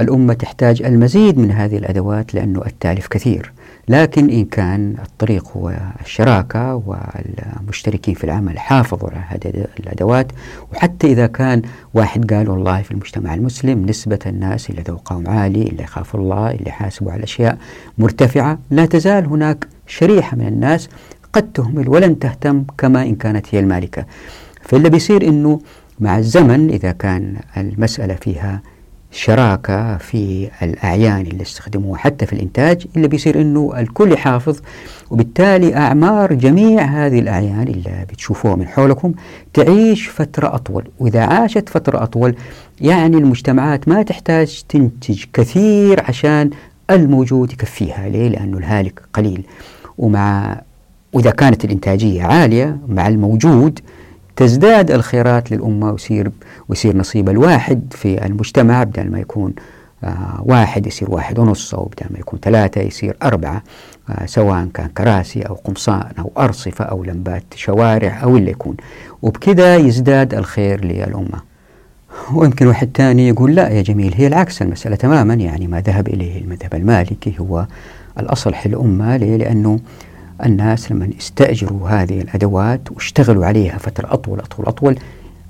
الأمة 0.00 0.34
تحتاج 0.34 0.82
المزيد 0.82 1.38
من 1.38 1.50
هذه 1.50 1.76
الأدوات 1.76 2.34
لأنه 2.34 2.62
التالف 2.66 3.06
كثير. 3.06 3.52
لكن 3.88 4.30
إن 4.30 4.44
كان 4.44 4.94
الطريق 5.04 5.48
هو 5.56 5.76
الشراكة 6.00 6.82
والمشتركين 6.86 8.14
في 8.14 8.24
العمل 8.24 8.58
حافظوا 8.58 9.10
على 9.10 9.24
هذه 9.28 9.66
الأدوات 9.80 10.32
وحتى 10.72 11.06
إذا 11.06 11.26
كان 11.26 11.62
واحد 11.94 12.32
قال 12.32 12.50
والله 12.50 12.82
في 12.82 12.90
المجتمع 12.90 13.34
المسلم 13.34 13.86
نسبة 13.86 14.18
الناس 14.26 14.70
اللي 14.70 14.82
ذوقهم 14.82 15.28
عالي 15.28 15.62
اللي 15.62 15.82
يخافوا 15.82 16.20
الله 16.20 16.50
اللي 16.50 16.68
يحاسبوا 16.68 17.12
على 17.12 17.18
الأشياء 17.18 17.58
مرتفعة 17.98 18.58
لا 18.70 18.86
تزال 18.86 19.26
هناك 19.26 19.66
شريحة 19.86 20.36
من 20.36 20.46
الناس 20.46 20.88
قد 21.32 21.52
تهمل 21.52 21.88
ولن 21.88 22.18
تهتم 22.18 22.64
كما 22.78 23.02
إن 23.02 23.14
كانت 23.14 23.54
هي 23.54 23.60
المالكة. 23.60 24.04
فاللي 24.62 24.90
بيصير 24.90 25.28
أنه 25.28 25.60
مع 26.00 26.18
الزمن 26.18 26.70
إذا 26.70 26.92
كان 26.92 27.36
المسألة 27.56 28.14
فيها 28.14 28.62
شراكة 29.16 29.96
في 29.96 30.50
الأعيان 30.62 31.20
اللي 31.20 31.42
استخدموها 31.42 31.98
حتى 31.98 32.26
في 32.26 32.32
الإنتاج 32.32 32.86
اللي 32.96 33.08
بيصير 33.08 33.40
أنه 33.40 33.72
الكل 33.78 34.12
يحافظ. 34.12 34.60
وبالتالي 35.10 35.76
أعمار 35.76 36.32
جميع 36.32 36.82
هذه 36.82 37.18
الأعيان 37.18 37.62
اللي 37.68 38.06
بتشوفوها 38.10 38.56
من 38.56 38.68
حولكم 38.68 39.12
تعيش 39.54 40.08
فترة 40.08 40.54
أطول. 40.54 40.84
وإذا 40.98 41.20
عاشت 41.22 41.68
فترة 41.68 42.02
أطول 42.02 42.34
يعني 42.80 43.16
المجتمعات 43.16 43.88
ما 43.88 44.02
تحتاج 44.02 44.62
تنتج 44.68 45.24
كثير 45.32 46.02
عشان 46.04 46.50
الموجود 46.90 47.52
يكفيها. 47.52 48.08
ليه؟ 48.08 48.28
لأنه 48.28 48.58
الهالك 48.58 49.02
قليل. 49.12 49.46
ومع 49.98 50.60
وإذا 51.12 51.30
كانت 51.30 51.64
الإنتاجية 51.64 52.22
عالية 52.22 52.78
مع 52.88 53.08
الموجود 53.08 53.80
تزداد 54.36 54.90
الخيرات 54.90 55.52
للأمة 55.52 55.90
ويصير 55.90 56.30
ويصير 56.68 56.96
نصيب 56.96 57.28
الواحد 57.28 57.82
في 57.90 58.26
المجتمع 58.26 58.82
بدل 58.84 59.10
ما 59.10 59.18
يكون 59.18 59.54
آه 60.04 60.42
واحد 60.44 60.86
يصير 60.86 61.10
واحد 61.10 61.38
ونص 61.38 61.74
أو 61.74 61.84
بدل 61.84 62.06
ما 62.10 62.18
يكون 62.18 62.38
ثلاثة 62.42 62.80
يصير 62.80 63.16
أربعة 63.22 63.62
آه 64.10 64.26
سواء 64.26 64.68
كان 64.74 64.88
كراسي 64.88 65.42
أو 65.42 65.54
قمصان 65.54 66.10
أو 66.18 66.32
أرصفة 66.38 66.84
أو 66.84 67.04
لمبات 67.04 67.44
شوارع 67.54 68.22
أو 68.22 68.36
اللي 68.36 68.50
يكون 68.50 68.76
وبكذا 69.22 69.76
يزداد 69.76 70.34
الخير 70.34 70.84
للأمة 70.84 71.40
ويمكن 72.34 72.66
واحد 72.66 72.90
ثاني 72.94 73.28
يقول 73.28 73.54
لا 73.54 73.68
يا 73.68 73.82
جميل 73.82 74.14
هي 74.14 74.26
العكس 74.26 74.62
المسألة 74.62 74.96
تماما 74.96 75.34
يعني 75.34 75.66
ما 75.66 75.80
ذهب 75.80 76.08
إليه 76.08 76.40
المذهب 76.40 76.74
المالكي 76.74 77.34
هو 77.40 77.66
الأصلح 78.20 78.66
للأمة 78.66 79.16
ليه؟ 79.16 79.36
لأنه 79.36 79.78
الناس 80.44 80.92
لما 80.92 81.08
يستأجروا 81.18 81.88
هذه 81.88 82.20
الأدوات 82.20 82.80
واشتغلوا 82.92 83.46
عليها 83.46 83.78
فترة 83.78 84.12
أطول 84.12 84.40
أطول 84.40 84.66
أطول 84.66 84.98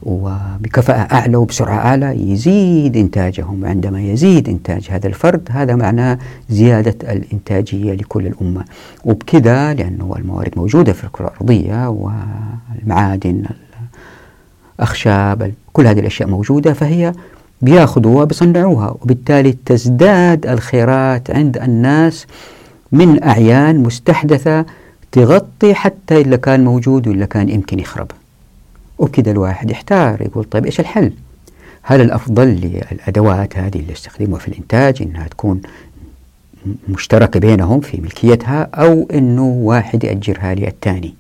وبكفاءة 0.03 1.15
أعلى 1.15 1.37
وبسرعة 1.37 1.79
أعلى 1.79 2.33
يزيد 2.33 2.97
إنتاجهم. 2.97 3.63
وعندما 3.63 4.03
يزيد 4.03 4.49
إنتاج 4.49 4.87
هذا 4.91 5.07
الفرد 5.07 5.49
هذا 5.51 5.75
معناه 5.75 6.19
زيادة 6.49 7.13
الإنتاجية 7.13 7.93
لكل 7.93 8.27
الأمة. 8.27 8.65
وبكذا 9.05 9.75
لأنه 9.75 10.15
الموارد 10.19 10.53
موجودة 10.57 10.93
في 10.93 11.05
الكرة 11.05 11.27
الأرضية 11.27 11.89
والمعادن 11.89 13.45
الأخشاب 14.79 15.53
كل 15.73 15.87
هذه 15.87 16.01
الأشياء 16.01 16.29
موجودة 16.29 16.73
فهي 16.73 17.13
بياخذوها 17.63 18.25
بيصنعوها 18.25 18.91
وبالتالي 18.91 19.57
تزداد 19.67 20.47
الخيرات 20.47 21.31
عند 21.31 21.59
الناس 21.59 22.27
من 22.93 23.23
أعيان 23.23 23.83
مستحدثة 23.83 24.67
تغطي 25.13 25.75
حتى 25.75 26.21
اللي 26.21 26.37
كان 26.37 26.65
موجود 26.65 27.09
واللي 27.09 27.27
كان 27.27 27.49
يمكن 27.49 27.79
يخرب. 27.79 28.11
وبكذا 28.99 29.31
الواحد 29.31 29.71
يحتار 29.71 30.23
يقول 30.23 30.45
طيب 30.45 30.65
إيش 30.65 30.81
الحل؟ 30.81 31.13
هل 31.83 32.01
الأفضل 32.01 32.47
للأدوات 32.47 33.59
هذه 33.59 33.79
اللي 33.79 33.93
استخدموها 33.93 34.41
في 34.41 34.49
الإنتاج 34.49 35.03
إنها 35.03 35.29
تكون 35.29 35.61
مشتركة 36.89 37.41
بينهم 37.41 37.81
في 37.81 38.01
ملكيتها 38.01 38.69
أو 38.75 39.07
أنه 39.15 39.47
واحد 39.47 40.05
يأجرها 40.05 40.55
للثاني؟ 40.55 41.15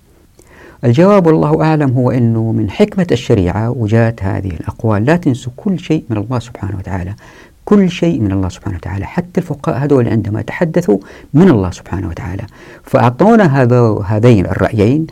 الجواب 0.85 1.27
والله 1.27 1.63
أعلم 1.63 1.93
هو 1.93 2.11
أنه 2.11 2.53
من 2.53 2.71
حكمة 2.71 3.07
الشريعة 3.13 3.71
وجات 3.71 4.23
هذه 4.23 4.49
الأقوال 4.49 5.05
لا 5.05 5.17
تنسوا 5.17 5.53
كل 5.57 5.79
شيء 5.79 6.05
من 6.11 6.17
الله 6.17 6.39
سبحانه 6.39 6.77
وتعالى. 6.79 7.15
كل 7.67 7.91
شيء 7.91 8.21
من 8.21 8.33
الله 8.33 8.49
سبحانه 8.49 8.77
وتعالى. 8.77 9.07
حتى 9.07 9.41
الفقهاء 9.41 9.85
هذول 9.85 10.09
عندما 10.09 10.43
تحدثوا 10.43 10.99
من 11.35 11.49
الله 11.49 11.71
سبحانه 11.71 12.09
وتعالى. 12.09 12.43
فأعطونا 12.85 13.63
هذا 13.63 13.99
هذين 14.07 14.47
الرأيين. 14.47 15.07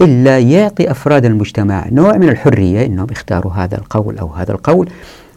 إلا 0.00 0.38
يعطي 0.38 0.90
أفراد 0.90 1.24
المجتمع 1.24 1.88
نوع 1.92 2.16
من 2.16 2.28
الحرية 2.28 2.86
أنهم 2.86 3.06
يختاروا 3.10 3.52
هذا 3.52 3.78
القول 3.78 4.18
أو 4.18 4.28
هذا 4.28 4.52
القول. 4.52 4.88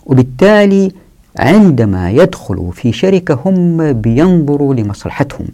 وبالتالي 0.06 0.92
عندما 1.40 2.12
يدخلوا 2.12 2.72
في 2.72 2.92
شركة 2.92 3.40
هم 3.46 3.94
بينظروا 3.94 4.74
لمصلحتهم. 4.74 5.48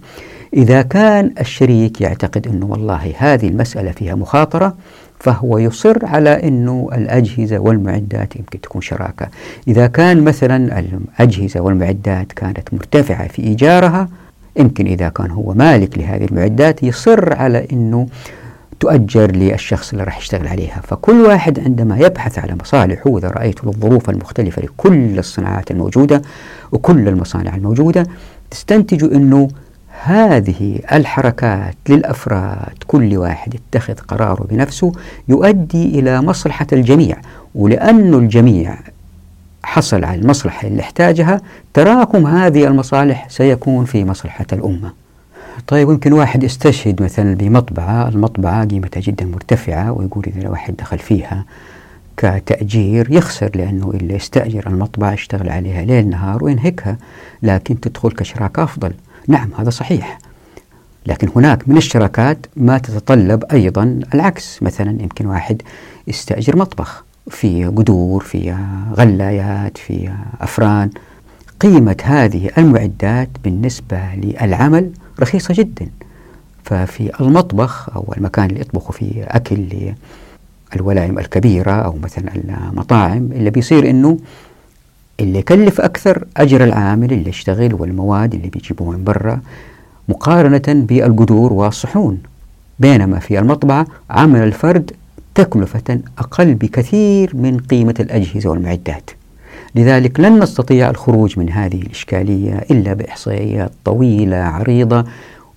إذا 0.54 0.82
كان 0.82 1.32
الشريك 1.40 2.02
يعتقد 2.02 2.48
أنه 2.48 2.66
والله 2.66 3.14
هذه 3.18 3.48
المسألة 3.48 3.92
فيها 3.92 4.16
مخاطرة 4.16 4.76
فهو 5.22 5.58
يصر 5.58 6.06
على 6.06 6.30
أنه 6.30 6.90
الأجهزة 6.94 7.60
والمعدات 7.60 8.36
يمكن 8.36 8.62
تكون 8.62 8.82
شراكة. 8.82 9.28
إذا 9.68 9.88
كان 9.88 10.24
مثلا 10.24 10.80
الأجهزة 10.80 11.62
والمعدات 11.62 12.32
كانت 12.32 12.74
مرتفعة 12.74 13.28
في 13.28 13.42
إيجارها 13.42 14.10
يمكن 14.56 14.86
إذا 14.86 15.10
كان 15.10 15.32
هو 15.32 15.54
مالك 15.54 15.98
لهذه 15.98 16.26
المعدات 16.26 16.84
يصر 16.84 17.34
على 17.34 17.68
أنه 17.72 18.08
تؤجر 18.80 19.32
للشخص 19.32 19.92
اللي 19.92 20.04
راح 20.04 20.18
يشتغل 20.18 20.48
عليها. 20.48 20.82
فكل 20.84 21.22
واحد 21.22 21.60
عندما 21.60 21.98
يبحث 21.98 22.40
على 22.40 22.56
مصالحه 22.62 23.10
وإذا 23.10 23.28
رأيت 23.28 23.64
الظروف 23.64 24.10
المختلفة 24.10 24.62
لكل 24.62 25.20
الصناعات 25.20 25.72
الموجودة 25.72 26.22
وكل 26.72 27.08
المصانع 27.08 27.56
الموجودة 27.56 28.08
تستنتج 28.52 29.04
أنه 29.04 29.48
هذه 30.04 30.80
الحركات 30.92 31.76
للأفراد 31.90 32.84
كل 32.88 33.18
واحد 33.18 33.54
يتخذ 33.56 33.94
قراره 33.94 34.44
بنفسه 34.50 34.92
يؤدي 35.28 36.00
إلى 36.00 36.22
مصلحة 36.22 36.68
الجميع 36.74 37.18
ولأنه 37.56 38.18
الجميع 38.18 38.76
حصل 39.64 40.04
على 40.04 40.22
المصلحة 40.22 40.68
اللي 40.68 40.82
احتاجها 40.82 41.42
تراكم 41.74 42.28
هذه 42.28 42.68
المصالح 42.68 43.30
سيكون 43.30 43.86
في 43.86 44.06
مصلحة 44.06 44.46
الأمة. 44.54 44.94
طيب 45.68 45.90
يمكن 45.90 46.14
واحد 46.14 46.44
يستشهد 46.44 47.04
مثلا 47.04 47.36
بمطبعة، 47.36 48.08
المطبعة 48.08 48.66
قيمتها 48.66 49.02
جدا 49.02 49.26
مرتفعة 49.26 49.92
ويقول 49.92 50.26
إذا 50.38 50.50
واحد 50.50 50.76
دخل 50.76 51.00
فيها 51.00 51.46
كتأجير 52.18 53.12
يخسر 53.12 53.52
لأنه 53.56 53.92
اللي 53.94 54.14
يستأجر 54.14 54.68
المطبعة 54.68 55.14
يشتغل 55.14 55.50
عليها 55.50 55.82
ليل 55.82 56.10
نهار 56.10 56.44
وينهكها 56.44 56.98
لكن 57.44 57.80
تدخل 57.80 58.12
كشراك 58.12 58.60
أفضل 58.60 58.94
نعم 59.28 59.50
هذا 59.58 59.70
صحيح. 59.70 60.18
لكن 61.06 61.30
هناك 61.36 61.70
من 61.70 61.78
الشراكات 61.78 62.46
ما 62.56 62.78
تتطلب 62.78 63.44
أيضا 63.52 64.00
العكس. 64.14 64.64
مثلا 64.64 65.02
يمكن 65.02 65.26
واحد 65.26 65.62
يستأجر 66.08 66.58
مطبخ 66.58 67.04
في 67.30 67.66
قدور 67.66 68.24
في 68.24 68.56
غلايات 68.98 69.78
في 69.78 70.12
أفران. 70.42 70.90
قيمة 71.60 71.98
هذه 72.04 72.50
المعدات 72.58 73.30
بالنسبة 73.44 74.00
للعمل 74.16 74.92
رخيصة 75.20 75.54
جدا. 75.54 75.88
ففي 76.64 77.12
المطبخ 77.22 77.90
أو 77.96 78.14
المكان 78.18 78.50
اللي 78.50 78.62
يطبخوا 78.62 78.92
فيه 78.92 79.24
أكل 79.24 79.94
للولائم 80.76 81.20
الكبيرة 81.20 81.72
أو 81.72 81.98
مثلا 82.04 82.36
المطاعم 82.36 83.30
اللي 83.32 83.50
بيصير 83.50 83.90
أنه 83.90 84.18
اللي 85.20 85.40
يكلف 85.40 85.82
أكثر 85.82 86.26
أجر 86.38 86.64
العامل 86.64 87.14
اللي 87.14 87.30
يشتغل 87.30 87.74
والمواد 87.74 88.34
اللي 88.34 88.50
بيجيبوها 88.50 88.98
من 88.98 89.04
برا 89.04 89.42
مقارنة 90.10 90.62
بالقدور 90.68 91.54
والصحون. 91.54 92.18
بينما 92.80 93.20
في 93.20 93.40
المطبعة 93.40 93.88
عمل 94.10 94.40
الفرد 94.40 94.92
تكلفة 95.36 96.00
أقل 96.18 96.54
بكثير 96.54 97.32
من 97.36 97.58
قيمة 97.60 97.96
الأجهزة 98.00 98.50
والمعدات. 98.50 99.10
لذلك 99.76 100.20
لن 100.20 100.40
نستطيع 100.40 100.90
الخروج 100.90 101.40
من 101.40 101.50
هذه 101.50 101.82
الإشكالية 101.82 102.54
إلا 102.72 102.94
بإحصائيات 102.94 103.72
طويلة 103.86 104.38
عريضة 104.38 105.06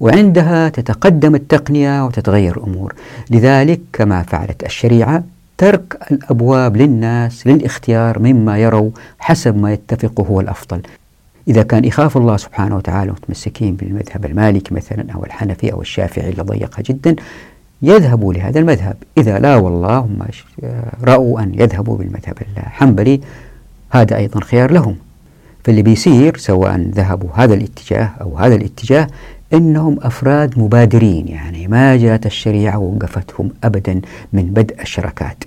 وعندها 0.01 0.69
تتقدم 0.69 1.35
التقنية 1.35 2.07
وتتغير 2.07 2.57
الأمور. 2.57 2.95
لذلك 3.31 3.81
كما 3.93 4.23
فعلت 4.23 4.65
الشريعة 4.65 5.25
ترك 5.59 5.99
الأبواب 6.11 6.77
للناس 6.77 7.47
للاختيار 7.47 8.19
مما 8.19 8.59
يروا 8.59 8.91
حسب 9.19 9.57
ما 9.57 9.73
يتفق 9.73 10.21
هو 10.21 10.41
الأفضل. 10.41 10.81
إذا 11.49 11.63
كان 11.63 11.85
يخاف 11.85 12.17
الله 12.17 12.37
سبحانه 12.37 12.77
وتعالى 12.77 13.13
متمسكين 13.13 13.75
بالمذهب 13.75 14.25
المالكي 14.25 14.75
مثلا 14.75 15.05
أو 15.15 15.25
الحنفي 15.25 15.73
أو 15.73 15.81
الشافعي 15.81 16.31
اللي 16.31 16.43
ضيقها 16.43 16.83
جدا 16.83 17.17
يذهبوا 17.83 18.35
لهذا 18.35 18.59
المذهب. 18.61 18.97
إذا 19.19 19.39
لا 19.39 19.57
والله 19.57 19.99
هم 19.99 20.19
رأوا 21.05 21.41
أن 21.41 21.55
يذهبوا 21.55 21.99
بالمذهب 21.99 22.39
الحنبلي 22.57 23.21
هذا 23.91 24.17
أيضا 24.17 24.41
خيار 24.41 24.73
لهم. 24.73 24.97
فاللي 25.65 25.83
بيصير 25.83 26.37
سواء 26.37 26.77
ذهبوا 26.77 27.29
هذا 27.35 27.55
الاتجاه 27.55 28.11
أو 28.21 28.39
هذا 28.39 28.55
الاتجاه 28.55 29.07
إنهم 29.55 29.99
أفراد 30.03 30.59
مبادرين 30.59 31.29
يعني 31.29 31.69
ما 31.69 31.97
جاءت 31.97 32.27
الشريعة 32.27 32.79
ووقفتهم 32.79 33.51
أبدا 33.65 34.01
من 34.33 34.43
بدء 34.43 34.83
الشركات. 34.83 35.45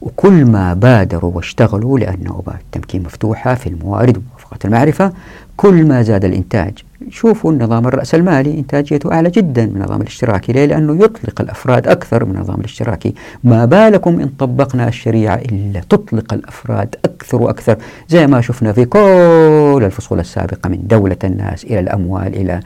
وكل 0.00 0.44
ما 0.44 0.74
بادروا 0.74 1.32
واشتغلوا 1.34 1.98
لأنه 1.98 2.42
التمكين 2.48 3.02
مفتوحة 3.02 3.54
في 3.54 3.66
الموارد 3.66 4.16
وموافقة 4.16 4.58
المعرفة 4.64 5.12
كل 5.56 5.84
ما 5.84 6.02
زاد 6.02 6.24
الإنتاج. 6.24 6.72
شوفوا 7.10 7.52
النظام 7.52 7.86
الرأسمالي 7.86 8.58
إنتاجيته 8.58 9.12
أعلى 9.12 9.30
جدا 9.30 9.66
من 9.66 9.76
النظام 9.76 10.00
الاشتراكي. 10.00 10.52
ليه؟ 10.52 10.66
لأنه 10.66 11.04
يطلق 11.04 11.40
الأفراد 11.40 11.88
أكثر 11.88 12.24
من 12.24 12.36
النظام 12.36 12.60
الاشتراكي. 12.60 13.14
ما 13.44 13.64
بالكم 13.64 14.20
إن 14.20 14.28
طبقنا 14.38 14.88
الشريعة 14.88 15.34
إلا 15.34 15.80
تطلق 15.88 16.34
الأفراد 16.34 16.96
أكثر 17.04 17.42
وأكثر. 17.42 17.76
زي 18.08 18.26
ما 18.26 18.40
شفنا 18.40 18.72
في 18.72 18.84
كل 18.84 19.82
الفصول 19.84 20.20
السابقة 20.20 20.68
من 20.68 20.86
دولة 20.86 21.16
الناس 21.24 21.64
إلى 21.64 21.80
الأموال 21.80 22.36
إلى 22.36 22.60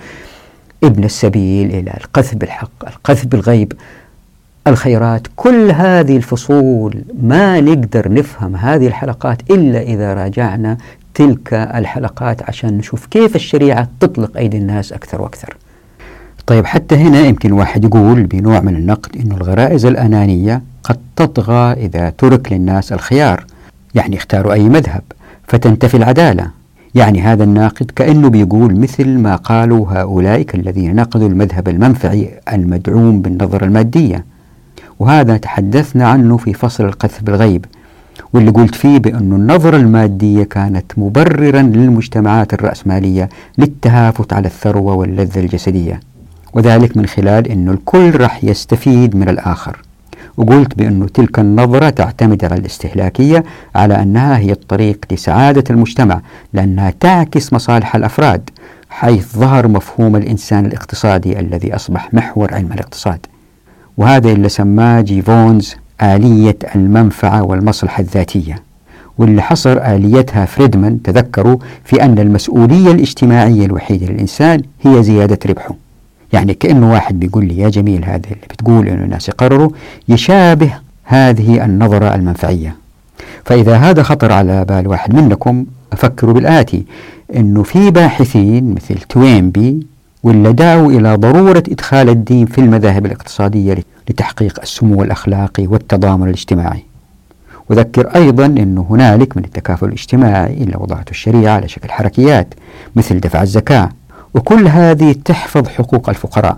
ابن 0.86 1.04
السبيل 1.04 1.70
إلى 1.70 1.94
القذف 2.00 2.34
بالحق 2.34 2.88
القذف 2.88 3.26
بالغيب. 3.26 3.72
الخيرات 4.66 5.26
كل 5.36 5.70
هذه 5.70 6.16
الفصول 6.16 7.04
ما 7.22 7.60
نقدر 7.60 8.12
نفهم 8.12 8.56
هذه 8.56 8.86
الحلقات 8.86 9.50
إلا 9.50 9.82
إذا 9.82 10.14
راجعنا 10.14 10.76
تلك 11.14 11.54
الحلقات 11.54 12.42
عشان 12.42 12.78
نشوف 12.78 13.06
كيف 13.06 13.36
الشريعة 13.36 13.88
تطلق 14.00 14.36
أيدي 14.36 14.56
الناس 14.56 14.92
أكثر 14.92 15.22
وأكثر. 15.22 15.56
طيب 16.46 16.66
حتى 16.66 16.94
هنا 16.94 17.20
يمكن 17.20 17.52
واحد 17.52 17.84
يقول 17.84 18.22
بنوع 18.22 18.60
من 18.60 18.76
النقد 18.76 19.16
أن 19.16 19.32
الغرائز 19.32 19.86
الأنانية 19.86 20.62
قد 20.84 20.96
تطغى 21.16 21.72
إذا 21.72 22.10
ترك 22.10 22.52
للناس 22.52 22.92
الخيار 22.92 23.44
يعني 23.94 24.16
اختاروا 24.16 24.52
أي 24.52 24.68
مذهب 24.68 25.02
فتنتفي 25.48 25.96
العدالة. 25.96 26.50
يعني 26.94 27.22
هذا 27.22 27.44
الناقد 27.44 27.90
كأنه 27.96 28.28
بيقول 28.28 28.80
مثل 28.80 29.08
ما 29.08 29.36
قالوا 29.36 29.86
هؤلاء 29.88 30.46
الذين 30.54 30.94
نقدوا 30.94 31.28
المذهب 31.28 31.68
المنفعي 31.68 32.30
المدعوم 32.52 33.22
بالنظرة 33.22 33.64
المادية. 33.64 34.24
وهذا 34.98 35.36
تحدثنا 35.36 36.08
عنه 36.08 36.36
في 36.36 36.52
فصل 36.52 36.84
القذف 36.84 37.22
بالغيب 37.22 37.64
واللي 38.32 38.50
قلت 38.50 38.74
فيه 38.74 38.98
بأن 38.98 39.32
النظرة 39.32 39.76
المادية 39.76 40.44
كانت 40.44 40.92
مبررا 40.96 41.62
للمجتمعات 41.62 42.54
الرأسمالية 42.54 43.28
للتهافت 43.58 44.32
على 44.32 44.46
الثروة 44.46 44.94
واللذة 44.94 45.40
الجسدية. 45.40 46.00
وذلك 46.52 46.96
من 46.96 47.06
خلال 47.06 47.48
أن 47.48 47.68
الكل 47.68 48.10
راح 48.16 48.44
يستفيد 48.44 49.16
من 49.16 49.28
الآخر. 49.28 49.78
وقلت 50.36 50.78
بأن 50.78 51.12
تلك 51.12 51.38
النظرة 51.38 51.88
تعتمد 51.90 52.44
على 52.44 52.54
الاستهلاكية 52.54 53.44
على 53.74 54.02
أنها 54.02 54.38
هي 54.38 54.52
الطريق 54.52 55.04
لسعادة 55.12 55.64
المجتمع 55.70 56.20
لأنها 56.52 56.90
تعكس 57.00 57.52
مصالح 57.52 57.96
الأفراد 57.96 58.50
حيث 58.90 59.36
ظهر 59.36 59.68
مفهوم 59.68 60.16
الإنسان 60.16 60.66
الاقتصادي 60.66 61.40
الذي 61.40 61.74
أصبح 61.74 62.14
محور 62.14 62.54
علم 62.54 62.72
الاقتصاد. 62.72 63.26
وهذا 63.96 64.32
اللي 64.32 64.48
سماه 64.48 65.00
جيفونز 65.00 65.74
آلية 66.02 66.56
المنفعة 66.74 67.42
والمصلحة 67.42 68.00
الذاتية. 68.00 68.62
واللي 69.18 69.42
حصر 69.42 69.78
آليتها 69.94 70.44
فريدمان 70.44 71.02
تذكروا 71.02 71.56
في 71.84 72.02
أن 72.02 72.18
المسؤولية 72.18 72.92
الاجتماعية 72.92 73.66
الوحيدة 73.66 74.06
للإنسان 74.06 74.62
هي 74.82 75.02
زيادة 75.02 75.38
ربحه. 75.46 75.83
يعني 76.34 76.54
كأنه 76.54 76.92
واحد 76.92 77.20
بيقول 77.20 77.44
لي 77.44 77.58
يا 77.58 77.68
جميل 77.68 78.04
هذا 78.04 78.26
اللي 78.26 78.46
بتقول 78.50 78.88
أنه 78.88 79.04
الناس 79.04 79.28
يقرروا 79.28 79.70
يشابه 80.08 80.72
هذه 81.04 81.64
النظرة 81.64 82.14
المنفعية. 82.14 82.76
فإذا 83.44 83.76
هذا 83.76 84.02
خطر 84.02 84.32
على 84.32 84.64
بال 84.64 84.88
واحد 84.88 85.14
منكم 85.14 85.66
أفكروا 85.92 86.32
بالآتي 86.34 86.84
أنه 87.36 87.62
في 87.62 87.90
باحثين 87.90 88.74
مثل 88.74 88.94
توينبي 88.94 89.86
واللي 90.22 90.52
دعوا 90.52 90.90
إلى 90.92 91.14
ضرورة 91.14 91.62
إدخال 91.68 92.08
الدين 92.08 92.46
في 92.46 92.60
المذاهب 92.60 93.06
الاقتصادية 93.06 93.76
لتحقيق 94.10 94.60
السمو 94.62 95.02
الأخلاقي 95.02 95.66
والتضامن 95.66 96.28
الاجتماعي. 96.28 96.84
وذكر 97.70 98.06
أيضا 98.14 98.46
أن 98.46 98.78
هنالك 98.90 99.36
من 99.36 99.44
التكافل 99.44 99.86
الاجتماعي 99.86 100.54
إلا 100.54 100.78
وضعته 100.78 101.10
الشريعة 101.10 101.52
على 101.52 101.68
شكل 101.68 101.90
حركيات 101.90 102.54
مثل 102.96 103.20
دفع 103.20 103.42
الزكاة. 103.42 103.88
وكل 104.34 104.68
هذه 104.68 105.14
تحفظ 105.24 105.68
حقوق 105.68 106.08
الفقراء 106.08 106.56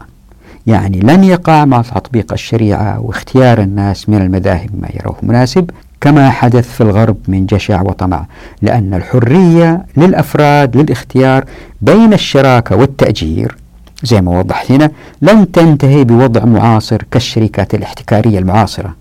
يعني 0.66 1.00
لن 1.00 1.24
يقع 1.24 1.64
مع 1.64 1.82
تطبيق 1.82 2.32
الشريعة 2.32 3.00
واختيار 3.00 3.60
الناس 3.60 4.08
من 4.08 4.22
المذاهب 4.22 4.70
ما 4.80 4.88
يروه 5.00 5.16
مناسب 5.22 5.70
كما 6.00 6.30
حدث 6.30 6.68
في 6.72 6.80
الغرب 6.80 7.16
من 7.28 7.46
جشع 7.46 7.82
وطمع 7.82 8.26
لأن 8.62 8.94
الحرية 8.94 9.86
للأفراد 9.96 10.76
للاختيار 10.76 11.44
بين 11.82 12.12
الشراكة 12.12 12.76
والتأجير 12.76 13.56
زي 14.02 14.20
ما 14.20 14.38
وضحت 14.38 14.72
هنا 14.72 14.90
لن 15.22 15.52
تنتهي 15.52 16.04
بوضع 16.04 16.44
معاصر 16.44 17.02
كالشركات 17.10 17.74
الاحتكارية 17.74 18.38
المعاصرة 18.38 18.94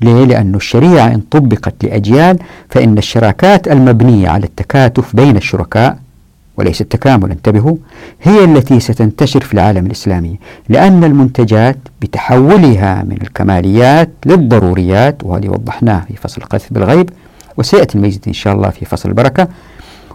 ليه؟ 0.00 0.24
لأن 0.24 0.54
الشريعة 0.54 1.06
إن 1.06 1.20
طبقت 1.30 1.84
لأجيال 1.84 2.38
فإن 2.70 2.98
الشراكات 2.98 3.68
المبنية 3.68 4.28
على 4.28 4.44
التكاتف 4.46 5.16
بين 5.16 5.36
الشركاء 5.36 5.98
وليس 6.58 6.80
التكامل 6.80 7.30
انتبهوا 7.30 7.76
هي 8.22 8.44
التي 8.44 8.80
ستنتشر 8.80 9.40
في 9.40 9.54
العالم 9.54 9.86
الإسلامي 9.86 10.38
لأن 10.68 11.04
المنتجات 11.04 11.78
بتحولها 12.02 13.02
من 13.02 13.18
الكماليات 13.22 14.10
للضروريات 14.26 15.24
وهذه 15.24 15.48
وضحناه 15.48 16.02
في 16.08 16.16
فصل 16.16 16.42
القذف 16.42 16.72
بالغيب 16.72 17.10
وسيأتي 17.56 17.98
المزيد 17.98 18.24
إن 18.28 18.32
شاء 18.32 18.54
الله 18.54 18.70
في 18.70 18.84
فصل 18.84 19.08
البركة. 19.08 19.48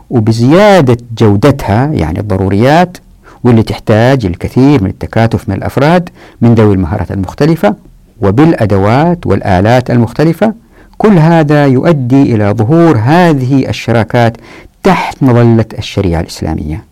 وبزيادة 0.09 0.97
جودتها 1.17 1.85
يعني 1.93 2.19
الضروريات 2.19 2.97
واللي 3.43 3.63
تحتاج 3.63 4.25
الكثير 4.25 4.83
من 4.83 4.89
التكاتف 4.89 5.49
من 5.49 5.55
الأفراد 5.55 6.09
من 6.41 6.55
ذوي 6.55 6.73
المهارات 6.73 7.11
المختلفة 7.11 7.75
وبالأدوات 8.21 9.27
والآلات 9.27 9.91
المختلفة 9.91 10.53
كل 10.97 11.17
هذا 11.17 11.65
يؤدي 11.65 12.35
إلى 12.35 12.51
ظهور 12.51 12.97
هذه 12.97 13.69
الشراكات 13.69 14.37
تحت 14.83 15.23
مظلة 15.23 15.65
الشريعة 15.77 16.21
الإسلامية 16.21 16.83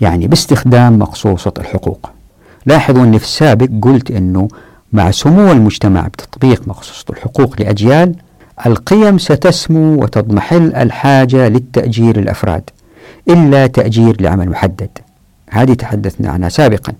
يعني 0.00 0.26
باستخدام 0.26 0.98
مقصوصة 0.98 1.52
الحقوق. 1.58 2.10
لاحظوا 2.66 3.02
أني 3.04 3.18
في 3.18 3.24
السابق 3.24 3.68
قلت 3.82 4.10
أنه 4.10 4.48
مع 4.92 5.10
سمو 5.10 5.52
المجتمع 5.52 6.06
بتطبيق 6.06 6.68
مقصوصة 6.68 7.04
الحقوق 7.10 7.60
لأجيال 7.60 8.14
القيم 8.66 9.18
ستسمو 9.18 10.02
وتضمحل 10.02 10.74
الحاجة 10.74 11.48
للتأجير 11.48 12.20
للأفراد 12.20 12.70
إلا 13.28 13.66
تأجير 13.66 14.22
لعمل 14.22 14.48
محدد. 14.48 14.90
هذه 15.50 15.72
تحدثنا 15.74 16.30
عنها 16.30 16.48
سابقا. 16.48 16.92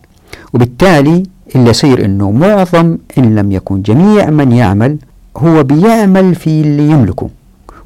وبالتالي 0.54 1.22
اللي 1.54 1.70
يصير 1.70 2.04
أنه 2.04 2.30
معظم 2.30 2.98
إن 3.18 3.34
لم 3.34 3.52
يكن 3.52 3.82
جميع 3.82 4.30
من 4.30 4.52
يعمل 4.52 4.98
هو 5.36 5.62
بيعمل 5.62 6.34
في 6.34 6.60
اللي 6.60 6.90
يملكه. 6.90 7.28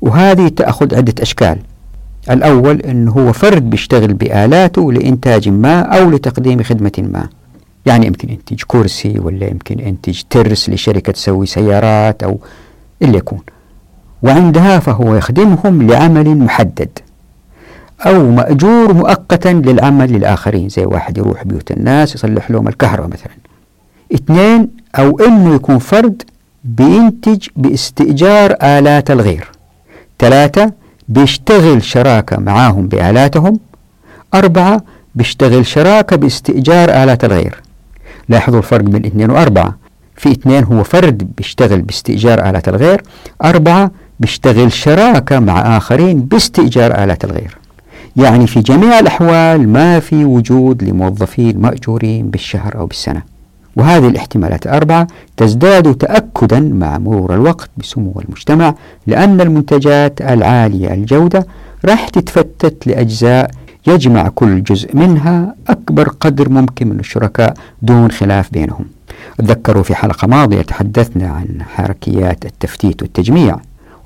وهذه 0.00 0.48
تأخذ 0.48 0.94
عدة 0.94 1.14
أشكال. 1.22 1.58
الأول 2.30 2.80
أنه 2.80 3.10
هو 3.10 3.32
فرد 3.32 3.70
بيشتغل 3.70 4.12
بآلاته 4.12 4.92
لإنتاج 4.92 5.48
ما 5.48 5.80
أو 5.80 6.10
لتقديم 6.10 6.62
خدمة 6.62 6.92
ما. 6.98 7.28
يعني 7.86 8.06
يمكن 8.06 8.30
ينتج 8.30 8.62
كرسي 8.66 9.18
ولا 9.18 9.46
يمكن 9.46 9.80
ينتج 9.80 10.20
ترس 10.30 10.70
لشركة 10.70 11.12
تسوي 11.12 11.46
سيارات 11.46 12.22
أو 12.22 12.38
اللي 13.02 13.18
يكون. 13.18 13.40
وعندها 14.22 14.78
فهو 14.78 15.14
يخدمهم 15.14 15.90
لعمل 15.90 16.36
محدد 16.36 16.98
أو 18.06 18.30
مأجور 18.30 18.92
مؤقتا 18.94 19.48
للعمل 19.48 20.12
للآخرين 20.12 20.68
زي 20.68 20.84
واحد 20.84 21.18
يروح 21.18 21.44
بيوت 21.44 21.70
الناس 21.70 22.14
يصلح 22.14 22.50
لهم 22.50 22.68
الكهرباء 22.68 23.08
مثلا. 23.08 23.32
اثنين 24.14 24.68
أو 24.98 25.18
أنه 25.18 25.54
يكون 25.54 25.78
فرد 25.78 26.22
بينتج 26.64 27.48
باستئجار 27.56 28.56
آلات 28.62 29.10
الغير. 29.10 29.48
ثلاثة 30.18 30.72
بيشتغل 31.08 31.82
شراكة 31.82 32.40
معاهم 32.40 32.86
بآلاتهم. 32.86 33.58
أربعة 34.34 34.80
بيشتغل 35.14 35.66
شراكة 35.66 36.16
باستئجار 36.16 36.88
آلات 37.02 37.24
الغير. 37.24 37.62
لاحظوا 38.28 38.58
الفرق 38.58 38.84
بين 38.84 39.06
اثنين 39.06 39.30
وأربعة. 39.30 39.76
في 40.16 40.32
اثنين 40.32 40.64
هو 40.64 40.84
فرد 40.84 41.30
بيشتغل 41.36 41.82
باستئجار 41.82 42.50
آلات 42.50 42.68
الغير. 42.68 43.02
أربعة 43.44 43.90
بيشتغل 44.20 44.72
شراكة 44.72 45.38
مع 45.38 45.76
آخرين 45.76 46.20
باستئجار 46.20 47.04
آلات 47.04 47.24
الغير. 47.24 47.58
يعني 48.16 48.46
في 48.46 48.60
جميع 48.60 48.98
الأحوال 48.98 49.68
ما 49.68 50.00
في 50.00 50.24
وجود 50.24 50.84
لموظفين 50.84 51.58
مأجورين 51.60 52.30
بالشهر 52.30 52.78
أو 52.78 52.86
بالسنة. 52.86 53.31
وهذه 53.76 54.08
الاحتمالات 54.08 54.66
الأربعة 54.66 55.06
تزداد 55.36 55.94
تأكدا 55.94 56.60
مع 56.60 56.98
مرور 56.98 57.34
الوقت 57.34 57.70
بسمو 57.76 58.22
المجتمع 58.24 58.74
لأن 59.06 59.40
المنتجات 59.40 60.20
العالية 60.20 60.94
الجودة 60.94 61.46
راح 61.84 62.08
تتفتت 62.08 62.86
لأجزاء 62.86 63.50
يجمع 63.86 64.28
كل 64.28 64.62
جزء 64.62 64.96
منها 64.96 65.54
أكبر 65.68 66.08
قدر 66.08 66.48
ممكن 66.48 66.88
من 66.88 67.00
الشركاء 67.00 67.54
دون 67.82 68.10
خلاف 68.10 68.52
بينهم. 68.52 68.84
تذكروا 69.38 69.82
في 69.82 69.94
حلقة 69.94 70.26
ماضية 70.26 70.62
تحدثنا 70.62 71.28
عن 71.28 71.62
حركيات 71.62 72.44
التفتيت 72.44 73.02
والتجميع 73.02 73.56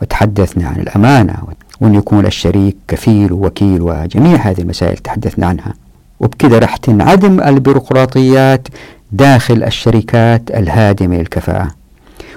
وتحدثنا 0.02 0.68
عن 0.68 0.80
الأمانة 0.80 1.34
وأن 1.80 1.94
يكون 1.94 2.26
الشريك 2.26 2.76
كفيل 2.88 3.32
ووكيل 3.32 3.82
وجميع 3.82 4.36
هذه 4.36 4.60
المسائل 4.60 4.96
تحدثنا 4.96 5.46
عنها. 5.46 5.74
وبكذا 6.20 6.58
راح 6.58 6.76
تنعدم 6.76 7.40
البيروقراطيات 7.40 8.68
داخل 9.12 9.62
الشركات 9.62 10.50
الهادمة 10.50 11.16
للكفاءة. 11.16 11.68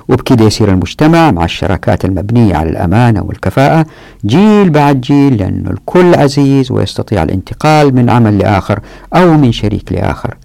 وبكده 0.09 0.45
يصير 0.45 0.69
المجتمع 0.69 1.31
مع 1.31 1.45
الشراكات 1.45 2.05
المبنية 2.05 2.55
على 2.55 2.69
الأمانة 2.69 3.21
والكفاءة 3.21 3.85
جيل 4.25 4.69
بعد 4.69 5.01
جيل 5.01 5.37
لأن 5.37 5.67
الكل 5.67 6.15
عزيز 6.15 6.71
ويستطيع 6.71 7.23
الانتقال 7.23 7.95
من 7.95 8.09
عمل 8.09 8.37
لآخر 8.37 8.79
أو 9.15 9.37
من 9.37 9.51
شريك 9.51 9.91
لآخر. 9.91 10.37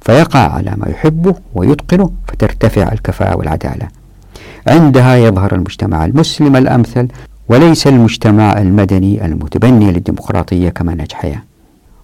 فيقع 0.00 0.52
على 0.52 0.74
ما 0.76 0.88
يحبه 0.88 1.34
ويتقنه 1.54 2.10
فترتفع 2.28 2.92
الكفاءة 2.92 3.36
والعدالة. 3.36 3.88
عندها 4.66 5.16
يظهر 5.16 5.54
المجتمع 5.54 6.04
المسلم 6.04 6.56
الأمثل 6.56 7.08
وليس 7.48 7.86
المجتمع 7.86 8.58
المدني 8.58 9.26
المتبني 9.26 9.92
للديمقراطية 9.92 10.68
كمنهج 10.68 11.12
حياة 11.12 11.42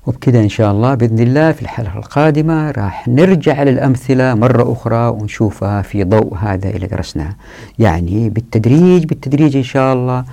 وبكذا 0.07 0.41
إن 0.41 0.49
شاء 0.49 0.73
الله 0.73 0.95
بإذن 0.95 1.19
الله 1.19 1.53
في 1.53 1.63
الحلقة 1.63 1.99
القادمة 1.99 2.71
راح 2.71 3.09
نرجع 3.09 3.63
للأمثلة 3.63 4.35
مرة 4.35 4.73
أخرى 4.73 5.09
ونشوفها 5.09 5.83
في 5.83 6.05
ضوء 6.05 6.35
هذا 6.35 6.71
اللي 6.71 6.87
درسناه. 6.87 7.35
يعني 7.79 8.29
بالتدريج 8.31 9.05
بالتدريج 9.05 9.57
إن 9.57 9.63
شاء 9.63 9.95
الله 9.95 10.25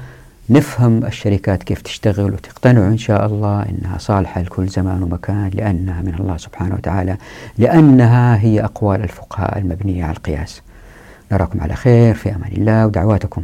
نفهم 0.49 1.05
الشركات 1.05 1.63
كيف 1.63 1.81
تشتغل 1.81 2.33
وتقتنعوا 2.33 2.87
إن 2.87 2.97
شاء 2.97 3.25
الله 3.25 3.61
أنها 3.61 3.97
صالحة 3.97 4.41
لكل 4.41 4.67
زمان 4.67 5.03
ومكان 5.03 5.51
لأنها 5.53 6.01
من 6.01 6.13
الله 6.19 6.37
سبحانه 6.37 6.75
وتعالى 6.75 7.17
لأنها 7.57 8.37
هي 8.37 8.63
أقوال 8.63 9.03
الفقهاء 9.03 9.57
المبنية 9.57 10.03
على 10.03 10.17
القياس. 10.17 10.61
نراكم 11.31 11.61
على 11.61 11.73
خير 11.75 12.13
في 12.13 12.35
أمان 12.35 12.51
الله 12.51 12.85
ودعواتكم. 12.85 13.43